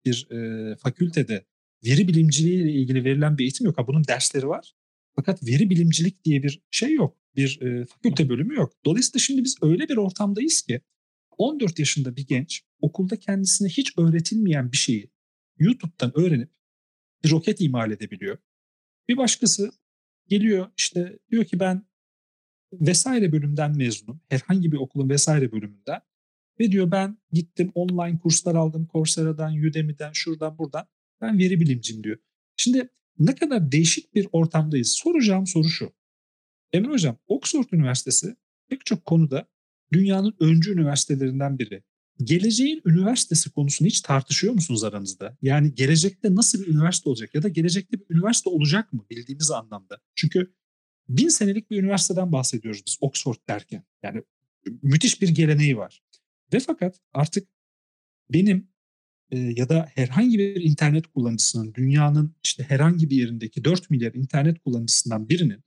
bir 0.05 0.31
e, 0.31 0.75
fakültede 0.75 1.45
veri 1.85 2.07
bilimciliği 2.07 2.61
ile 2.61 2.71
ilgili 2.71 3.03
verilen 3.03 3.37
bir 3.37 3.43
eğitim 3.43 3.65
yok. 3.65 3.77
Ha, 3.77 3.87
bunun 3.87 4.03
dersleri 4.07 4.47
var. 4.47 4.73
Fakat 5.15 5.47
veri 5.47 5.69
bilimcilik 5.69 6.25
diye 6.25 6.43
bir 6.43 6.61
şey 6.71 6.93
yok. 6.93 7.17
Bir 7.37 7.61
e, 7.61 7.85
fakülte 7.85 8.29
bölümü 8.29 8.55
yok. 8.55 8.73
Dolayısıyla 8.85 9.19
şimdi 9.19 9.43
biz 9.43 9.55
öyle 9.61 9.89
bir 9.89 9.97
ortamdayız 9.97 10.61
ki 10.61 10.81
14 11.37 11.79
yaşında 11.79 12.15
bir 12.15 12.27
genç 12.27 12.63
okulda 12.81 13.15
kendisine 13.15 13.69
hiç 13.69 13.97
öğretilmeyen 13.97 14.71
bir 14.71 14.77
şeyi 14.77 15.11
YouTube'dan 15.59 16.11
öğrenip 16.19 16.51
bir 17.23 17.31
roket 17.31 17.61
imal 17.61 17.91
edebiliyor. 17.91 18.37
Bir 19.09 19.17
başkası 19.17 19.71
geliyor 20.27 20.71
işte 20.77 21.19
diyor 21.31 21.45
ki 21.45 21.59
ben 21.59 21.87
vesaire 22.73 23.31
bölümden 23.31 23.77
mezunum. 23.77 24.21
Herhangi 24.29 24.71
bir 24.71 24.77
okulun 24.77 25.09
vesaire 25.09 25.51
bölümünden. 25.51 26.01
Ve 26.59 26.71
diyor 26.71 26.91
ben 26.91 27.17
gittim 27.31 27.71
online 27.75 28.19
kurslar 28.19 28.55
aldım 28.55 28.87
Coursera'dan, 28.91 29.57
Udemy'den, 29.57 30.11
şuradan 30.13 30.57
buradan. 30.57 30.87
Ben 31.21 31.39
veri 31.39 31.59
bilimciyim 31.59 32.03
diyor. 32.03 32.17
Şimdi 32.57 32.89
ne 33.19 33.35
kadar 33.35 33.71
değişik 33.71 34.15
bir 34.15 34.27
ortamdayız. 34.31 34.91
Soracağım 34.91 35.47
soru 35.47 35.69
şu. 35.69 35.96
Emre 36.73 36.91
Hocam, 36.91 37.17
Oxford 37.27 37.65
Üniversitesi 37.71 38.35
pek 38.69 38.85
çok 38.85 39.05
konuda 39.05 39.47
dünyanın 39.91 40.35
öncü 40.39 40.73
üniversitelerinden 40.73 41.59
biri. 41.59 41.83
Geleceğin 42.23 42.81
üniversitesi 42.85 43.51
konusunu 43.51 43.87
hiç 43.87 44.01
tartışıyor 44.01 44.53
musunuz 44.53 44.83
aranızda? 44.83 45.37
Yani 45.41 45.75
gelecekte 45.75 46.35
nasıl 46.35 46.61
bir 46.61 46.67
üniversite 46.67 47.09
olacak 47.09 47.35
ya 47.35 47.43
da 47.43 47.47
gelecekte 47.47 47.99
bir 47.99 48.15
üniversite 48.15 48.49
olacak 48.49 48.93
mı 48.93 49.05
bildiğimiz 49.09 49.51
anlamda? 49.51 50.01
Çünkü 50.15 50.53
bin 51.09 51.27
senelik 51.27 51.71
bir 51.71 51.83
üniversiteden 51.83 52.31
bahsediyoruz 52.31 52.83
biz 52.87 52.97
Oxford 53.01 53.35
derken. 53.49 53.83
Yani 54.03 54.23
müthiş 54.81 55.21
bir 55.21 55.29
geleneği 55.29 55.77
var. 55.77 56.03
Ve 56.53 56.59
fakat 56.59 56.99
artık 57.13 57.47
benim 58.29 58.67
e, 59.31 59.39
ya 59.39 59.69
da 59.69 59.89
herhangi 59.95 60.39
bir 60.39 60.61
internet 60.61 61.07
kullanıcısının 61.07 61.73
dünyanın 61.73 62.35
işte 62.43 62.63
herhangi 62.63 63.09
bir 63.09 63.15
yerindeki 63.15 63.63
4 63.63 63.89
milyar 63.89 64.13
internet 64.13 64.59
kullanıcısından 64.59 65.29
birinin 65.29 65.63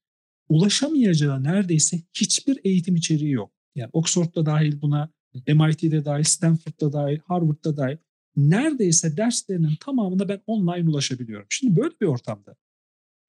ulaşamayacağı 0.50 1.44
neredeyse 1.44 2.02
hiçbir 2.14 2.60
eğitim 2.64 2.96
içeriği 2.96 3.32
yok. 3.32 3.52
Yani 3.74 3.90
Oxford'da 3.92 4.46
dahil 4.46 4.80
buna, 4.82 5.12
MIT'de 5.34 6.04
dahil, 6.04 6.24
Stanford'da 6.24 6.92
dahil, 6.92 7.18
Harvard'da 7.24 7.76
dahil 7.76 7.96
neredeyse 8.36 9.16
derslerinin 9.16 9.76
tamamına 9.76 10.28
ben 10.28 10.40
online 10.46 10.90
ulaşabiliyorum. 10.90 11.46
Şimdi 11.50 11.76
böyle 11.76 11.94
bir 12.00 12.06
ortamda 12.06 12.56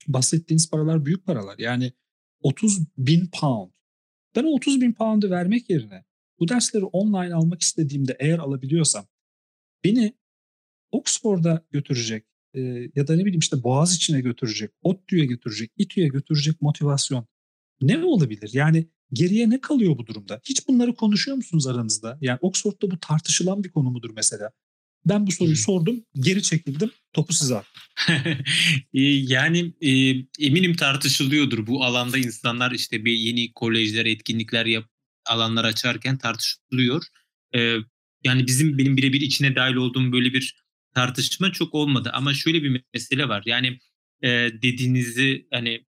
bahsettiğiniz 0.08 0.70
paralar 0.70 1.06
büyük 1.06 1.26
paralar. 1.26 1.60
Yani 1.60 1.94
30 2.42 2.80
bin 2.98 3.30
pound. 3.40 3.72
Ben 4.36 4.44
o 4.44 4.48
30 4.48 4.82
bin 4.82 4.94
pound'u 4.94 5.30
vermek 5.30 5.70
yerine 5.70 6.06
bu 6.40 6.48
dersleri 6.48 6.86
online 6.86 7.34
almak 7.34 7.62
istediğimde 7.62 8.18
eğer 8.20 8.40
alabiliyorsam 8.40 9.06
beni 9.84 10.14
Oxford'a 10.92 11.66
götürecek 11.72 12.26
e, 12.54 12.60
ya 12.96 13.08
da 13.08 13.16
ne 13.16 13.26
bileyim 13.26 13.40
işte 13.40 13.64
Boğaz 13.64 13.96
içine 13.96 14.22
götürecek, 14.22 14.72
ODTÜ'ye 14.82 15.26
götürecek, 15.26 15.72
İTÜ'ye 15.78 16.08
götürecek 16.08 16.62
motivasyon 16.62 17.28
ne 17.82 18.04
olabilir? 18.04 18.50
Yani 18.54 18.88
geriye 19.14 19.50
ne 19.50 19.62
kalıyor 19.62 19.98
bu 19.98 20.08
durumda? 20.08 20.42
Hiç 20.44 20.68
bunları 20.68 20.96
konuşuyor 20.96 21.38
musunuz 21.38 21.68
aranızda? 21.68 22.18
Yani 22.22 22.38
Oxford'da 22.42 22.92
bu 22.92 23.00
tartışılan 23.00 23.64
bir 23.64 23.72
konu 23.72 23.90
mudur 23.90 24.12
mesela? 24.16 24.52
Ben 25.06 25.28
bu 25.28 25.32
soruyu 25.32 25.56
sordum, 25.56 26.06
geri 26.16 26.44
çekildim, 26.44 26.92
topu 27.14 27.34
size 27.34 27.56
attım. 27.56 27.84
yani 28.94 29.74
e, 29.82 29.90
eminim 30.46 30.76
tartışılıyordur 30.76 31.68
bu 31.68 31.84
alanda 31.84 32.18
insanlar 32.18 32.72
işte 32.72 33.06
bir 33.06 33.14
yeni 33.14 33.54
kolejler, 33.54 34.06
etkinlikler 34.06 34.66
yap 34.66 34.86
alanlar 35.26 35.66
açarken 35.66 36.18
tartışılıyor. 36.18 37.04
E, 37.56 37.78
yani 38.24 38.48
bizim 38.48 38.78
benim 38.78 38.98
birebir 38.98 39.22
içine 39.22 39.56
dahil 39.56 39.76
olduğum 39.76 40.12
böyle 40.12 40.34
bir 40.34 40.61
tartışma 40.96 41.52
çok 41.52 41.74
olmadı 41.74 42.10
ama 42.14 42.34
şöyle 42.34 42.64
bir 42.64 42.84
mesele 42.94 43.30
var. 43.30 43.44
Yani 43.46 43.80
e, 44.24 44.30
dediğinizi 44.62 45.48
hani 45.52 45.86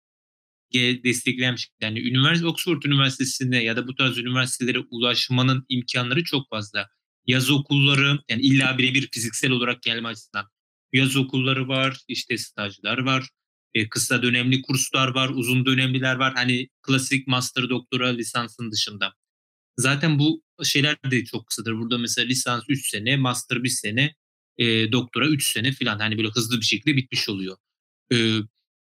destekleyen 0.74 1.54
bir 1.54 1.60
şey. 1.60 1.70
Yani 1.80 2.00
üniversite 2.00 2.46
Oxford 2.46 2.82
Üniversitesi'ne 2.82 3.64
ya 3.64 3.76
da 3.76 3.88
bu 3.88 3.94
tarz 3.94 4.18
üniversitelere 4.18 4.78
ulaşmanın 4.90 5.64
imkanları 5.68 6.24
çok 6.24 6.50
fazla. 6.50 6.88
Yaz 7.26 7.50
okulları 7.50 8.18
yani 8.28 8.42
illa 8.42 8.78
birebir 8.78 9.08
fiziksel 9.12 9.50
olarak 9.50 9.82
gelme 9.82 10.08
açısından 10.08 10.46
yaz 10.92 11.16
okulları 11.16 11.68
var, 11.68 11.98
işte 12.08 12.38
stajlar 12.38 12.98
var, 12.98 13.28
e, 13.74 13.88
kısa 13.88 14.22
dönemli 14.22 14.62
kurslar 14.62 15.08
var, 15.08 15.28
uzun 15.28 15.66
dönemliler 15.66 16.16
var. 16.16 16.34
Hani 16.34 16.68
klasik 16.82 17.26
master 17.26 17.68
doktora 17.68 18.08
lisansın 18.08 18.72
dışında. 18.72 19.14
Zaten 19.76 20.18
bu 20.18 20.42
şeyler 20.64 20.96
de 21.10 21.24
çok 21.24 21.46
kısadır. 21.46 21.72
Burada 21.72 21.98
mesela 21.98 22.26
lisans 22.26 22.64
3 22.68 22.90
sene, 22.90 23.16
master 23.16 23.62
1 23.62 23.68
sene, 23.68 24.14
e, 24.58 24.92
doktora 24.92 25.26
3 25.28 25.52
sene 25.52 25.72
falan. 25.72 25.98
Hani 25.98 26.18
böyle 26.18 26.28
hızlı 26.28 26.60
bir 26.60 26.66
şekilde 26.66 26.96
bitmiş 26.96 27.28
oluyor. 27.28 27.56
E, 28.12 28.16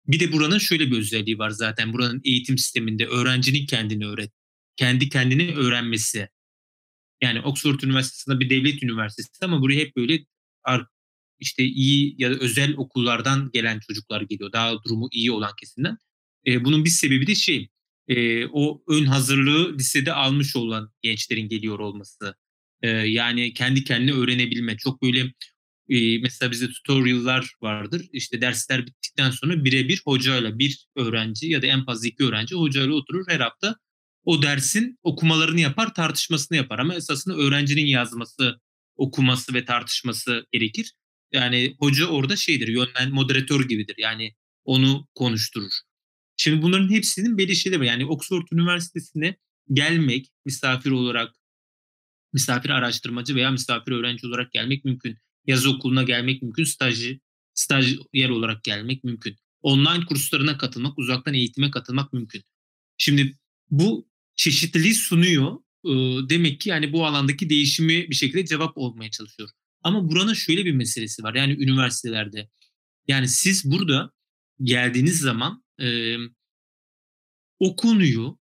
bir 0.07 0.21
de 0.21 0.33
buranın 0.33 0.59
şöyle 0.59 0.91
bir 0.91 0.99
özelliği 0.99 1.39
var 1.39 1.51
zaten. 1.51 1.93
Buranın 1.93 2.21
eğitim 2.25 2.59
sisteminde 2.59 3.07
öğrencinin 3.07 3.67
kendini 3.67 4.07
öğret, 4.07 4.33
kendi 4.77 5.09
kendini 5.09 5.55
öğrenmesi. 5.57 6.29
Yani 7.23 7.41
Oxford 7.41 7.81
Üniversitesi'nde 7.81 8.41
bir 8.41 8.51
devlet 8.51 8.83
üniversitesi 8.83 9.45
ama 9.45 9.63
buraya 9.63 9.81
hep 9.81 9.97
böyle 9.97 10.25
işte 11.41 11.65
iyi 11.65 12.15
ya 12.19 12.31
da 12.31 12.35
özel 12.35 12.75
okullardan 12.77 13.51
gelen 13.53 13.81
çocuklar 13.81 14.21
geliyor. 14.21 14.53
Daha 14.53 14.83
durumu 14.85 15.09
iyi 15.13 15.33
olan 15.33 15.53
kesimden. 15.61 15.99
E, 16.47 16.65
bunun 16.65 16.85
bir 16.85 16.91
sebebi 16.91 17.27
de 17.27 17.35
şey 17.35 17.69
e, 18.09 18.47
o 18.47 18.83
ön 18.89 19.05
hazırlığı 19.05 19.79
lisede 19.79 20.13
almış 20.13 20.57
olan 20.57 20.93
gençlerin 21.03 21.49
geliyor 21.49 21.79
olması. 21.79 22.35
E, 22.83 22.89
yani 22.89 23.55
kendi 23.55 23.85
kendine 23.85 24.13
öğrenebilme. 24.13 24.77
Çok 24.77 25.03
böyle 25.03 25.33
e, 25.89 26.19
mesela 26.19 26.51
bizde 26.51 26.69
tutorial'lar 26.69 27.53
vardır. 27.63 28.07
İşte 28.13 28.41
dersler 28.41 28.87
bittikten 28.87 29.31
sonra 29.31 29.65
birebir 29.65 30.03
hocayla 30.05 30.59
bir 30.59 30.87
öğrenci 30.97 31.47
ya 31.47 31.63
da 31.63 31.67
en 31.67 31.85
fazla 31.85 32.09
iki 32.09 32.25
öğrenci 32.25 32.55
hocayla 32.55 32.95
oturur 32.95 33.25
her 33.29 33.41
hafta 33.41 33.77
o 34.25 34.43
dersin 34.43 34.99
okumalarını 35.03 35.61
yapar, 35.61 35.95
tartışmasını 35.95 36.57
yapar. 36.57 36.79
Ama 36.79 36.95
esasında 36.95 37.37
öğrencinin 37.37 37.87
yazması, 37.87 38.61
okuması 38.97 39.55
ve 39.55 39.65
tartışması 39.65 40.47
gerekir. 40.53 40.93
Yani 41.33 41.77
hoca 41.79 42.07
orada 42.07 42.37
şeydir, 42.37 42.69
yönlen 42.69 43.11
moderatör 43.11 43.69
gibidir. 43.69 43.95
Yani 43.99 44.35
onu 44.65 45.09
konuşturur. 45.15 45.73
Şimdi 46.37 46.63
bunların 46.63 46.91
hepsinin 46.91 47.39
belli 47.39 47.57
şeyleri 47.57 47.81
var. 47.81 47.85
Yani 47.85 48.07
Oxford 48.07 48.47
Üniversitesi'ne 48.53 49.37
gelmek 49.73 50.27
misafir 50.45 50.91
olarak, 50.91 51.35
misafir 52.33 52.71
araştırmacı 52.71 53.35
veya 53.35 53.51
misafir 53.51 53.93
öğrenci 53.93 54.27
olarak 54.27 54.53
gelmek 54.53 54.85
mümkün. 54.85 55.19
Yaz 55.47 55.67
okuluna 55.67 56.03
gelmek 56.03 56.43
mümkün, 56.43 56.65
stajı, 56.65 57.21
staj 57.55 57.97
yer 58.13 58.29
olarak 58.29 58.65
gelmek 58.65 59.05
mümkün. 59.05 59.37
Online 59.63 60.07
kurslarına 60.07 60.59
katılmak, 60.59 60.99
uzaktan 60.99 61.35
eğitime 61.35 61.71
katılmak 61.71 62.13
mümkün. 62.13 62.43
Şimdi 62.99 63.37
bu 63.71 64.09
çeşitliliği 64.37 64.95
sunuyor. 64.95 65.57
Demek 66.31 66.61
ki 66.61 66.69
yani 66.69 66.93
bu 66.93 67.07
alandaki 67.07 67.51
değişimi 67.51 68.11
bir 68.11 68.15
şekilde 68.15 68.47
cevap 68.47 68.79
olmaya 68.79 69.11
çalışıyor. 69.11 69.49
Ama 69.83 70.09
buranın 70.09 70.35
şöyle 70.35 70.65
bir 70.65 70.73
meselesi 70.73 71.23
var. 71.23 71.35
Yani 71.35 71.53
üniversitelerde. 71.53 72.51
Yani 73.09 73.29
siz 73.29 73.71
burada 73.71 74.13
geldiğiniz 74.63 75.19
zaman 75.19 75.65
e, 75.81 76.17
o 77.59 77.77
konuyu 77.77 78.39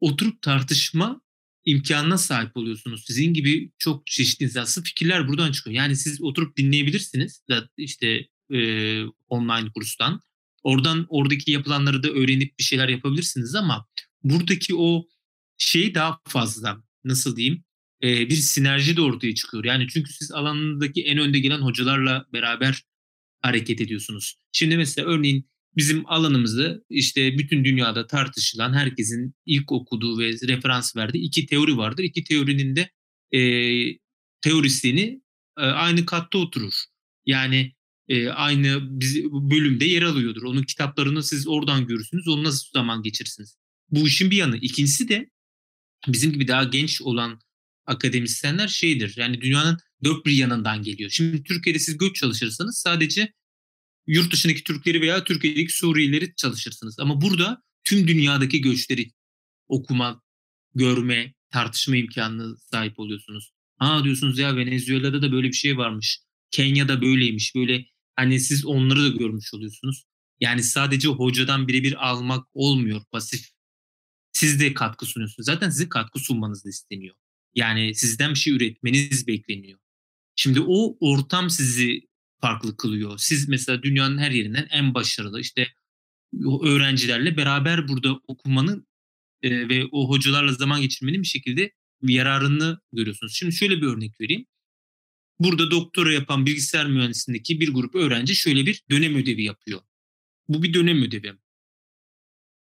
oturup 0.00 0.42
tartışma 0.42 1.20
imkanına 1.64 2.18
sahip 2.18 2.56
oluyorsunuz. 2.56 3.04
Sizin 3.06 3.34
gibi 3.34 3.70
çok 3.78 4.06
çeşitli 4.06 4.44
izahsız 4.44 4.84
fikirler 4.84 5.28
buradan 5.28 5.52
çıkıyor. 5.52 5.76
Yani 5.76 5.96
siz 5.96 6.22
oturup 6.22 6.56
dinleyebilirsiniz 6.56 7.44
işte 7.76 8.28
e, 8.52 9.00
online 9.28 9.70
kurstan. 9.74 10.20
Oradan 10.62 11.06
oradaki 11.08 11.50
yapılanları 11.50 12.02
da 12.02 12.08
öğrenip 12.08 12.58
bir 12.58 12.64
şeyler 12.64 12.88
yapabilirsiniz 12.88 13.54
ama 13.54 13.86
buradaki 14.22 14.74
o 14.74 15.06
şey 15.58 15.94
daha 15.94 16.20
fazla 16.28 16.82
nasıl 17.04 17.36
diyeyim 17.36 17.64
e, 18.02 18.28
bir 18.28 18.34
sinerji 18.34 18.96
de 18.96 19.02
ortaya 19.02 19.34
çıkıyor. 19.34 19.64
Yani 19.64 19.86
çünkü 19.88 20.12
siz 20.12 20.32
alanındaki 20.32 21.02
en 21.02 21.18
önde 21.18 21.38
gelen 21.38 21.60
hocalarla 21.60 22.26
beraber 22.32 22.82
hareket 23.42 23.80
ediyorsunuz. 23.80 24.34
Şimdi 24.52 24.76
mesela 24.76 25.08
örneğin 25.08 25.48
bizim 25.76 26.10
alanımızda 26.10 26.80
işte 26.90 27.38
bütün 27.38 27.64
dünyada 27.64 28.06
tartışılan 28.06 28.72
herkesin 28.72 29.34
ilk 29.46 29.72
okuduğu 29.72 30.18
ve 30.18 30.32
referans 30.32 30.96
verdiği 30.96 31.22
iki 31.22 31.46
teori 31.46 31.76
vardır. 31.76 32.02
İki 32.02 32.24
teorinin 32.24 32.76
de 32.76 32.90
e, 33.38 33.40
teorisyeni 34.40 35.20
e, 35.58 35.62
aynı 35.62 36.06
katta 36.06 36.38
oturur. 36.38 36.74
Yani 37.26 37.74
e, 38.08 38.28
aynı 38.28 39.00
biz, 39.00 39.24
bölümde 39.24 39.84
yer 39.84 40.02
alıyordur. 40.02 40.42
Onun 40.42 40.62
kitaplarını 40.62 41.22
siz 41.22 41.48
oradan 41.48 41.86
görürsünüz. 41.86 42.28
Onu 42.28 42.44
nasıl 42.44 42.66
zaman 42.72 43.02
geçirsiniz? 43.02 43.56
Bu 43.90 44.08
işin 44.08 44.30
bir 44.30 44.36
yanı. 44.36 44.56
İkincisi 44.56 45.08
de 45.08 45.30
bizim 46.08 46.32
gibi 46.32 46.48
daha 46.48 46.64
genç 46.64 47.02
olan 47.02 47.40
akademisyenler 47.86 48.68
şeydir. 48.68 49.14
Yani 49.16 49.40
dünyanın 49.40 49.78
dört 50.04 50.26
bir 50.26 50.32
yanından 50.32 50.82
geliyor. 50.82 51.10
Şimdi 51.10 51.42
Türkiye'de 51.42 51.78
siz 51.78 51.98
göç 51.98 52.16
çalışırsanız 52.16 52.78
sadece 52.78 53.32
yurt 54.06 54.32
dışındaki 54.32 54.64
Türkleri 54.64 55.00
veya 55.00 55.24
Türkiye'deki 55.24 55.72
Suriyelileri 55.72 56.34
çalışırsınız. 56.36 56.98
Ama 56.98 57.20
burada 57.20 57.62
tüm 57.84 58.08
dünyadaki 58.08 58.60
göçleri 58.60 59.10
okuma, 59.68 60.22
görme, 60.74 61.34
tartışma 61.50 61.96
imkanına 61.96 62.56
sahip 62.56 62.98
oluyorsunuz. 62.98 63.52
Ha 63.76 64.04
diyorsunuz 64.04 64.38
ya 64.38 64.56
Venezuela'da 64.56 65.22
da 65.22 65.32
böyle 65.32 65.48
bir 65.48 65.52
şey 65.52 65.76
varmış. 65.78 66.20
Kenya'da 66.50 67.02
böyleymiş. 67.02 67.54
Böyle 67.54 67.86
hani 68.16 68.40
siz 68.40 68.66
onları 68.66 69.02
da 69.02 69.08
görmüş 69.08 69.54
oluyorsunuz. 69.54 70.04
Yani 70.40 70.62
sadece 70.62 71.08
hocadan 71.08 71.68
birebir 71.68 72.08
almak 72.08 72.46
olmuyor 72.52 73.02
pasif. 73.12 73.48
Siz 74.32 74.60
de 74.60 74.74
katkı 74.74 75.06
sunuyorsunuz. 75.06 75.46
Zaten 75.46 75.70
sizin 75.70 75.88
katkı 75.88 76.18
sunmanız 76.18 76.64
da 76.64 76.68
isteniyor. 76.68 77.16
Yani 77.54 77.94
sizden 77.94 78.30
bir 78.30 78.38
şey 78.38 78.52
üretmeniz 78.52 79.26
bekleniyor. 79.26 79.78
Şimdi 80.36 80.60
o 80.66 80.96
ortam 81.00 81.50
sizi 81.50 82.08
farklı 82.44 82.76
kılıyor. 82.76 83.18
Siz 83.18 83.48
mesela 83.48 83.82
dünyanın 83.82 84.18
her 84.18 84.30
yerinden 84.30 84.66
en 84.70 84.94
başarılı 84.94 85.40
işte 85.40 85.68
öğrencilerle 86.62 87.36
beraber 87.36 87.88
burada 87.88 88.20
okumanın 88.28 88.86
e, 89.42 89.68
ve 89.68 89.84
o 89.92 90.08
hocalarla 90.08 90.52
zaman 90.52 90.80
geçirmenin 90.80 91.22
bir 91.22 91.26
şekilde 91.26 91.72
yararını 92.02 92.80
görüyorsunuz. 92.92 93.34
Şimdi 93.34 93.54
şöyle 93.54 93.76
bir 93.76 93.86
örnek 93.86 94.20
vereyim. 94.20 94.46
Burada 95.38 95.70
doktora 95.70 96.12
yapan 96.12 96.46
bilgisayar 96.46 96.86
mühendisliğindeki 96.86 97.60
bir 97.60 97.68
grup 97.68 97.94
öğrenci 97.94 98.36
şöyle 98.36 98.66
bir 98.66 98.82
dönem 98.90 99.14
ödevi 99.14 99.44
yapıyor. 99.44 99.80
Bu 100.48 100.62
bir 100.62 100.74
dönem 100.74 101.02
ödevi. 101.02 101.32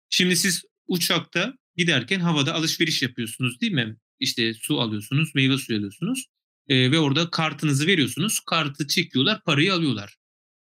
Şimdi 0.10 0.36
siz 0.36 0.64
uçakta 0.88 1.58
giderken 1.76 2.20
havada 2.20 2.54
alışveriş 2.54 3.02
yapıyorsunuz 3.02 3.62
değil 3.62 3.74
mi? 3.74 3.98
İşte 4.20 4.54
su 4.54 4.82
alıyorsunuz, 4.82 5.36
meyve 5.36 5.58
suyu 5.58 5.80
alıyorsunuz 5.80 6.28
e, 6.70 6.92
ve 6.92 7.00
orada 7.00 7.30
kartınızı 7.30 7.88
veriyorsunuz. 7.88 8.40
Kartı 8.40 8.88
çekiyorlar, 8.88 9.44
parayı 9.44 9.74
alıyorlar. 9.74 10.18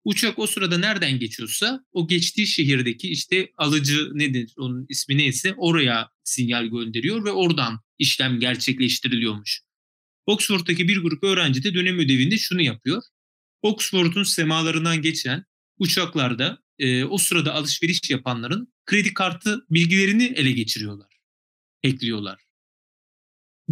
Uçak 0.04 0.40
o 0.40 0.48
sırada 0.48 0.78
nereden 0.78 1.20
geçiyorsa 1.20 1.86
o 1.92 2.08
geçtiği 2.08 2.48
şehirdeki 2.48 3.10
işte 3.10 3.52
alıcı 3.58 4.10
nedir 4.14 4.54
onun 4.58 4.86
ismi 4.90 5.18
neyse 5.18 5.54
oraya 5.58 6.10
sinyal 6.24 6.66
gönderiyor 6.66 7.26
ve 7.26 7.32
oradan 7.32 7.80
işlem 8.00 8.40
gerçekleştiriliyormuş. 8.40 9.62
Oxford'daki 10.26 10.88
bir 10.88 10.98
grup 10.98 11.24
öğrenci 11.24 11.64
de 11.64 11.74
dönem 11.74 12.00
ödevinde 12.00 12.38
şunu 12.38 12.62
yapıyor. 12.62 13.04
Oxford'un 13.62 14.24
semalarından 14.24 15.02
geçen 15.02 15.46
uçaklarda 15.78 16.64
e, 16.80 17.04
o 17.04 17.18
sırada 17.18 17.54
alışveriş 17.54 18.10
yapanların 18.10 18.74
kredi 18.86 19.14
kartı 19.14 19.66
bilgilerini 19.70 20.24
ele 20.24 20.52
geçiriyorlar. 20.52 21.18
Ekliyorlar. 21.84 22.51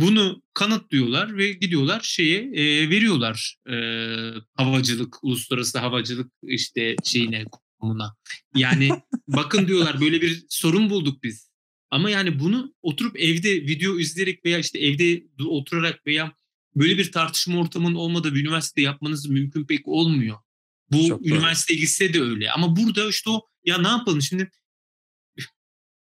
Bunu 0.01 0.41
kanıtlıyorlar 0.53 1.37
ve 1.37 1.51
gidiyorlar 1.51 2.01
şeye 2.01 2.41
e, 2.41 2.89
veriyorlar 2.89 3.57
e, 3.69 3.75
havacılık, 4.55 5.23
uluslararası 5.23 5.79
havacılık 5.79 6.31
işte 6.43 6.95
şeyine 7.03 7.45
kumuna. 7.79 8.15
Yani 8.55 8.89
bakın 9.27 9.67
diyorlar 9.67 10.01
böyle 10.01 10.21
bir 10.21 10.45
sorun 10.49 10.89
bulduk 10.89 11.23
biz. 11.23 11.49
Ama 11.91 12.09
yani 12.09 12.39
bunu 12.39 12.73
oturup 12.81 13.19
evde 13.19 13.55
video 13.55 13.99
izleyerek 13.99 14.45
veya 14.45 14.59
işte 14.59 14.79
evde 14.79 15.23
oturarak 15.45 16.07
veya 16.07 16.35
böyle 16.75 16.97
bir 16.97 17.11
tartışma 17.11 17.59
ortamının 17.59 17.95
olmadığı 17.95 18.35
bir 18.35 18.41
üniversite 18.41 18.81
yapmanız 18.81 19.29
mümkün 19.29 19.65
pek 19.65 19.87
olmuyor. 19.87 20.37
Bu 20.91 21.07
Çok 21.07 21.27
üniversite 21.27 21.73
ilgisi 21.73 22.13
de 22.13 22.21
öyle. 22.21 22.51
Ama 22.51 22.75
burada 22.75 23.09
işte 23.09 23.29
o 23.29 23.47
ya 23.65 23.77
ne 23.77 23.87
yapalım 23.87 24.21
şimdi 24.21 24.51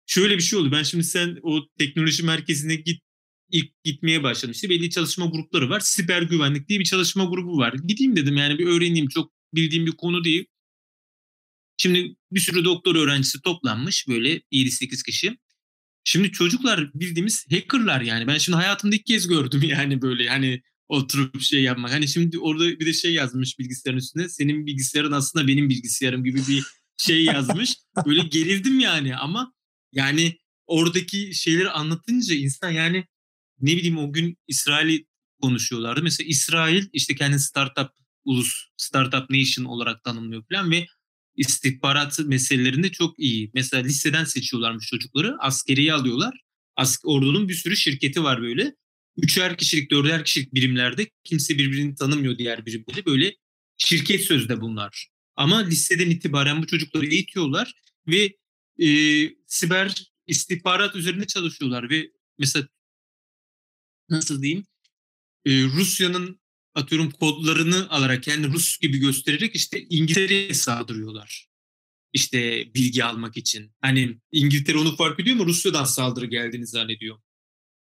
şöyle 0.05 0.37
bir 0.37 0.41
şey 0.41 0.59
oldu. 0.59 0.71
Ben 0.71 0.83
şimdi 0.83 1.03
sen 1.03 1.37
o 1.41 1.67
teknoloji 1.77 2.23
merkezine 2.23 2.75
git 2.75 3.06
ilk 3.51 3.83
gitmeye 3.83 4.23
başladım. 4.23 4.51
İşte 4.51 4.69
belli 4.69 4.89
çalışma 4.89 5.25
grupları 5.25 5.69
var. 5.69 5.79
Siber 5.79 6.21
güvenlik 6.21 6.69
diye 6.69 6.79
bir 6.79 6.85
çalışma 6.85 7.25
grubu 7.25 7.57
var. 7.57 7.73
Gideyim 7.73 8.15
dedim 8.15 8.37
yani 8.37 8.59
bir 8.59 8.67
öğreneyim. 8.67 9.07
Çok 9.07 9.31
bildiğim 9.53 9.85
bir 9.85 9.91
konu 9.91 10.23
değil. 10.23 10.45
Şimdi 11.77 12.15
bir 12.31 12.39
sürü 12.39 12.65
doktor 12.65 12.95
öğrencisi 12.95 13.41
toplanmış 13.41 14.07
böyle 14.07 14.41
7-8 14.51 15.03
kişi. 15.05 15.37
Şimdi 16.03 16.31
çocuklar 16.31 16.93
bildiğimiz 16.93 17.45
hackerlar 17.51 18.01
yani. 18.01 18.27
Ben 18.27 18.37
şimdi 18.37 18.55
hayatımda 18.55 18.95
ilk 18.95 19.05
kez 19.05 19.27
gördüm 19.27 19.61
yani 19.67 20.01
böyle 20.01 20.29
hani 20.29 20.61
oturup 20.87 21.41
şey 21.41 21.61
yapmak. 21.61 21.91
Hani 21.91 22.07
şimdi 22.07 22.39
orada 22.39 22.79
bir 22.79 22.85
de 22.85 22.93
şey 22.93 23.13
yazmış 23.13 23.59
bilgisayarın 23.59 23.99
üstünde. 23.99 24.29
Senin 24.29 24.65
bilgisayarın 24.65 25.11
aslında 25.11 25.47
benim 25.47 25.69
bilgisayarım 25.69 26.23
gibi 26.23 26.41
bir 26.47 26.63
şey 26.97 27.23
yazmış. 27.23 27.75
Böyle 28.05 28.21
gerildim 28.21 28.79
yani 28.79 29.15
ama 29.15 29.53
yani 29.93 30.37
oradaki 30.67 31.33
şeyleri 31.33 31.69
anlatınca 31.69 32.35
insan 32.35 32.69
yani 32.69 33.05
ne 33.61 33.77
bileyim 33.77 33.97
o 33.97 34.13
gün 34.13 34.37
İsrail'i 34.47 35.05
konuşuyorlardı. 35.41 36.03
Mesela 36.03 36.27
İsrail 36.27 36.85
işte 36.93 37.15
kendi 37.15 37.39
startup 37.39 37.89
ulus, 38.25 38.67
startup 38.77 39.29
nation 39.29 39.65
olarak 39.65 40.03
tanımlıyor 40.03 40.43
falan 40.51 40.71
ve 40.71 40.87
istihbarat 41.35 42.19
meselelerinde 42.19 42.91
çok 42.91 43.19
iyi. 43.19 43.51
Mesela 43.53 43.83
liseden 43.83 44.23
seçiyorlarmış 44.23 44.87
çocukları. 44.87 45.35
Askeriye 45.39 45.93
alıyorlar. 45.93 46.39
Ask 46.75 47.07
ordunun 47.07 47.49
bir 47.49 47.53
sürü 47.53 47.77
şirketi 47.77 48.23
var 48.23 48.41
böyle. 48.41 48.75
Üçer 49.17 49.57
kişilik, 49.57 49.91
dörder 49.91 50.25
kişilik 50.25 50.53
birimlerde 50.53 51.09
kimse 51.23 51.57
birbirini 51.57 51.95
tanımıyor 51.95 52.37
diğer 52.37 52.65
birimleri. 52.65 53.05
Böyle 53.05 53.35
şirket 53.77 54.21
sözde 54.21 54.61
bunlar. 54.61 55.07
Ama 55.35 55.57
liseden 55.57 56.09
itibaren 56.09 56.61
bu 56.61 56.67
çocukları 56.67 57.05
eğitiyorlar 57.05 57.73
ve 58.07 58.37
e, 58.79 58.89
siber 59.47 60.11
istihbarat 60.27 60.95
üzerine 60.95 61.27
çalışıyorlar 61.27 61.89
ve 61.89 62.11
mesela 62.39 62.67
nasıl 64.09 64.41
diyeyim 64.41 64.65
e, 65.45 65.63
Rusya'nın 65.63 66.39
atıyorum 66.75 67.11
kodlarını 67.11 67.89
alarak 67.89 68.27
yani 68.27 68.47
Rus 68.47 68.77
gibi 68.77 68.97
göstererek 68.97 69.55
işte 69.55 69.81
İngiltere'ye 69.89 70.53
saldırıyorlar. 70.53 71.47
İşte 72.13 72.73
bilgi 72.73 73.03
almak 73.03 73.37
için. 73.37 73.71
Hani 73.81 74.19
İngiltere 74.31 74.77
onu 74.77 74.95
fark 74.95 75.19
ediyor 75.19 75.35
mu 75.35 75.45
Rusya'dan 75.45 75.83
saldırı 75.83 76.25
geldiğini 76.25 76.67
zannediyor. 76.67 77.17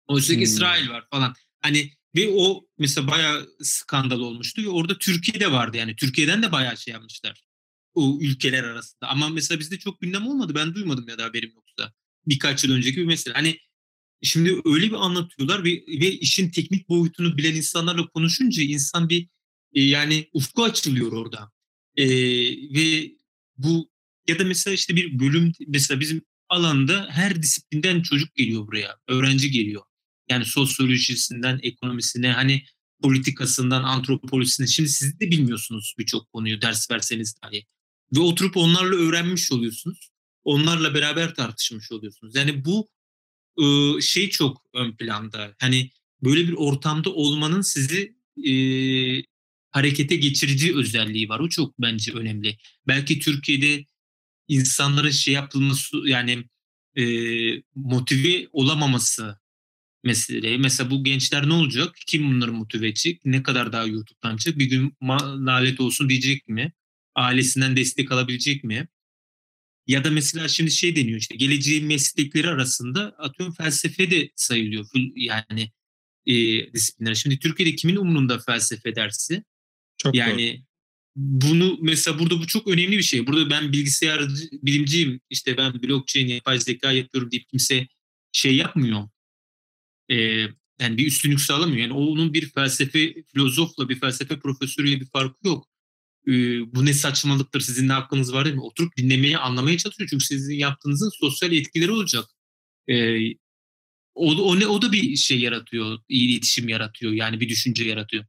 Oysa 0.07 0.35
hmm. 0.35 0.43
İsrail 0.43 0.89
var 0.89 1.07
falan. 1.11 1.35
Hani 1.61 1.93
ve 2.17 2.29
o 2.37 2.67
mesela 2.79 3.09
bayağı 3.09 3.49
skandal 3.61 4.21
olmuştu 4.21 4.63
ve 4.63 4.69
orada 4.69 4.99
Türkiye'de 4.99 5.53
vardı 5.53 5.77
yani. 5.77 5.97
Türkiye'den 5.97 6.43
de 6.43 6.53
bayağı 6.53 6.77
şey 6.77 6.93
yapmışlar. 6.93 7.45
O 7.95 8.19
ülkeler 8.21 8.65
arasında. 8.65 9.09
Ama 9.09 9.29
mesela 9.29 9.61
bizde 9.61 9.79
çok 9.79 10.01
gündem 10.01 10.27
olmadı. 10.27 10.55
Ben 10.55 10.75
duymadım 10.75 11.09
ya 11.09 11.19
da 11.19 11.25
haberim 11.25 11.53
yoksa. 11.55 11.93
Birkaç 12.27 12.65
yıl 12.65 12.73
önceki 12.73 12.97
bir 12.97 13.05
mesele. 13.05 13.35
Hani 13.35 13.59
Şimdi 14.25 14.61
öyle 14.65 14.87
bir 14.87 15.05
anlatıyorlar 15.05 15.65
ve, 15.65 15.71
ve 15.71 16.13
işin 16.13 16.51
teknik 16.51 16.89
boyutunu 16.89 17.37
bilen 17.37 17.55
insanlarla 17.55 18.07
konuşunca 18.07 18.63
insan 18.63 19.09
bir 19.09 19.29
e, 19.73 19.83
yani 19.83 20.29
ufku 20.33 20.65
açılıyor 20.65 21.13
orada. 21.13 21.53
E, 21.97 22.07
ve 22.75 23.13
bu 23.57 23.91
ya 24.29 24.39
da 24.39 24.45
mesela 24.45 24.75
işte 24.75 24.97
bir 24.97 25.19
bölüm 25.19 25.53
mesela 25.67 26.01
bizim 26.01 26.23
alanda 26.49 27.09
her 27.11 27.43
disiplinden 27.43 28.03
çocuk 28.03 28.35
geliyor 28.35 28.67
buraya. 28.67 28.97
Öğrenci 29.09 29.51
geliyor. 29.51 29.83
Yani 30.31 30.45
sosyolojisinden 30.45 31.61
ekonomisine 31.63 32.33
hani 32.33 32.65
politikasından 33.03 33.83
antropolojisine. 33.83 34.67
Şimdi 34.67 34.89
siz 34.89 35.21
de 35.21 35.31
bilmiyorsunuz 35.31 35.95
birçok 35.99 36.33
konuyu 36.33 36.63
ders 36.63 36.91
verseniz 36.91 37.35
dahi. 37.43 37.67
Ve 38.17 38.21
oturup 38.21 38.57
onlarla 38.57 38.97
öğrenmiş 38.97 39.53
oluyorsunuz. 39.53 40.11
Onlarla 40.45 40.95
beraber 40.95 41.35
tartışmış 41.35 41.93
oluyorsunuz. 41.93 42.35
Yani 42.35 42.65
bu 42.65 42.89
şey 44.01 44.31
çok 44.31 44.63
ön 44.75 44.97
planda. 44.97 45.55
Hani 45.61 45.91
böyle 46.23 46.49
bir 46.49 46.53
ortamda 46.53 47.11
olmanın 47.11 47.61
sizi 47.61 48.17
e, 48.47 48.53
harekete 49.71 50.17
geçirici 50.17 50.77
özelliği 50.77 51.29
var. 51.29 51.41
O 51.41 51.49
çok 51.49 51.79
bence 51.79 52.13
önemli. 52.13 52.59
Belki 52.89 53.19
Türkiye'de 53.19 53.85
insanların 54.49 55.11
şey 55.11 55.35
yapılması 55.35 55.97
yani 56.05 56.45
e, 56.97 57.05
motive 57.75 58.49
olamaması 58.53 59.39
meseleye. 60.05 60.59
Mesela 60.59 60.91
bu 60.91 61.05
gençler 61.05 61.49
ne 61.49 61.53
olacak? 61.53 61.97
Kim 62.07 62.31
bunları 62.31 62.53
motive 62.53 62.89
edecek? 62.89 63.21
Ne 63.25 63.43
kadar 63.43 63.73
daha 63.73 63.85
YouTube'dan 63.85 64.37
çık? 64.37 64.59
Bir 64.59 64.67
gün 64.67 64.97
lanet 65.47 65.81
olsun 65.81 66.09
diyecek 66.09 66.49
mi? 66.49 66.73
Ailesinden 67.15 67.77
destek 67.77 68.13
alabilecek 68.13 68.65
mi? 68.65 68.89
Ya 69.87 70.05
da 70.05 70.11
mesela 70.11 70.49
şimdi 70.49 70.71
şey 70.71 70.97
deniyor 70.97 71.19
işte 71.19 71.37
geleceğin 71.37 71.87
meslekleri 71.87 72.49
arasında 72.49 73.15
atıyorum 73.19 73.55
felsefe 73.55 74.11
de 74.11 74.31
sayılıyor. 74.37 74.87
Yani 75.17 75.73
e, 76.27 76.35
disiplinler. 76.73 77.15
Şimdi 77.15 77.39
Türkiye'de 77.39 77.77
kimin 77.77 77.97
umurunda 77.97 78.39
felsefe 78.39 78.95
dersi? 78.95 79.45
Çok 79.99 80.15
yani 80.15 80.57
doğru. 80.57 80.63
bunu 81.17 81.79
mesela 81.81 82.19
burada 82.19 82.39
bu 82.39 82.47
çok 82.47 82.69
önemli 82.69 82.99
bir 82.99 83.03
şey. 83.03 83.27
Burada 83.27 83.51
ben 83.51 83.73
bilgisayar 83.73 84.29
bilimciyim 84.53 85.21
işte 85.31 85.57
ben 85.57 85.83
blockchain 85.83 86.27
yapay 86.27 86.61
zeka 86.61 86.93
yapıyorum 86.93 87.31
deyip 87.31 87.49
kimse 87.49 87.87
şey 88.33 88.57
yapmıyor. 88.57 89.09
Ee, 90.11 90.47
yani 90.81 90.99
bir 90.99 91.07
üstünlük 91.07 91.41
sağlamıyor. 91.41 91.79
Yani 91.79 91.93
onun 91.93 92.35
bir 92.35 92.51
felsefe 92.51 93.15
filozofla 93.33 93.89
bir 93.89 94.01
felsefe 94.01 94.39
profesörüyle 94.39 95.01
bir 95.01 95.07
farkı 95.07 95.49
yok. 95.49 95.69
Bu 96.75 96.87
ne 96.87 96.95
saçmalıktır 96.95 97.61
sizin 97.61 97.89
ne 97.89 97.93
hakkınız 97.93 98.33
var 98.33 98.45
değil 98.45 98.57
mi? 98.57 98.63
Oturup 98.63 98.97
dinlemeye 98.97 99.39
anlamaya 99.39 99.79
çalışıyor. 99.79 100.09
Çünkü 100.11 100.25
sizin 100.25 100.55
yaptığınızın 100.55 101.11
sosyal 101.21 101.53
etkileri 101.53 101.91
olacak. 101.91 102.25
O, 104.15 104.33
o, 104.33 104.61
ne, 104.61 104.67
o 104.67 104.83
da 104.83 104.93
bir 104.93 105.17
şey 105.17 105.41
yaratıyor. 105.41 105.99
iletişim 106.09 106.69
yaratıyor. 106.69 107.13
Yani 107.13 107.41
bir 107.41 107.49
düşünce 107.49 107.85
yaratıyor. 107.85 108.25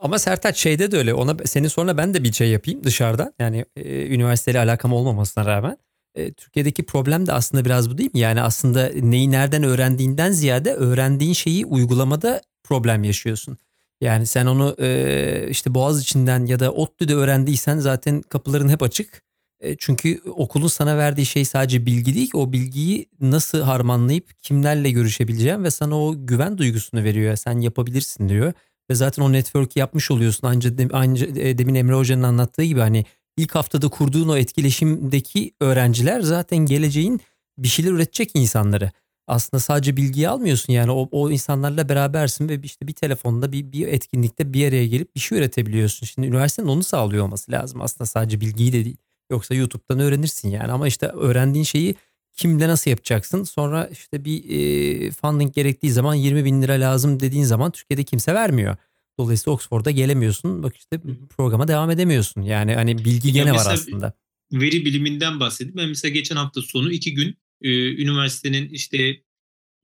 Ama 0.00 0.18
Sertaç 0.18 0.56
şeyde 0.58 0.90
de 0.90 0.96
öyle. 0.98 1.14
Ona 1.14 1.36
senin 1.44 1.68
sonra 1.68 1.96
ben 1.96 2.14
de 2.14 2.24
bir 2.24 2.32
şey 2.32 2.48
yapayım 2.50 2.84
dışarıda. 2.84 3.32
Yani 3.38 3.64
e, 3.76 4.06
üniversiteyle 4.06 4.58
alakam 4.58 4.92
olmamasına 4.92 5.46
rağmen. 5.46 5.78
E, 6.14 6.32
Türkiye'deki 6.32 6.82
problem 6.86 7.26
de 7.26 7.32
aslında 7.32 7.64
biraz 7.64 7.90
bu 7.90 7.98
değil 7.98 8.10
mi? 8.14 8.20
Yani 8.20 8.42
aslında 8.42 8.90
neyi 8.94 9.30
nereden 9.30 9.62
öğrendiğinden 9.62 10.30
ziyade 10.30 10.74
öğrendiğin 10.74 11.32
şeyi 11.32 11.66
uygulamada 11.66 12.40
problem 12.64 13.04
yaşıyorsun. 13.04 13.58
Yani 14.00 14.26
sen 14.26 14.46
onu 14.46 14.76
e, 14.78 15.46
işte 15.50 15.74
Boğaz 15.74 16.02
içinden 16.02 16.46
ya 16.46 16.60
da 16.60 16.72
ODTÜ'de 16.72 17.14
öğrendiysen 17.14 17.78
zaten 17.78 18.22
kapıların 18.22 18.68
hep 18.68 18.82
açık. 18.82 19.22
E, 19.60 19.76
çünkü 19.76 20.20
okulun 20.24 20.68
sana 20.68 20.98
verdiği 20.98 21.26
şey 21.26 21.44
sadece 21.44 21.86
bilgi 21.86 22.14
değil. 22.14 22.30
O 22.34 22.52
bilgiyi 22.52 23.06
nasıl 23.20 23.60
harmanlayıp 23.62 24.40
kimlerle 24.42 24.90
görüşebileceğim 24.90 25.64
ve 25.64 25.70
sana 25.70 26.02
o 26.02 26.14
güven 26.26 26.58
duygusunu 26.58 27.04
veriyor. 27.04 27.36
Sen 27.36 27.60
yapabilirsin 27.60 28.28
diyor. 28.28 28.52
Ve 28.90 28.94
zaten 28.94 29.22
o 29.22 29.32
network 29.32 29.76
yapmış 29.76 30.10
oluyorsun. 30.10 30.48
Anca, 30.48 30.70
anca 30.92 31.26
e, 31.26 31.58
demin 31.58 31.74
Emre 31.74 31.94
Hoca'nın 31.94 32.22
anlattığı 32.22 32.64
gibi 32.64 32.80
hani 32.80 33.04
ilk 33.36 33.54
haftada 33.54 33.88
kurduğun 33.88 34.28
o 34.28 34.36
etkileşimdeki 34.36 35.54
öğrenciler 35.60 36.20
zaten 36.20 36.58
geleceğin 36.58 37.20
bir 37.58 37.68
şeyler 37.68 37.92
üretecek 37.92 38.30
insanları. 38.34 38.90
Aslında 39.26 39.60
sadece 39.60 39.96
bilgiyi 39.96 40.28
almıyorsun 40.28 40.72
yani 40.72 40.90
o, 40.90 41.08
o 41.10 41.30
insanlarla 41.30 41.88
berabersin 41.88 42.48
ve 42.48 42.60
işte 42.62 42.88
bir 42.88 42.92
telefonda 42.92 43.52
bir, 43.52 43.72
bir 43.72 43.88
etkinlikte 43.88 44.52
bir 44.52 44.68
araya 44.68 44.86
gelip 44.86 45.14
bir 45.14 45.20
şey 45.20 45.38
üretebiliyorsun. 45.38 46.06
Şimdi 46.06 46.28
üniversitenin 46.28 46.68
onu 46.68 46.82
sağlıyor 46.82 47.24
olması 47.24 47.52
lazım 47.52 47.80
aslında 47.82 48.06
sadece 48.06 48.40
bilgiyi 48.40 48.72
de 48.72 48.84
değil. 48.84 48.96
Yoksa 49.30 49.54
YouTube'dan 49.54 50.00
öğrenirsin 50.00 50.48
yani 50.48 50.72
ama 50.72 50.88
işte 50.88 51.06
öğrendiğin 51.06 51.64
şeyi 51.64 51.94
kimle 52.32 52.68
nasıl 52.68 52.90
yapacaksın? 52.90 53.42
Sonra 53.44 53.88
işte 53.92 54.24
bir 54.24 54.44
e, 54.44 55.10
funding 55.10 55.54
gerektiği 55.54 55.90
zaman 55.90 56.14
20 56.14 56.44
bin 56.44 56.62
lira 56.62 56.72
lazım 56.72 57.20
dediğin 57.20 57.44
zaman 57.44 57.70
Türkiye'de 57.70 58.04
kimse 58.04 58.34
vermiyor. 58.34 58.76
Dolayısıyla 59.18 59.54
Oxford'a 59.54 59.90
gelemiyorsun. 59.90 60.62
Bak 60.62 60.76
işte 60.76 61.00
programa 61.36 61.68
devam 61.68 61.90
edemiyorsun. 61.90 62.42
Yani 62.42 62.74
hani 62.74 62.98
bilgi 62.98 63.32
gene 63.32 63.52
var 63.52 63.66
aslında. 63.72 64.12
Veri 64.52 64.84
biliminden 64.84 65.40
bahsedeyim. 65.40 65.76
Ben 65.76 65.88
mesela 65.88 66.12
geçen 66.12 66.36
hafta 66.36 66.62
sonu 66.62 66.92
iki 66.92 67.14
gün 67.14 67.38
e, 67.62 67.70
üniversitenin 68.02 68.68
işte 68.68 69.22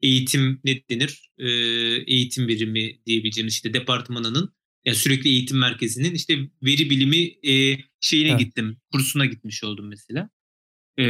eğitim 0.03 0.61
ne 0.65 0.89
denir? 0.91 1.31
E, 1.39 1.49
eğitim 2.07 2.49
birimi 2.49 2.99
diyebileceğimiz 3.07 3.55
işte 3.55 3.75
departmanının 3.75 4.53
yani 4.85 4.97
sürekli 4.97 5.31
eğitim 5.31 5.59
merkezinin 5.59 6.15
işte 6.15 6.39
veri 6.63 6.91
bilimi 6.91 7.51
e, 7.51 7.79
şeyine 8.01 8.31
evet. 8.31 8.41
gittim. 8.41 8.77
Kursuna 8.93 9.27
gitmiş 9.27 9.65
oldum 9.65 9.89
mesela. 9.89 10.31
E, 10.99 11.05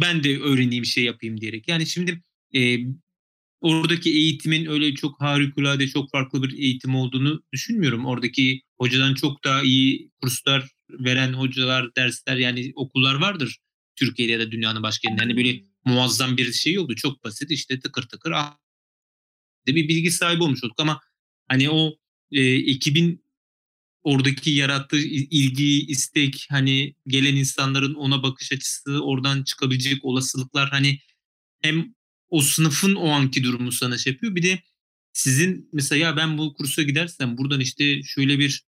ben 0.00 0.24
de 0.24 0.38
öğreneyim 0.40 0.84
şey 0.84 1.04
yapayım 1.04 1.40
diyerek. 1.40 1.68
Yani 1.68 1.86
şimdi 1.86 2.22
e, 2.54 2.78
oradaki 3.60 4.10
eğitimin 4.10 4.66
öyle 4.66 4.94
çok 4.94 5.20
harikulade, 5.20 5.88
çok 5.88 6.10
farklı 6.10 6.42
bir 6.42 6.58
eğitim 6.58 6.94
olduğunu 6.94 7.42
düşünmüyorum. 7.52 8.06
Oradaki 8.06 8.62
hocadan 8.78 9.14
çok 9.14 9.44
daha 9.44 9.62
iyi 9.62 10.10
kurslar 10.22 10.70
veren 10.90 11.32
hocalar, 11.32 11.96
dersler 11.96 12.36
yani 12.36 12.72
okullar 12.74 13.14
vardır 13.14 13.58
Türkiye'de 13.96 14.32
ya 14.32 14.38
da 14.38 14.50
dünyanın 14.50 14.82
başka 14.82 15.08
yerinde. 15.08 15.22
Hani 15.22 15.36
böyle 15.36 15.64
muazzam 15.84 16.36
bir 16.36 16.52
şey 16.52 16.78
oldu. 16.78 16.94
Çok 16.94 17.24
basit 17.24 17.50
işte 17.50 17.80
tıkır 17.80 18.02
tıkır 18.02 18.32
de 19.66 19.74
bir 19.74 19.88
bilgi 19.88 20.10
sahibi 20.10 20.42
olmuş 20.42 20.64
olduk 20.64 20.80
ama 20.80 21.00
hani 21.48 21.70
o 21.70 21.92
e, 22.32 22.40
ekibin 22.42 23.23
oradaki 24.04 24.50
yarattığı 24.50 24.98
ilgi, 24.98 25.86
istek, 25.86 26.46
hani 26.50 26.94
gelen 27.06 27.36
insanların 27.36 27.94
ona 27.94 28.22
bakış 28.22 28.52
açısı, 28.52 29.04
oradan 29.04 29.42
çıkabilecek 29.42 30.04
olasılıklar 30.04 30.70
hani 30.70 30.98
hem 31.62 31.94
o 32.28 32.40
sınıfın 32.40 32.94
o 32.94 33.08
anki 33.08 33.44
durumu 33.44 33.72
sana 33.72 33.98
şey 33.98 34.12
yapıyor. 34.12 34.34
Bir 34.34 34.42
de 34.42 34.62
sizin 35.12 35.68
mesela 35.72 35.98
ya 36.06 36.16
ben 36.16 36.38
bu 36.38 36.54
kursa 36.54 36.82
gidersem 36.82 37.38
buradan 37.38 37.60
işte 37.60 38.02
şöyle 38.02 38.38
bir 38.38 38.64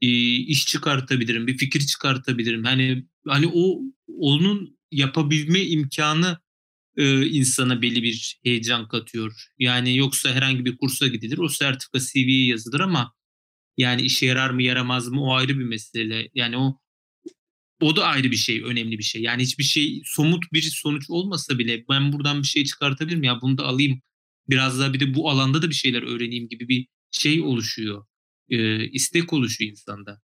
e, 0.00 0.08
iş 0.36 0.66
çıkartabilirim, 0.66 1.46
bir 1.46 1.58
fikir 1.58 1.80
çıkartabilirim. 1.80 2.64
Hani 2.64 3.04
hani 3.26 3.50
o 3.54 3.80
onun 4.08 4.78
yapabilme 4.90 5.60
imkanı 5.60 6.38
e, 6.96 7.26
insana 7.26 7.82
belli 7.82 8.02
bir 8.02 8.40
heyecan 8.44 8.88
katıyor. 8.88 9.46
Yani 9.58 9.96
yoksa 9.96 10.32
herhangi 10.34 10.64
bir 10.64 10.76
kursa 10.76 11.06
gidilir, 11.08 11.38
o 11.38 11.48
sertifika 11.48 12.00
CV'ye 12.00 12.46
yazılır 12.46 12.80
ama 12.80 13.14
yani 13.76 14.02
işe 14.02 14.26
yarar 14.26 14.50
mı 14.50 14.62
yaramaz 14.62 15.08
mı 15.08 15.22
o 15.22 15.34
ayrı 15.34 15.58
bir 15.58 15.64
mesele. 15.64 16.28
Yani 16.34 16.56
o 16.56 16.80
o 17.80 17.96
da 17.96 18.04
ayrı 18.04 18.30
bir 18.30 18.36
şey, 18.36 18.62
önemli 18.62 18.98
bir 18.98 19.02
şey. 19.02 19.22
Yani 19.22 19.42
hiçbir 19.42 19.64
şey 19.64 20.02
somut 20.04 20.44
bir 20.52 20.62
sonuç 20.62 21.04
olmasa 21.08 21.58
bile 21.58 21.84
ben 21.88 22.12
buradan 22.12 22.42
bir 22.42 22.46
şey 22.46 22.64
çıkartabilirim 22.64 23.22
ya 23.22 23.40
bunu 23.42 23.58
da 23.58 23.64
alayım. 23.64 24.02
Biraz 24.48 24.80
daha 24.80 24.92
bir 24.92 25.00
de 25.00 25.14
bu 25.14 25.30
alanda 25.30 25.62
da 25.62 25.68
bir 25.70 25.74
şeyler 25.74 26.02
öğreneyim 26.02 26.48
gibi 26.48 26.68
bir 26.68 26.86
şey 27.10 27.40
oluşuyor. 27.40 28.06
Ee, 28.48 28.88
istek 28.88 29.32
oluşuyor 29.32 29.70
insanda. 29.70 30.22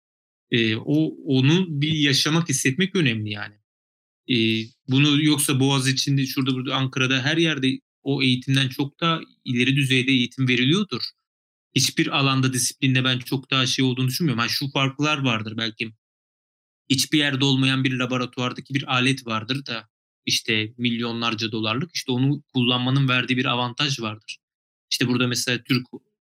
Ee, 0.52 0.76
o 0.76 1.16
onu 1.26 1.66
bir 1.70 1.94
yaşamak, 1.94 2.50
hissetmek 2.50 2.96
önemli 2.96 3.32
yani. 3.32 3.56
Ee, 4.32 4.68
bunu 4.88 5.24
yoksa 5.24 5.60
Boğaz 5.60 5.88
içinde, 5.88 6.26
şurada 6.26 6.54
burada 6.54 6.76
Ankara'da 6.76 7.22
her 7.22 7.38
yerde 7.38 7.80
o 8.04 8.24
eğitimden 8.24 8.70
çok 8.70 9.00
daha 9.00 9.22
ileri 9.46 9.76
düzeyde 9.76 10.12
eğitim 10.12 10.48
veriliyordur 10.48 11.02
hiçbir 11.76 12.18
alanda 12.20 12.54
disiplinde 12.54 13.04
ben 13.04 13.20
çok 13.20 13.52
daha 13.52 13.66
şey 13.66 13.86
olduğunu 13.86 14.08
düşünmüyorum. 14.08 14.40
Yani 14.40 14.50
şu 14.50 14.72
farklar 14.72 15.18
vardır 15.18 15.54
belki. 15.58 15.94
Hiçbir 16.90 17.18
yerde 17.18 17.46
olmayan 17.46 17.84
bir 17.84 17.92
laboratuvardaki 17.92 18.74
bir 18.74 18.94
alet 18.94 19.28
vardır 19.28 19.66
da 19.66 19.90
işte 20.26 20.74
milyonlarca 20.78 21.52
dolarlık 21.52 21.96
işte 21.96 22.12
onu 22.12 22.44
kullanmanın 22.54 23.10
verdiği 23.10 23.38
bir 23.38 23.46
avantaj 23.46 24.00
vardır. 24.00 24.38
İşte 24.92 25.08
burada 25.08 25.28
mesela 25.28 25.64
Türk 25.64 25.88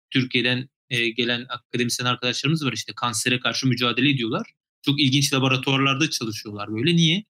Türkiye'den 0.09 0.69
e, 0.89 1.09
gelen 1.09 1.45
akademisyen 1.49 2.05
arkadaşlarımız 2.05 2.65
var 2.65 2.73
işte 2.73 2.93
kansere 2.95 3.39
karşı 3.39 3.67
mücadele 3.67 4.09
ediyorlar. 4.09 4.51
Çok 4.81 4.99
ilginç 4.99 5.33
laboratuvarlarda 5.33 6.09
çalışıyorlar 6.09 6.73
böyle. 6.73 6.95
Niye? 6.95 7.25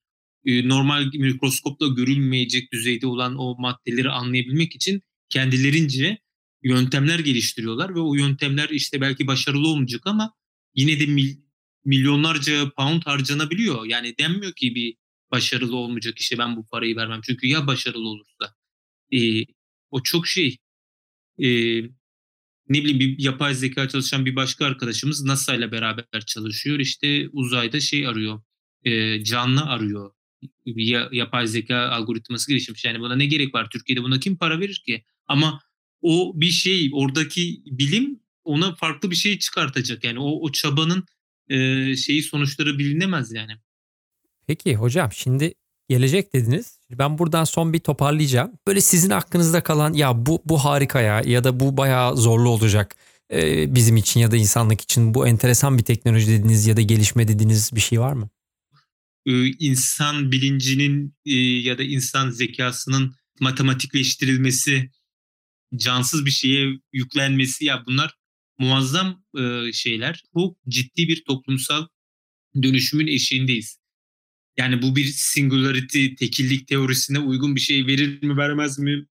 E, 0.45 0.68
normal 0.68 1.05
mikroskopla 1.14 1.88
görülmeyecek 1.88 2.72
düzeyde 2.74 3.07
olan 3.07 3.36
o 3.39 3.55
maddeleri 3.59 4.09
anlayabilmek 4.09 4.76
için 4.76 5.01
kendilerince 5.30 6.18
yöntemler 6.64 7.20
geliştiriyorlar 7.20 7.95
ve 7.95 7.99
o 7.99 8.16
yöntemler 8.16 8.70
işte 8.70 9.01
belki 9.01 9.28
başarılı 9.28 9.68
olmayacak 9.68 10.01
ama 10.05 10.34
yine 10.76 10.99
de 10.99 11.05
mil, 11.05 11.38
milyonlarca 11.86 12.70
pound 12.70 13.01
harcanabiliyor. 13.05 13.86
Yani 13.86 14.18
denmiyor 14.18 14.53
ki 14.53 14.76
bir 14.76 14.95
başarılı 15.32 15.76
olmayacak 15.76 16.20
işe 16.20 16.38
ben 16.38 16.55
bu 16.55 16.66
parayı 16.68 16.95
vermem. 16.95 17.22
Çünkü 17.24 17.47
ya 17.47 17.68
başarılı 17.68 18.07
olursa. 18.07 18.55
E, 19.14 19.45
o 19.91 20.03
çok 20.03 20.28
şey. 20.28 20.57
E, 21.39 21.47
ne 22.70 22.84
bileyim 22.84 22.99
bir 22.99 23.20
yapay 23.20 23.55
zeka 23.55 23.88
çalışan 23.88 24.26
bir 24.26 24.36
başka 24.36 24.66
arkadaşımız 24.66 25.24
NASA 25.24 25.55
ile 25.55 25.72
beraber 25.72 26.26
çalışıyor. 26.28 26.80
İşte 26.80 27.30
uzayda 27.32 27.80
şey 27.80 28.07
arıyor. 28.07 28.41
E, 28.84 29.24
canlı 29.24 29.62
arıyor. 29.62 30.12
Bir 30.66 31.12
yapay 31.12 31.47
zeka 31.47 31.78
algoritması 31.78 32.51
gelişmiş. 32.51 32.86
Yani 32.86 32.99
buna 32.99 33.16
ne 33.16 33.26
gerek 33.26 33.53
var? 33.53 33.70
Türkiye'de 33.70 34.03
buna 34.03 34.20
kim 34.20 34.38
para 34.38 34.59
verir 34.59 34.82
ki? 34.86 35.05
Ama 35.28 35.62
o 36.02 36.32
bir 36.36 36.52
şey 36.52 36.89
oradaki 36.93 37.62
bilim 37.66 38.20
ona 38.43 38.76
farklı 38.76 39.12
bir 39.12 39.16
şey 39.16 39.39
çıkartacak. 39.39 40.04
Yani 40.04 40.20
o, 40.20 40.45
o 40.45 40.52
çabanın 40.52 41.06
e, 41.49 41.95
şeyi 41.95 42.24
sonuçları 42.24 42.80
bilinemez 42.80 43.32
yani. 43.32 43.52
Peki 44.47 44.76
hocam 44.76 45.12
şimdi 45.12 45.54
gelecek 45.89 46.34
dediniz. 46.34 46.80
Ben 46.91 47.18
buradan 47.18 47.43
son 47.43 47.74
bir 47.74 47.80
toparlayacağım. 47.80 48.52
Böyle 48.68 48.82
sizin 48.82 49.10
aklınızda 49.10 49.64
kalan 49.64 49.93
ya 49.93 50.26
bu 50.26 50.41
bu 50.45 50.58
harika 50.58 51.02
ya 51.02 51.22
ya 51.26 51.43
da 51.43 51.60
bu 51.60 51.78
bayağı 51.78 52.18
zorlu 52.18 52.49
olacak 52.49 52.95
e, 53.34 53.76
bizim 53.76 53.97
için 53.97 54.20
ya 54.20 54.32
da 54.32 54.38
insanlık 54.38 54.82
için 54.82 55.14
bu 55.14 55.28
enteresan 55.28 55.78
bir 55.78 55.84
teknoloji 55.84 56.28
dediğiniz 56.28 56.68
ya 56.68 56.78
da 56.78 56.82
gelişme 56.82 57.28
dediğiniz 57.28 57.72
bir 57.76 57.82
şey 57.82 57.99
var 57.99 58.14
mı? 58.14 58.30
Ee, 59.26 59.47
insan 59.47 60.32
bilincinin 60.32 61.16
e, 61.26 61.36
ya 61.38 61.78
da 61.78 61.84
insan 61.84 62.30
zekasının 62.30 63.16
matematikleştirilmesi, 63.39 64.89
cansız 65.76 66.26
bir 66.26 66.32
şeye 66.32 66.80
yüklenmesi 66.93 67.65
ya 67.65 67.84
bunlar 67.86 68.13
muazzam 68.57 69.24
e, 69.39 69.74
şeyler. 69.74 70.24
Çok 70.34 70.57
ciddi 70.67 71.07
bir 71.07 71.24
toplumsal 71.24 71.88
dönüşümün 72.63 73.07
eşiğindeyiz. 73.07 73.78
Yani 74.57 74.82
bu 74.82 74.95
bir 74.95 75.05
singularity, 75.05 76.07
tekillik 76.15 76.67
teorisine 76.67 77.19
uygun 77.19 77.55
bir 77.55 77.61
şey 77.61 77.88
verir 77.88 78.24
mi 78.24 78.38
vermez 78.38 78.80
mi? 78.80 79.05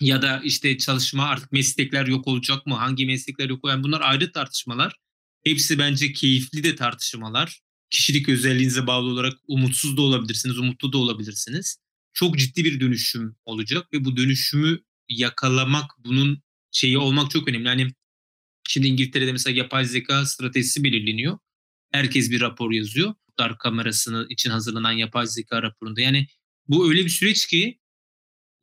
Ya 0.00 0.22
da 0.22 0.40
işte 0.44 0.78
çalışma 0.78 1.24
artık 1.24 1.52
meslekler 1.52 2.06
yok 2.06 2.28
olacak 2.28 2.66
mı? 2.66 2.74
Hangi 2.74 3.06
meslekler 3.06 3.48
yok 3.48 3.64
olacak? 3.64 3.76
Yani 3.76 3.84
bunlar 3.84 4.00
ayrı 4.00 4.32
tartışmalar. 4.32 4.96
Hepsi 5.44 5.78
bence 5.78 6.12
keyifli 6.12 6.64
de 6.64 6.76
tartışmalar. 6.76 7.60
Kişilik 7.90 8.28
özelliğinize 8.28 8.86
bağlı 8.86 9.10
olarak 9.10 9.38
umutsuz 9.48 9.96
da 9.96 10.02
olabilirsiniz, 10.02 10.58
umutlu 10.58 10.92
da 10.92 10.98
olabilirsiniz. 10.98 11.76
Çok 12.12 12.38
ciddi 12.38 12.64
bir 12.64 12.80
dönüşüm 12.80 13.36
olacak 13.44 13.92
ve 13.92 14.04
bu 14.04 14.16
dönüşümü 14.16 14.78
yakalamak, 15.08 15.90
bunun 15.98 16.42
şeyi 16.70 16.98
olmak 16.98 17.30
çok 17.30 17.48
önemli. 17.48 17.68
Yani 17.68 17.92
şimdi 18.68 18.86
İngiltere'de 18.86 19.32
mesela 19.32 19.58
yapay 19.58 19.84
zeka 19.84 20.26
stratejisi 20.26 20.84
belirleniyor. 20.84 21.38
Herkes 21.92 22.30
bir 22.30 22.40
rapor 22.40 22.72
yazıyor. 22.72 23.14
Dar 23.38 23.58
kamerasını 23.58 24.26
için 24.28 24.50
hazırlanan 24.50 24.92
yapay 24.92 25.26
zeka 25.26 25.62
raporunda. 25.62 26.00
Yani 26.00 26.26
bu 26.68 26.90
öyle 26.90 27.04
bir 27.04 27.10
süreç 27.10 27.46
ki 27.46 27.78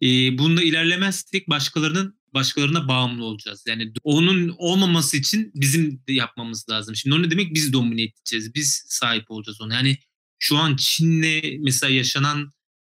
e, 0.01 0.07
bununla 0.37 0.63
ilerlemezsek 0.63 1.49
başkalarının 1.49 2.19
başkalarına 2.33 2.87
bağımlı 2.87 3.25
olacağız. 3.25 3.63
Yani 3.67 3.93
onun 4.03 4.55
olmaması 4.57 5.17
için 5.17 5.51
bizim 5.55 6.03
de 6.07 6.13
yapmamız 6.13 6.69
lazım. 6.69 6.95
Şimdi 6.95 7.15
o 7.15 7.21
ne 7.21 7.31
demek? 7.31 7.53
Biz 7.53 7.73
domine 7.73 8.03
edeceğiz. 8.03 8.55
Biz 8.55 8.83
sahip 8.87 9.31
olacağız 9.31 9.61
ona. 9.61 9.73
Yani 9.73 9.97
şu 10.39 10.57
an 10.57 10.75
Çin'le 10.75 11.59
mesela 11.59 11.93
yaşanan 11.93 12.51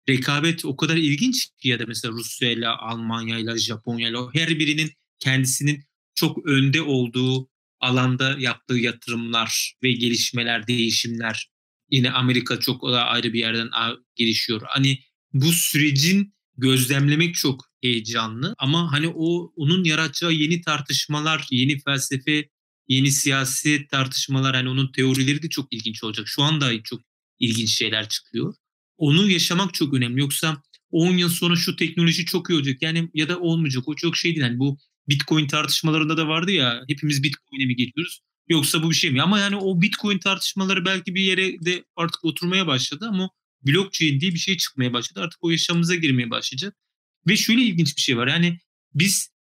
rekabet 0.09 0.64
o 0.64 0.76
kadar 0.76 0.96
ilginç 0.96 1.46
ki 1.59 1.68
ya 1.68 1.78
da 1.78 1.84
mesela 1.88 2.12
Rusya 2.12 2.50
ile 2.50 2.68
Almanya 2.68 3.38
ile 3.38 3.59
Japonya 3.59 4.09
ile 4.09 4.18
her 4.32 4.48
birinin 4.48 4.90
kendisinin 5.18 5.84
çok 6.14 6.46
önde 6.46 6.82
olduğu 6.82 7.48
alanda 7.80 8.36
yaptığı 8.38 8.78
yatırımlar 8.78 9.74
ve 9.82 9.92
gelişmeler, 9.92 10.66
değişimler. 10.66 11.50
Yine 11.90 12.11
Amerika 12.11 12.61
çok 12.61 12.82
daha 12.82 13.05
ayrı 13.05 13.32
bir 13.32 13.38
yerden 13.38 13.70
gelişiyor. 14.14 14.62
Hani 14.66 14.98
bu 15.32 15.52
sürecin 15.52 16.34
gözlemlemek 16.57 17.34
çok 17.34 17.64
heyecanlı 17.82 18.55
ama 18.59 18.92
hani 18.92 19.09
o 19.09 19.52
onun 19.57 19.84
yaratacağı 19.84 20.32
yeni 20.32 20.61
tartışmalar, 20.61 21.46
yeni 21.50 21.80
felsefe, 21.80 22.48
yeni 22.88 23.11
siyasi 23.11 23.86
tartışmalar 23.90 24.57
hani 24.57 24.68
onun 24.68 24.92
teorileri 24.92 25.42
de 25.42 25.48
çok 25.48 25.72
ilginç 25.72 26.05
olacak. 26.05 26.28
Şu 26.28 26.42
anda 26.42 26.82
çok 26.82 27.00
ilginç 27.38 27.70
şeyler 27.70 28.09
çıkıyor. 28.09 28.55
Onu 28.97 29.30
yaşamak 29.30 29.74
çok 29.74 29.95
önemli. 29.95 30.20
Yoksa 30.20 30.62
10 30.90 31.16
yıl 31.16 31.28
sonra 31.28 31.57
şu 31.57 31.76
teknoloji 31.76 32.24
çok 32.24 32.51
iyi 32.51 32.55
olacak 32.55 32.82
yani 32.82 33.11
ya 33.14 33.28
da 33.28 33.40
olmayacak. 33.40 33.88
O 33.88 33.95
çok 33.95 34.16
şey 34.16 34.30
değil. 34.30 34.47
Yani 34.47 34.59
bu 34.59 34.78
Bitcoin 35.09 35.47
tartışmalarında 35.47 36.16
da 36.16 36.28
vardı 36.28 36.53
ya 36.53 36.84
hepimiz 36.88 37.22
Bitcoin'e 37.22 37.66
mi 37.66 37.76
geçiyoruz? 37.76 38.20
Yoksa 38.49 38.82
bu 38.82 38.90
bir 38.90 38.95
şey 38.95 39.11
mi? 39.11 39.22
Ama 39.22 39.38
yani 39.38 39.57
o 39.57 39.82
Bitcoin 39.82 40.18
tartışmaları 40.18 40.84
belki 40.84 41.14
bir 41.14 41.22
yere 41.22 41.64
de 41.64 41.84
artık 41.97 42.24
oturmaya 42.24 42.66
başladı 42.66 43.07
ama 43.09 43.30
blockchain 43.62 44.20
diye 44.20 44.34
bir 44.34 44.38
şey 44.38 44.57
çıkmaya 44.57 44.92
başladı. 44.92 45.20
Artık 45.20 45.38
o 45.45 45.51
yaşamımıza 45.51 45.95
girmeye 45.95 46.30
başlayacak. 46.30 46.76
Ve 47.28 47.36
şöyle 47.36 47.62
ilginç 47.62 47.97
bir 47.97 48.03
şey 48.03 48.16
var. 48.16 48.26
Yani 48.26 48.59
biz 48.95 49.34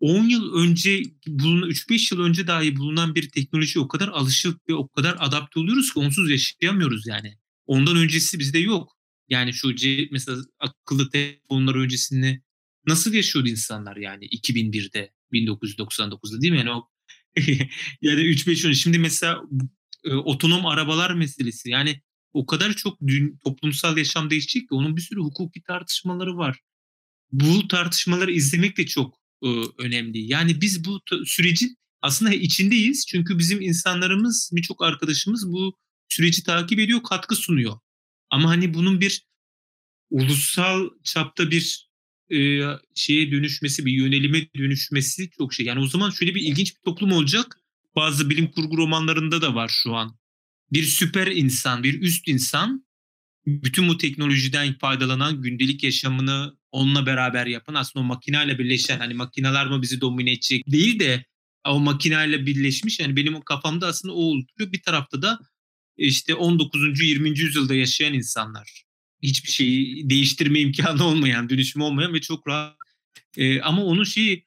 10 0.00 0.24
yıl 0.24 0.54
önce 0.54 1.02
bulunan 1.26 1.70
3-5 1.70 2.14
yıl 2.14 2.20
önce 2.20 2.46
dahi 2.46 2.76
bulunan 2.76 3.14
bir 3.14 3.30
teknoloji 3.30 3.80
o 3.80 3.88
kadar 3.88 4.08
alışık 4.08 4.68
ve 4.68 4.74
o 4.74 4.88
kadar 4.88 5.16
adapte 5.18 5.60
oluyoruz 5.60 5.92
ki 5.94 5.98
onsuz 5.98 6.30
yaşayamıyoruz 6.30 7.06
yani. 7.06 7.38
Ondan 7.70 7.96
öncesi 7.96 8.38
bizde 8.38 8.58
yok. 8.58 8.96
Yani 9.28 9.52
şu 9.52 9.74
mesela 10.10 10.42
akıllı 10.58 11.10
telefonlar 11.10 11.74
öncesinde 11.74 12.42
nasıl 12.86 13.12
yaşıyordu 13.14 13.48
insanlar 13.48 13.96
yani 13.96 14.24
2001'de 14.26 15.12
1999'da 15.32 16.40
değil 16.40 16.52
mi? 16.52 16.58
Yani 16.58 16.70
o 16.70 16.88
yani 18.02 18.20
3-5 18.20 18.66
yıl 18.66 18.74
şimdi 18.74 18.98
mesela 18.98 19.42
e, 20.04 20.14
otonom 20.14 20.66
arabalar 20.66 21.14
meselesi 21.14 21.70
yani 21.70 22.02
o 22.32 22.46
kadar 22.46 22.72
çok 22.72 23.00
dün, 23.06 23.38
toplumsal 23.44 23.98
yaşam 23.98 24.30
değişecek 24.30 24.62
ki 24.68 24.74
onun 24.74 24.96
bir 24.96 25.02
sürü 25.02 25.20
hukuki 25.20 25.62
tartışmaları 25.62 26.36
var. 26.36 26.60
Bu 27.32 27.68
tartışmaları 27.68 28.32
izlemek 28.32 28.76
de 28.76 28.86
çok 28.86 29.14
e, 29.42 29.48
önemli. 29.78 30.18
Yani 30.18 30.60
biz 30.60 30.84
bu 30.84 31.00
sürecin 31.24 31.76
aslında 32.02 32.34
içindeyiz. 32.34 33.06
Çünkü 33.06 33.38
bizim 33.38 33.60
insanlarımız, 33.60 34.50
birçok 34.52 34.82
arkadaşımız 34.82 35.52
bu 35.52 35.76
süreci 36.12 36.42
takip 36.42 36.78
ediyor, 36.78 37.02
katkı 37.02 37.36
sunuyor. 37.36 37.78
Ama 38.30 38.50
hani 38.50 38.74
bunun 38.74 39.00
bir 39.00 39.26
ulusal 40.10 40.88
çapta 41.04 41.50
bir 41.50 41.90
e, 42.32 42.60
şeye 42.94 43.32
dönüşmesi, 43.32 43.86
bir 43.86 43.92
yönelime 43.92 44.48
dönüşmesi 44.56 45.30
çok 45.30 45.54
şey. 45.54 45.66
Yani 45.66 45.80
o 45.80 45.86
zaman 45.86 46.10
şöyle 46.10 46.34
bir 46.34 46.42
ilginç 46.42 46.76
bir 46.76 46.80
toplum 46.84 47.12
olacak. 47.12 47.56
Bazı 47.96 48.30
bilim 48.30 48.50
kurgu 48.50 48.76
romanlarında 48.76 49.42
da 49.42 49.54
var 49.54 49.70
şu 49.84 49.94
an. 49.94 50.18
Bir 50.72 50.82
süper 50.82 51.26
insan, 51.26 51.82
bir 51.82 52.00
üst 52.00 52.28
insan 52.28 52.86
bütün 53.46 53.88
bu 53.88 53.98
teknolojiden 53.98 54.78
faydalanan 54.78 55.42
gündelik 55.42 55.84
yaşamını 55.84 56.56
onunla 56.72 57.06
beraber 57.06 57.46
yapan 57.46 57.74
aslında 57.74 58.04
o 58.04 58.06
makineyle 58.06 58.58
birleşen 58.58 58.98
hani 58.98 59.14
makineler 59.14 59.66
mı 59.66 59.82
bizi 59.82 60.00
domine 60.00 60.32
edecek 60.32 60.64
değil 60.66 60.98
de 60.98 61.24
o 61.66 61.80
makineyle 61.80 62.46
birleşmiş 62.46 63.00
yani 63.00 63.16
benim 63.16 63.40
kafamda 63.40 63.86
aslında 63.86 64.14
o 64.14 64.22
oluşuyor. 64.22 64.72
Bir 64.72 64.82
tarafta 64.82 65.22
da 65.22 65.38
işte 66.06 66.34
19. 66.34 67.00
20. 67.00 67.38
yüzyılda 67.38 67.74
yaşayan 67.74 68.14
insanlar. 68.14 68.84
Hiçbir 69.22 69.50
şeyi 69.50 70.10
değiştirme 70.10 70.60
imkanı 70.60 71.04
olmayan, 71.04 71.50
dönüşüm 71.50 71.82
olmayan 71.82 72.14
ve 72.14 72.20
çok 72.20 72.48
rahat. 72.48 72.76
Ee, 73.36 73.60
ama 73.60 73.84
onun 73.84 74.04
şeyi 74.04 74.46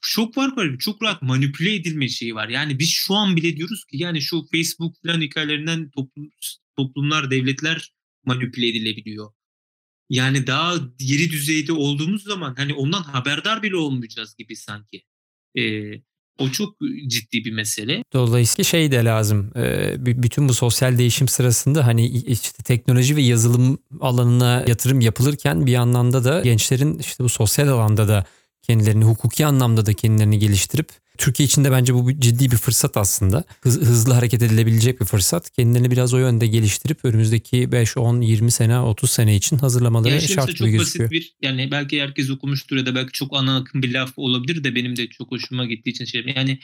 çok 0.00 0.36
var 0.36 0.56
var 0.56 0.78
çok 0.78 1.02
rahat 1.02 1.22
manipüle 1.22 1.74
edilme 1.74 2.08
şeyi 2.08 2.34
var. 2.34 2.48
Yani 2.48 2.78
biz 2.78 2.90
şu 2.90 3.14
an 3.14 3.36
bile 3.36 3.56
diyoruz 3.56 3.84
ki 3.84 3.96
yani 3.96 4.20
şu 4.20 4.46
Facebook 4.52 4.94
falan 5.06 5.20
hikayelerinden 5.20 5.90
toplum, 5.90 6.30
toplumlar, 6.76 7.30
devletler 7.30 7.92
manipüle 8.24 8.68
edilebiliyor. 8.68 9.32
Yani 10.10 10.46
daha 10.46 10.74
yeri 11.00 11.30
düzeyde 11.30 11.72
olduğumuz 11.72 12.22
zaman 12.22 12.54
hani 12.54 12.74
ondan 12.74 13.02
haberdar 13.02 13.62
bile 13.62 13.76
olmayacağız 13.76 14.36
gibi 14.36 14.56
sanki. 14.56 15.02
Ee, 15.58 15.92
o 16.38 16.50
çok 16.50 16.74
ciddi 17.06 17.44
bir 17.44 17.52
mesele. 17.52 18.02
Dolayısıyla 18.12 18.64
şey 18.64 18.92
de 18.92 19.04
lazım. 19.04 19.50
Bütün 19.98 20.48
bu 20.48 20.54
sosyal 20.54 20.98
değişim 20.98 21.28
sırasında 21.28 21.86
hani 21.86 22.06
işte 22.06 22.62
teknoloji 22.62 23.16
ve 23.16 23.22
yazılım 23.22 23.78
alanına 24.00 24.64
yatırım 24.66 25.00
yapılırken 25.00 25.66
bir 25.66 25.74
anlamda 25.74 26.24
da 26.24 26.40
gençlerin 26.40 26.98
işte 26.98 27.24
bu 27.24 27.28
sosyal 27.28 27.68
alanda 27.68 28.08
da 28.08 28.24
kendilerini 28.62 29.04
hukuki 29.04 29.46
anlamda 29.46 29.86
da 29.86 29.92
kendilerini 29.92 30.38
geliştirip 30.38 30.88
Türkiye 31.18 31.46
için 31.46 31.64
de 31.64 31.70
bence 31.70 31.94
bu 31.94 32.20
ciddi 32.20 32.50
bir 32.50 32.56
fırsat 32.56 32.96
aslında. 32.96 33.44
Hız, 33.60 33.80
hızlı 33.80 34.14
hareket 34.14 34.42
edilebilecek 34.42 35.00
bir 35.00 35.06
fırsat. 35.06 35.50
Kendilerini 35.50 35.90
biraz 35.90 36.14
o 36.14 36.18
yönde 36.18 36.46
geliştirip 36.46 37.04
önümüzdeki 37.04 37.72
5, 37.72 37.96
10, 37.96 38.20
20 38.20 38.50
sene, 38.50 38.80
30 38.80 39.10
sene 39.10 39.36
için 39.36 39.58
hazırlamaları 39.58 40.12
yani 40.12 40.28
şart 40.28 40.48
gibi 40.48 40.58
çok 40.58 40.68
gözüküyor. 40.68 41.10
Basit 41.10 41.12
bir, 41.12 41.36
yani 41.42 41.70
belki 41.70 42.02
herkes 42.02 42.30
okumuştur 42.30 42.76
ya 42.76 42.86
da 42.86 42.94
belki 42.94 43.12
çok 43.12 43.36
ana 43.36 43.56
akım 43.56 43.82
bir 43.82 43.92
laf 43.92 44.12
olabilir 44.16 44.64
de 44.64 44.74
benim 44.74 44.96
de 44.96 45.08
çok 45.08 45.30
hoşuma 45.30 45.64
gittiği 45.64 45.90
için 45.90 46.04
şey. 46.04 46.24
Yani 46.36 46.58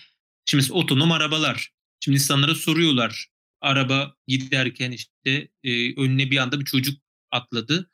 şimdi 0.45 0.73
otonom 0.73 1.13
arabalar. 1.13 1.73
Şimdi 2.01 2.19
insanlara 2.19 2.55
soruyorlar. 2.55 3.27
Araba 3.61 4.15
giderken 4.27 4.91
işte 4.91 5.49
e, 5.65 6.01
önüne 6.01 6.31
bir 6.31 6.37
anda 6.37 6.61
bir 6.61 6.65
çocuk 6.65 7.03
atladı. 7.31 7.91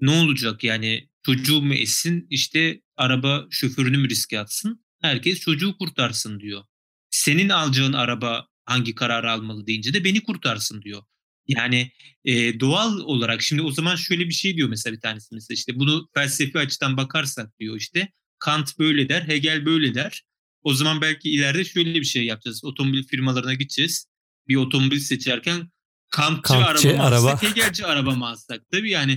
Ne 0.00 0.10
olacak 0.10 0.64
yani 0.64 1.08
çocuğu 1.22 1.62
mu 1.62 1.74
esin 1.74 2.26
işte 2.30 2.80
araba 2.96 3.46
şoförünü 3.50 3.98
mü 3.98 4.08
riske 4.08 4.40
atsın? 4.40 4.84
Herkes 5.00 5.40
çocuğu 5.40 5.76
kurtarsın 5.78 6.40
diyor. 6.40 6.64
Senin 7.10 7.48
alacağın 7.48 7.92
araba 7.92 8.46
hangi 8.64 8.94
kararı 8.94 9.30
almalı 9.30 9.66
deyince 9.66 9.94
de 9.94 10.04
beni 10.04 10.22
kurtarsın 10.22 10.82
diyor. 10.82 11.02
Yani 11.48 11.92
e, 12.24 12.60
doğal 12.60 12.98
olarak 12.98 13.42
şimdi 13.42 13.62
o 13.62 13.70
zaman 13.70 13.96
şöyle 13.96 14.28
bir 14.28 14.34
şey 14.34 14.56
diyor 14.56 14.68
mesela 14.68 14.96
bir 14.96 15.00
tanesi 15.00 15.34
mesela 15.34 15.54
işte 15.54 15.78
bunu 15.78 16.08
felsefi 16.14 16.58
açıdan 16.58 16.96
bakarsak 16.96 17.58
diyor 17.58 17.76
işte 17.76 18.12
Kant 18.38 18.78
böyle 18.78 19.08
der, 19.08 19.28
Hegel 19.28 19.66
böyle 19.66 19.94
der. 19.94 20.22
O 20.62 20.74
zaman 20.74 21.00
belki 21.00 21.30
ileride 21.30 21.64
şöyle 21.64 21.94
bir 21.94 22.04
şey 22.04 22.24
yapacağız. 22.24 22.64
Otomobil 22.64 23.02
firmalarına 23.06 23.54
gideceğiz. 23.54 24.06
Bir 24.48 24.56
otomobil 24.56 25.00
seçerken 25.00 25.70
Kantçı, 26.10 26.42
Kantçı 26.42 26.88
araba 26.88 27.02
araba. 27.02 27.32
alsak, 27.32 27.42
Hegelci 27.42 27.86
araba 27.86 28.10
mı 28.10 28.28
alsak? 28.28 28.62
Tabii 28.72 28.90
yani. 28.90 29.16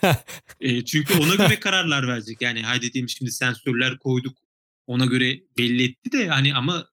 e, 0.60 0.84
çünkü 0.84 1.18
ona 1.18 1.34
göre 1.34 1.60
kararlar 1.60 2.08
verecek. 2.08 2.42
Yani 2.42 2.62
haydi 2.62 2.92
diyeyim 2.92 3.08
şimdi 3.08 3.32
sensörler 3.32 3.98
koyduk. 3.98 4.38
Ona 4.86 5.04
göre 5.06 5.40
belli 5.58 5.84
etti 5.84 6.12
de 6.12 6.28
hani 6.28 6.54
ama 6.54 6.86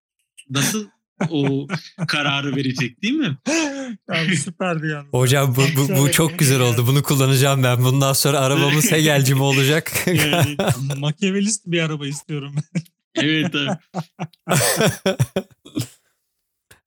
nasıl 0.50 0.88
o 1.30 1.68
kararı 2.08 2.56
verecek 2.56 3.02
değil 3.02 3.14
mi? 3.14 3.38
Abi 4.10 4.38
süperdi 4.38 4.88
yani. 4.88 5.08
Hocam 5.12 5.56
bu, 5.56 5.62
bu, 5.78 5.98
bu 5.98 6.12
çok 6.12 6.40
güzel 6.40 6.60
oldu. 6.60 6.88
Bunu 6.88 7.04
kullanacağım 7.04 7.64
ben. 7.64 7.84
Bundan 7.84 8.14
sonra 8.14 8.40
arabamız 8.40 8.92
Hegelci 8.92 9.36
mi 9.36 9.42
olacak? 9.42 9.92
Yani, 10.08 10.56
makyavelist 10.98 11.66
bir 11.66 11.82
araba 11.82 12.08
istiyorum. 12.08 12.56
Evet 13.16 13.56
abi. 13.56 13.78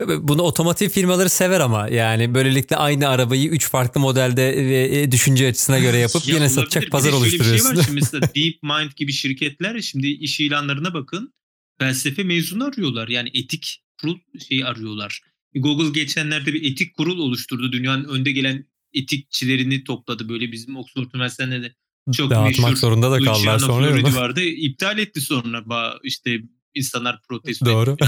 Bunu 0.00 0.42
otomotiv 0.42 0.88
firmaları 0.88 1.28
sever 1.28 1.60
ama 1.60 1.88
yani 1.88 2.34
böylelikle 2.34 2.76
aynı 2.76 3.08
arabayı 3.08 3.48
üç 3.48 3.68
farklı 3.68 4.00
modelde 4.00 4.56
ve 4.56 5.00
e, 5.00 5.12
düşünce 5.12 5.48
açısına 5.48 5.78
göre 5.78 5.98
yapıp 5.98 6.28
Ya 6.28 6.34
yine 6.34 6.48
satacak 6.48 6.84
Bir 6.84 6.90
pazar 6.90 7.10
şöyle 7.10 7.24
bir 7.24 7.30
şey 7.30 7.38
oluşturuyorsun. 7.38 7.76
var 7.76 7.82
şimdi 7.84 8.00
mesela 8.00 8.20
DeepMind 8.34 8.92
gibi 8.96 9.12
şirketler 9.12 9.80
şimdi 9.80 10.06
iş 10.08 10.40
ilanlarına 10.40 10.94
bakın. 10.94 11.34
Felsefe 11.78 12.24
mezunu 12.24 12.64
arıyorlar. 12.64 13.08
Yani 13.08 13.30
etik 13.34 13.82
kurul 14.00 14.18
şeyi 14.48 14.66
arıyorlar. 14.66 15.20
Google 15.54 16.00
geçenlerde 16.00 16.54
bir 16.54 16.72
etik 16.72 16.96
kurul 16.96 17.18
oluşturdu. 17.18 17.72
Dünyanın 17.72 18.04
önde 18.04 18.32
gelen 18.32 18.64
etikçilerini 18.92 19.84
topladı. 19.84 20.28
Böyle 20.28 20.52
bizim 20.52 20.76
Oxford 20.76 21.06
Üniversitesi'nde 21.14 21.62
de 21.62 21.74
çok 22.12 22.30
Dağıtmak 22.30 22.58
meşhur 22.58 22.76
zorunda 22.76 23.10
da 23.10 23.18
kaldılar 23.18 23.58
sonra. 23.58 23.88
Floridi 23.88 24.14
vardı. 24.14 24.42
İptal 24.42 24.98
etti 24.98 25.20
sonra 25.20 25.64
işte 26.02 26.40
insanlar 26.74 27.22
protesto 27.28 27.66
Doğru. 27.66 27.92
etti. 27.92 28.06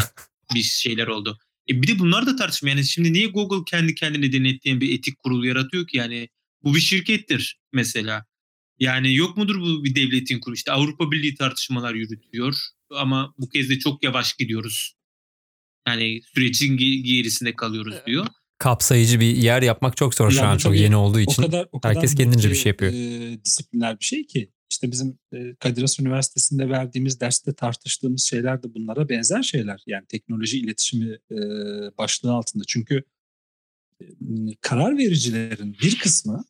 bir 0.54 0.62
şeyler 0.62 1.06
oldu. 1.06 1.38
E 1.70 1.82
bir 1.82 1.86
de 1.86 1.98
bunlar 1.98 2.26
da 2.26 2.36
tartışma. 2.36 2.68
Yani 2.68 2.84
şimdi 2.84 3.12
niye 3.12 3.26
Google 3.26 3.64
kendi 3.70 3.94
kendine 3.94 4.32
denetleyen 4.32 4.80
bir 4.80 4.98
etik 4.98 5.18
kurul 5.18 5.44
yaratıyor 5.44 5.86
ki? 5.86 5.96
Yani 5.96 6.28
bu 6.64 6.74
bir 6.74 6.80
şirkettir 6.80 7.58
mesela. 7.72 8.24
Yani 8.78 9.14
yok 9.14 9.36
mudur 9.36 9.60
bu 9.60 9.84
bir 9.84 9.94
devletin 9.94 10.40
kurulu? 10.40 10.54
İşte 10.54 10.72
Avrupa 10.72 11.10
Birliği 11.12 11.34
tartışmalar 11.34 11.94
yürütüyor 11.94 12.54
ama 12.90 13.34
bu 13.38 13.48
kez 13.48 13.70
de 13.70 13.78
çok 13.78 14.04
yavaş 14.04 14.34
gidiyoruz. 14.34 14.92
Yani 15.88 16.20
sürecin 16.34 16.78
ge- 16.78 17.02
gerisinde 17.02 17.54
kalıyoruz 17.54 17.94
diyor. 18.06 18.26
Kapsayıcı 18.58 19.20
bir 19.20 19.36
yer 19.36 19.62
yapmak 19.62 19.96
çok 19.96 20.14
zor 20.14 20.30
şu 20.30 20.36
Yani 20.36 20.46
an 20.46 20.58
çok 20.58 20.76
yeni 20.76 20.96
olduğu 20.96 21.18
o 21.18 21.20
için. 21.20 21.42
kadar 21.42 21.66
o 21.72 21.80
kadar 21.80 21.96
herkes 21.96 22.14
kendince 22.14 22.50
bir 22.50 22.54
şey 22.54 22.70
yapıyor. 22.70 22.92
E, 22.92 23.44
disiplinler 23.44 24.00
bir 24.00 24.04
şey 24.04 24.26
ki 24.26 24.50
işte 24.70 24.92
bizim 24.92 25.18
e, 25.32 25.54
Kadir 25.54 25.80
Has 25.80 26.00
Üniversitesi'nde 26.00 26.68
verdiğimiz 26.68 27.20
derste 27.20 27.52
tartıştığımız 27.54 28.22
şeyler 28.22 28.62
de 28.62 28.74
bunlara 28.74 29.08
benzer 29.08 29.42
şeyler. 29.42 29.82
Yani 29.86 30.06
teknoloji 30.06 30.58
iletişimi 30.58 31.18
e, 31.30 31.36
başlığı 31.98 32.32
altında. 32.32 32.64
Çünkü 32.66 33.02
e, 34.00 34.04
karar 34.60 34.98
vericilerin 34.98 35.76
bir 35.82 35.98
kısmı 35.98 36.44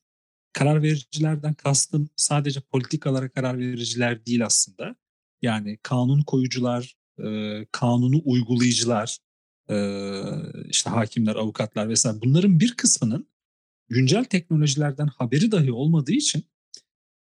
karar 0.52 0.82
vericilerden 0.82 1.54
kastım 1.54 2.08
sadece 2.16 2.60
politikalara 2.60 3.28
karar 3.28 3.58
vericiler 3.58 4.26
değil 4.26 4.46
aslında. 4.46 4.96
Yani 5.42 5.78
kanun 5.82 6.22
koyucular, 6.22 6.96
kanunu 7.72 8.22
uygulayıcılar, 8.24 9.18
işte 10.68 10.90
hakimler, 10.90 11.36
avukatlar 11.36 11.88
vesaire 11.88 12.20
bunların 12.20 12.60
bir 12.60 12.74
kısmının 12.74 13.28
güncel 13.88 14.24
teknolojilerden 14.24 15.06
haberi 15.06 15.52
dahi 15.52 15.72
olmadığı 15.72 16.12
için 16.12 16.44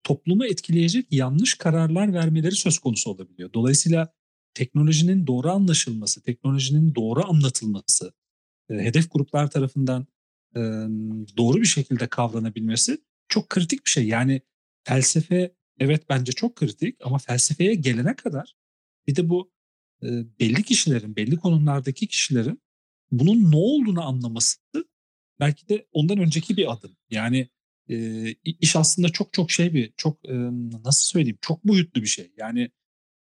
toplumu 0.05 0.47
etkileyecek 0.47 1.07
yanlış 1.11 1.55
kararlar 1.55 2.13
vermeleri 2.13 2.55
söz 2.55 2.79
konusu 2.79 3.11
olabiliyor. 3.11 3.53
Dolayısıyla 3.53 4.13
teknolojinin 4.55 5.27
doğru 5.27 5.51
anlaşılması, 5.51 6.23
teknolojinin 6.23 6.95
doğru 6.95 7.25
anlatılması, 7.25 8.13
e, 8.71 8.75
hedef 8.75 9.13
gruplar 9.13 9.51
tarafından 9.51 10.07
e, 10.57 10.61
doğru 11.37 11.61
bir 11.61 11.67
şekilde 11.67 12.07
kavranabilmesi 12.07 12.99
çok 13.29 13.49
kritik 13.49 13.85
bir 13.85 13.91
şey. 13.91 14.07
Yani 14.07 14.41
felsefe 14.85 15.55
evet 15.79 16.09
bence 16.09 16.33
çok 16.33 16.57
kritik 16.57 16.97
ama 17.05 17.19
felsefeye 17.19 17.75
gelene 17.75 18.17
kadar 18.17 18.57
bir 19.07 19.17
de 19.17 19.29
bu 19.29 19.53
e, 20.03 20.09
belli 20.41 20.63
kişilerin, 20.63 21.17
belli 21.17 21.37
konumlardaki 21.37 22.07
kişilerin 22.07 22.63
bunun 23.11 23.53
ne 23.53 23.57
olduğunu 23.57 24.03
anlaması 24.07 24.59
belki 25.41 25.69
de 25.69 25.87
ondan 25.93 26.19
önceki 26.19 26.57
bir 26.57 26.73
adım. 26.73 26.97
Yani 27.11 27.49
e, 27.91 28.29
iş 28.45 28.77
aslında 28.77 29.09
çok 29.09 29.33
çok 29.33 29.51
şey 29.51 29.75
bir, 29.75 29.93
çok 29.97 30.29
e, 30.29 30.35
nasıl 30.85 31.05
söyleyeyim, 31.05 31.39
çok 31.41 31.65
boyutlu 31.65 32.03
bir 32.03 32.07
şey. 32.07 32.33
Yani 32.37 32.71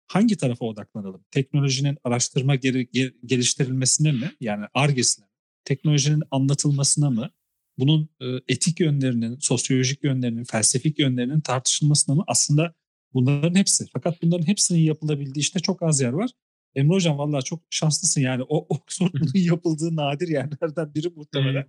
hangi 0.07 0.38
tarafa 0.38 0.66
odaklanalım? 0.66 1.24
Teknolojinin 1.32 1.97
araştırma 2.03 2.55
geri, 2.55 2.86
ge- 2.86 3.14
geliştirilmesine 3.26 4.12
mi? 4.12 4.32
Yani 4.41 4.66
argesine 4.74 5.26
mi? 5.26 5.32
Teknolojinin 5.66 6.24
anlatılmasına 6.32 7.10
mı? 7.10 7.30
Bunun 7.78 8.10
e, 8.22 8.26
etik 8.47 8.80
yönlerinin, 8.80 9.38
sosyolojik 9.39 10.03
yönlerinin, 10.03 10.43
felsefik 10.43 10.99
yönlerinin 10.99 11.41
tartışılmasına 11.41 12.16
mı? 12.16 12.24
Aslında 12.28 12.74
bunların 13.14 13.55
hepsi. 13.55 13.86
Fakat 13.93 14.22
bunların 14.22 14.47
hepsinin 14.47 14.80
yapılabildiği 14.80 15.41
işte 15.41 15.60
çok 15.60 15.84
az 15.84 16.01
yer 16.01 16.12
var. 16.12 16.30
Emre 16.76 16.93
Hocam 16.93 17.18
vallahi 17.18 17.43
çok 17.43 17.62
şanslısın 17.70 18.22
yani. 18.22 18.43
O 18.49 18.76
Oxford 18.76 19.14
bunun 19.22 19.32
yapıldığı 19.34 19.95
nadir 19.95 20.28
yerlerden 20.28 20.93
biri 20.95 21.10
muhtemelen. 21.16 21.66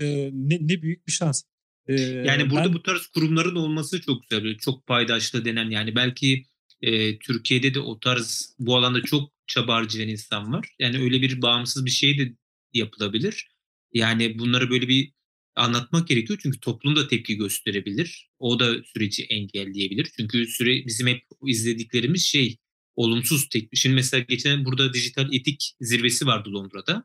E, 0.00 0.30
ne, 0.32 0.58
ne 0.60 0.82
büyük 0.82 1.06
bir 1.06 1.12
şans. 1.12 1.42
E, 1.88 1.94
Yani 2.00 2.50
burada 2.50 2.64
ben- 2.64 2.74
bu 2.74 2.82
tarz 2.82 3.06
kurumların 3.06 3.54
olması 3.54 4.00
çok 4.00 4.22
güzel. 4.22 4.44
Böyle 4.44 4.58
çok 4.58 4.86
paydaşlı 4.86 5.44
denen 5.44 5.70
yani 5.70 5.96
belki 5.96 6.44
e, 6.82 7.18
Türkiye'de 7.18 7.74
de 7.74 7.80
o 7.80 8.00
tarz 8.00 8.54
bu 8.58 8.76
alanda 8.76 9.02
çok 9.02 9.32
çaba 9.46 9.74
harcayan 9.74 10.08
insan 10.08 10.52
var. 10.52 10.68
Yani 10.78 10.98
öyle 10.98 11.22
bir 11.22 11.42
bağımsız 11.42 11.84
bir 11.86 11.90
şey 11.90 12.18
de 12.18 12.32
yapılabilir. 12.72 13.48
Yani 13.92 14.38
bunları 14.38 14.70
böyle 14.70 14.88
bir 14.88 15.12
anlatmak 15.56 16.08
gerekiyor 16.08 16.38
çünkü 16.42 16.60
toplum 16.60 16.96
da 16.96 17.08
tepki 17.08 17.36
gösterebilir. 17.36 18.30
O 18.38 18.60
da 18.60 18.84
süreci 18.84 19.24
engelleyebilir. 19.24 20.10
Çünkü 20.16 20.46
süre 20.46 20.86
bizim 20.86 21.06
hep 21.06 21.22
izlediklerimiz 21.46 22.24
şey 22.24 22.56
olumsuz 22.96 23.48
tepki. 23.48 23.76
Şimdi 23.76 23.94
mesela 23.94 24.20
geçen 24.28 24.64
burada 24.64 24.94
dijital 24.94 25.34
etik 25.34 25.74
zirvesi 25.80 26.26
vardı 26.26 26.52
Londra'da. 26.52 27.04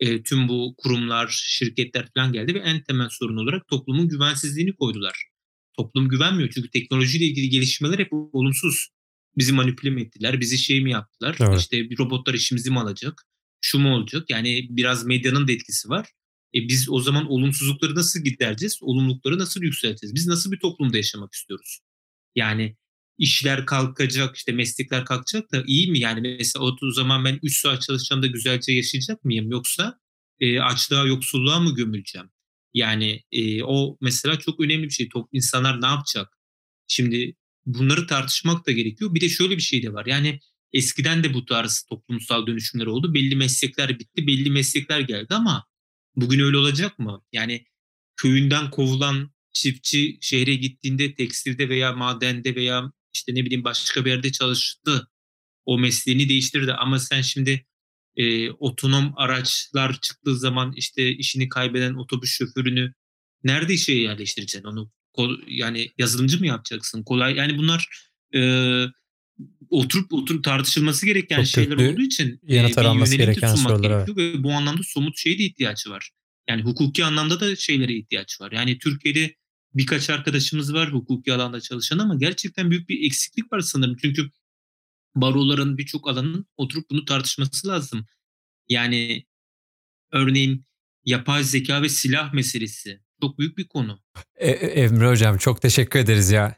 E, 0.00 0.22
tüm 0.22 0.48
bu 0.48 0.74
kurumlar, 0.78 1.28
şirketler 1.28 2.08
falan 2.16 2.32
geldi 2.32 2.54
ve 2.54 2.58
en 2.58 2.82
temel 2.82 3.08
sorun 3.10 3.36
olarak 3.36 3.68
toplumun 3.68 4.08
güvensizliğini 4.08 4.76
koydular. 4.76 5.24
Toplum 5.76 6.08
güvenmiyor 6.08 6.50
çünkü 6.54 6.70
teknolojiyle 6.70 7.24
ilgili 7.24 7.48
gelişmeler 7.48 7.98
hep 7.98 8.12
olumsuz. 8.12 8.88
Bizi 9.36 9.52
manipüle 9.52 9.90
mi 9.90 10.02
ettiler, 10.02 10.40
bizi 10.40 10.58
şey 10.58 10.80
mi 10.80 10.90
yaptılar, 10.90 11.36
Evet. 11.40 11.60
işte 11.60 11.88
robotlar 11.98 12.34
işimizi 12.34 12.70
mi 12.70 12.80
alacak, 12.80 13.22
şu 13.60 13.78
mu 13.78 13.94
olacak? 13.94 14.30
Yani 14.30 14.66
biraz 14.70 15.06
medyanın 15.06 15.48
da 15.48 15.52
etkisi 15.52 15.88
var. 15.88 16.06
E 16.54 16.68
biz 16.68 16.90
o 16.90 17.00
zaman 17.00 17.30
olumsuzlukları 17.30 17.94
nasıl 17.94 18.20
gidereceğiz, 18.20 18.78
olumlulukları 18.82 19.38
nasıl 19.38 19.62
yükselteceğiz? 19.62 20.14
Biz 20.14 20.26
nasıl 20.26 20.52
bir 20.52 20.60
toplumda 20.60 20.96
yaşamak 20.96 21.34
istiyoruz? 21.34 21.80
Yani 22.34 22.76
işler 23.18 23.66
kalkacak, 23.66 24.36
işte 24.36 24.52
meslekler 24.52 25.04
kalkacak 25.04 25.52
da 25.52 25.62
iyi 25.66 25.90
mi? 25.90 25.98
Yani 25.98 26.36
mesela 26.38 26.64
o 26.64 26.90
zaman 26.92 27.24
ben 27.24 27.38
3 27.42 27.60
saat 27.60 27.82
çalışacağım 27.82 28.22
da 28.22 28.26
güzelce 28.26 28.72
yaşayacak 28.72 29.24
mıyım? 29.24 29.50
Yoksa 29.50 29.98
e, 30.40 30.60
açlığa, 30.60 31.06
yoksulluğa 31.06 31.60
mı 31.60 31.74
gömüleceğim? 31.74 32.30
Yani 32.74 33.22
e, 33.32 33.62
o 33.62 33.98
mesela 34.00 34.38
çok 34.38 34.60
önemli 34.60 34.84
bir 34.84 34.90
şey. 34.90 35.08
Top, 35.08 35.28
insanlar 35.32 35.82
ne 35.82 35.86
yapacak? 35.86 36.38
Şimdi 36.88 37.34
bunları 37.66 38.06
tartışmak 38.06 38.66
da 38.66 38.72
gerekiyor. 38.72 39.14
Bir 39.14 39.20
de 39.20 39.28
şöyle 39.28 39.56
bir 39.56 39.62
şey 39.62 39.82
de 39.82 39.92
var. 39.92 40.06
Yani 40.06 40.40
eskiden 40.72 41.24
de 41.24 41.34
bu 41.34 41.44
tarz 41.44 41.82
toplumsal 41.90 42.46
dönüşümler 42.46 42.86
oldu. 42.86 43.14
Belli 43.14 43.36
meslekler 43.36 43.98
bitti, 43.98 44.26
belli 44.26 44.50
meslekler 44.50 45.00
geldi 45.00 45.34
ama 45.34 45.66
bugün 46.16 46.40
öyle 46.40 46.56
olacak 46.56 46.98
mı? 46.98 47.22
Yani 47.32 47.64
köyünden 48.16 48.70
kovulan 48.70 49.32
çiftçi 49.52 50.18
şehre 50.20 50.54
gittiğinde 50.54 51.14
tekstilde 51.14 51.68
veya 51.68 51.92
madende 51.92 52.54
veya 52.54 52.92
işte 53.18 53.34
ne 53.34 53.44
bileyim 53.44 53.64
başka 53.64 54.04
bir 54.04 54.10
yerde 54.10 54.32
çalıştı. 54.32 55.08
O 55.64 55.78
mesleğini 55.78 56.28
değiştirdi 56.28 56.72
ama 56.72 56.98
sen 56.98 57.22
şimdi 57.22 57.66
e, 58.16 58.50
otonom 58.50 59.12
araçlar 59.16 60.00
çıktığı 60.00 60.36
zaman 60.38 60.72
işte 60.76 61.10
işini 61.10 61.48
kaybeden 61.48 61.94
otobüs 61.94 62.30
şoförünü 62.30 62.92
nerede 63.44 63.74
işe 63.74 63.92
yerleştireceksin 63.92 64.68
onu? 64.68 64.90
Yani 65.48 65.90
yazılımcı 65.98 66.38
mı 66.38 66.46
yapacaksın? 66.46 67.02
Kolay 67.02 67.34
yani 67.34 67.58
bunlar 67.58 67.88
e, 68.34 68.40
oturup 69.70 70.12
oturup 70.12 70.44
tartışılması 70.44 71.06
gereken 71.06 71.36
Çok 71.36 71.46
şeyler 71.46 71.76
olduğu 71.76 72.02
için 72.02 72.40
yanıt 72.46 72.70
bir 72.70 72.76
aranması 72.76 73.16
gereken 73.16 73.54
sorular, 73.54 74.16
ve 74.16 74.42
bu 74.42 74.52
anlamda 74.52 74.82
somut 74.84 75.18
şeye 75.18 75.38
de 75.38 75.42
ihtiyaç 75.42 75.86
var. 75.86 76.10
Yani 76.48 76.62
hukuki 76.62 77.04
anlamda 77.04 77.40
da 77.40 77.56
şeylere 77.56 77.94
ihtiyaç 77.94 78.40
var. 78.40 78.52
Yani 78.52 78.78
Türkiye'de 78.78 79.34
birkaç 79.74 80.10
arkadaşımız 80.10 80.74
var 80.74 80.92
hukuki 80.92 81.32
alanda 81.32 81.60
çalışan 81.60 81.98
ama 81.98 82.14
gerçekten 82.14 82.70
büyük 82.70 82.88
bir 82.88 83.06
eksiklik 83.06 83.52
var 83.52 83.60
sanırım. 83.60 83.96
Çünkü 83.96 84.30
baroların 85.14 85.78
birçok 85.78 86.08
alanın 86.08 86.46
oturup 86.56 86.90
bunu 86.90 87.04
tartışması 87.04 87.68
lazım. 87.68 88.06
Yani 88.68 89.26
örneğin 90.12 90.66
yapay 91.04 91.44
zeka 91.44 91.82
ve 91.82 91.88
silah 91.88 92.32
meselesi 92.32 93.00
çok 93.20 93.38
büyük 93.38 93.58
bir 93.58 93.68
konu. 93.68 94.02
E- 94.36 94.50
e- 94.50 94.82
Emre 94.82 95.08
Hocam 95.08 95.38
çok 95.38 95.62
teşekkür 95.62 95.98
ederiz 95.98 96.30
ya. 96.30 96.56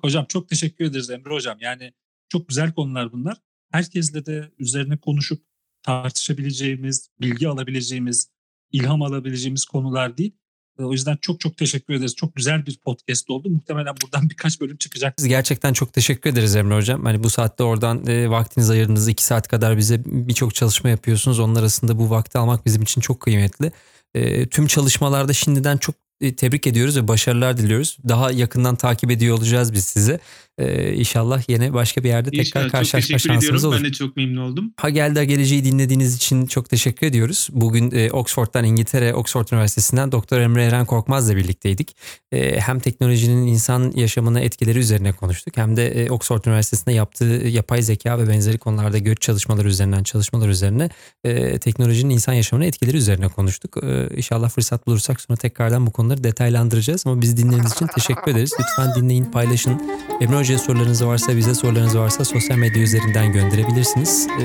Hocam 0.00 0.26
çok 0.28 0.48
teşekkür 0.48 0.84
ederiz 0.84 1.10
Emre 1.10 1.34
Hocam. 1.34 1.58
Yani 1.60 1.92
çok 2.28 2.48
güzel 2.48 2.72
konular 2.72 3.12
bunlar. 3.12 3.36
Herkesle 3.72 4.26
de 4.26 4.52
üzerine 4.58 4.96
konuşup 4.96 5.42
tartışabileceğimiz, 5.82 7.10
bilgi 7.20 7.48
alabileceğimiz, 7.48 8.30
ilham 8.72 9.02
alabileceğimiz 9.02 9.64
konular 9.64 10.18
değil. 10.18 10.36
E, 10.80 10.84
O 10.84 10.92
yüzden 10.92 11.16
çok 11.20 11.40
çok 11.40 11.56
teşekkür 11.56 11.94
ederiz. 11.94 12.14
Çok 12.14 12.36
güzel 12.36 12.66
bir 12.66 12.76
podcast 12.76 13.30
oldu. 13.30 13.50
Muhtemelen 13.50 13.94
buradan 14.02 14.30
birkaç 14.30 14.60
bölüm 14.60 14.76
çıkacak. 14.76 15.14
Biz 15.18 15.28
gerçekten 15.28 15.72
çok 15.72 15.92
teşekkür 15.92 16.30
ederiz 16.30 16.56
Emre 16.56 16.74
Hocam. 16.74 17.04
Hani 17.04 17.22
bu 17.22 17.30
saatte 17.30 17.62
oradan 17.64 18.06
e, 18.06 18.30
vaktinizi 18.30 18.72
ayırdınız. 18.72 19.08
iki 19.08 19.24
saat 19.24 19.48
kadar 19.48 19.76
bize 19.78 20.02
birçok 20.06 20.54
çalışma 20.54 20.90
yapıyorsunuz. 20.90 21.38
Onun 21.38 21.54
arasında 21.54 21.98
bu 21.98 22.10
vakti 22.10 22.38
almak 22.38 22.66
bizim 22.66 22.82
için 22.82 23.00
çok 23.00 23.20
kıymetli. 23.20 23.72
E, 24.14 24.46
tüm 24.48 24.66
çalışmalarda 24.66 25.32
şimdiden 25.32 25.76
çok 25.76 25.94
e, 26.20 26.36
tebrik 26.36 26.66
ediyoruz 26.66 26.96
ve 26.96 27.08
başarılar 27.08 27.56
diliyoruz. 27.56 27.96
Daha 28.08 28.30
yakından 28.30 28.76
takip 28.76 29.10
ediyor 29.10 29.38
olacağız 29.38 29.72
biz 29.72 29.84
sizi. 29.84 30.20
E, 30.58 30.94
inşallah 30.94 31.42
yine 31.48 31.72
başka 31.72 32.04
bir 32.04 32.08
yerde 32.08 32.30
tekrar 32.30 32.44
İnşallah 32.44 32.64
çok 32.64 32.72
karşılaşma 32.72 33.18
şansımız 33.18 33.44
ediyorum. 33.44 33.64
olur. 33.64 33.76
Ben 33.76 33.84
de 33.84 33.92
çok 33.92 34.16
memnun 34.16 34.40
oldum. 34.40 34.72
Ha 34.76 34.90
geldi 34.90 35.26
geleceği 35.26 35.64
dinlediğiniz 35.64 36.16
için 36.16 36.46
çok 36.46 36.68
teşekkür 36.68 37.06
ediyoruz. 37.06 37.48
Bugün 37.52 37.90
e, 37.90 38.10
Oxford'dan 38.10 38.64
İngiltere 38.64 39.14
Oxford 39.14 39.48
Üniversitesi'nden 39.52 40.12
Doktor 40.12 40.40
Emre 40.40 40.64
Eren 40.64 40.86
Korkmaz'la 40.86 41.36
birlikteydik. 41.36 41.96
E, 42.32 42.60
hem 42.60 42.80
teknolojinin 42.80 43.46
insan 43.46 43.92
yaşamına 43.96 44.40
etkileri 44.40 44.78
üzerine 44.78 45.12
konuştuk 45.12 45.56
hem 45.56 45.76
de 45.76 46.04
e, 46.04 46.10
Oxford 46.10 46.44
Üniversitesi'nde 46.44 46.92
yaptığı 46.94 47.24
yapay 47.48 47.82
zeka 47.82 48.18
ve 48.18 48.28
benzeri 48.28 48.58
konularda 48.58 48.98
göç 48.98 49.20
çalışmaları 49.20 49.68
üzerinden 49.68 50.02
çalışmalar 50.02 50.48
üzerine 50.48 50.90
e, 51.24 51.58
teknolojinin 51.58 52.10
insan 52.10 52.32
yaşamına 52.32 52.64
etkileri 52.66 52.96
üzerine 52.96 53.28
konuştuk. 53.28 53.76
E, 53.84 54.16
inşallah 54.16 54.50
fırsat 54.50 54.86
bulursak 54.86 55.20
sonra 55.20 55.36
tekrardan 55.36 55.86
bu 55.86 55.90
konuları 55.90 56.24
detaylandıracağız 56.24 57.06
ama 57.06 57.20
bizi 57.20 57.36
dinlediğiniz 57.36 57.72
için 57.72 57.86
teşekkür 57.86 58.32
ederiz. 58.32 58.52
Lütfen 58.60 59.02
dinleyin, 59.02 59.24
paylaşın. 59.24 59.82
Emre 60.20 60.36
Hoca'ya 60.48 60.58
sorularınız 60.58 61.06
varsa, 61.06 61.36
bize 61.36 61.54
sorularınız 61.54 61.98
varsa 61.98 62.24
sosyal 62.24 62.58
medya 62.58 62.82
üzerinden 62.82 63.32
gönderebilirsiniz. 63.32 64.28
Ee, 64.40 64.44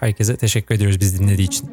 herkese 0.00 0.36
teşekkür 0.36 0.74
ediyoruz 0.74 1.00
biz 1.00 1.20
dinlediği 1.20 1.46
için. 1.46 1.70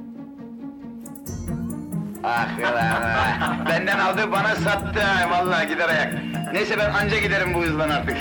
Ah 2.23 2.59
ulan. 2.59 3.65
Benden 3.65 3.99
aldı 3.99 4.31
bana 4.31 4.55
sattı 4.55 4.99
vallahi 5.29 5.67
gider 5.67 5.89
ayak. 5.89 6.13
Neyse 6.53 6.77
ben 6.77 6.89
anca 6.89 7.19
giderim 7.19 7.53
bu 7.53 7.63
hızla 7.63 7.83
artık. 7.83 8.17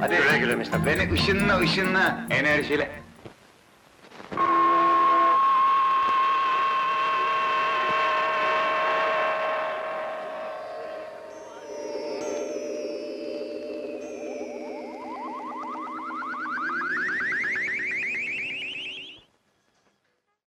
Hadi 0.00 0.16
güle 0.16 0.38
güle 0.38 0.64
Beni 0.86 1.12
ışınla 1.12 1.58
ışınla 1.58 2.26
enerjiyle. 2.30 2.90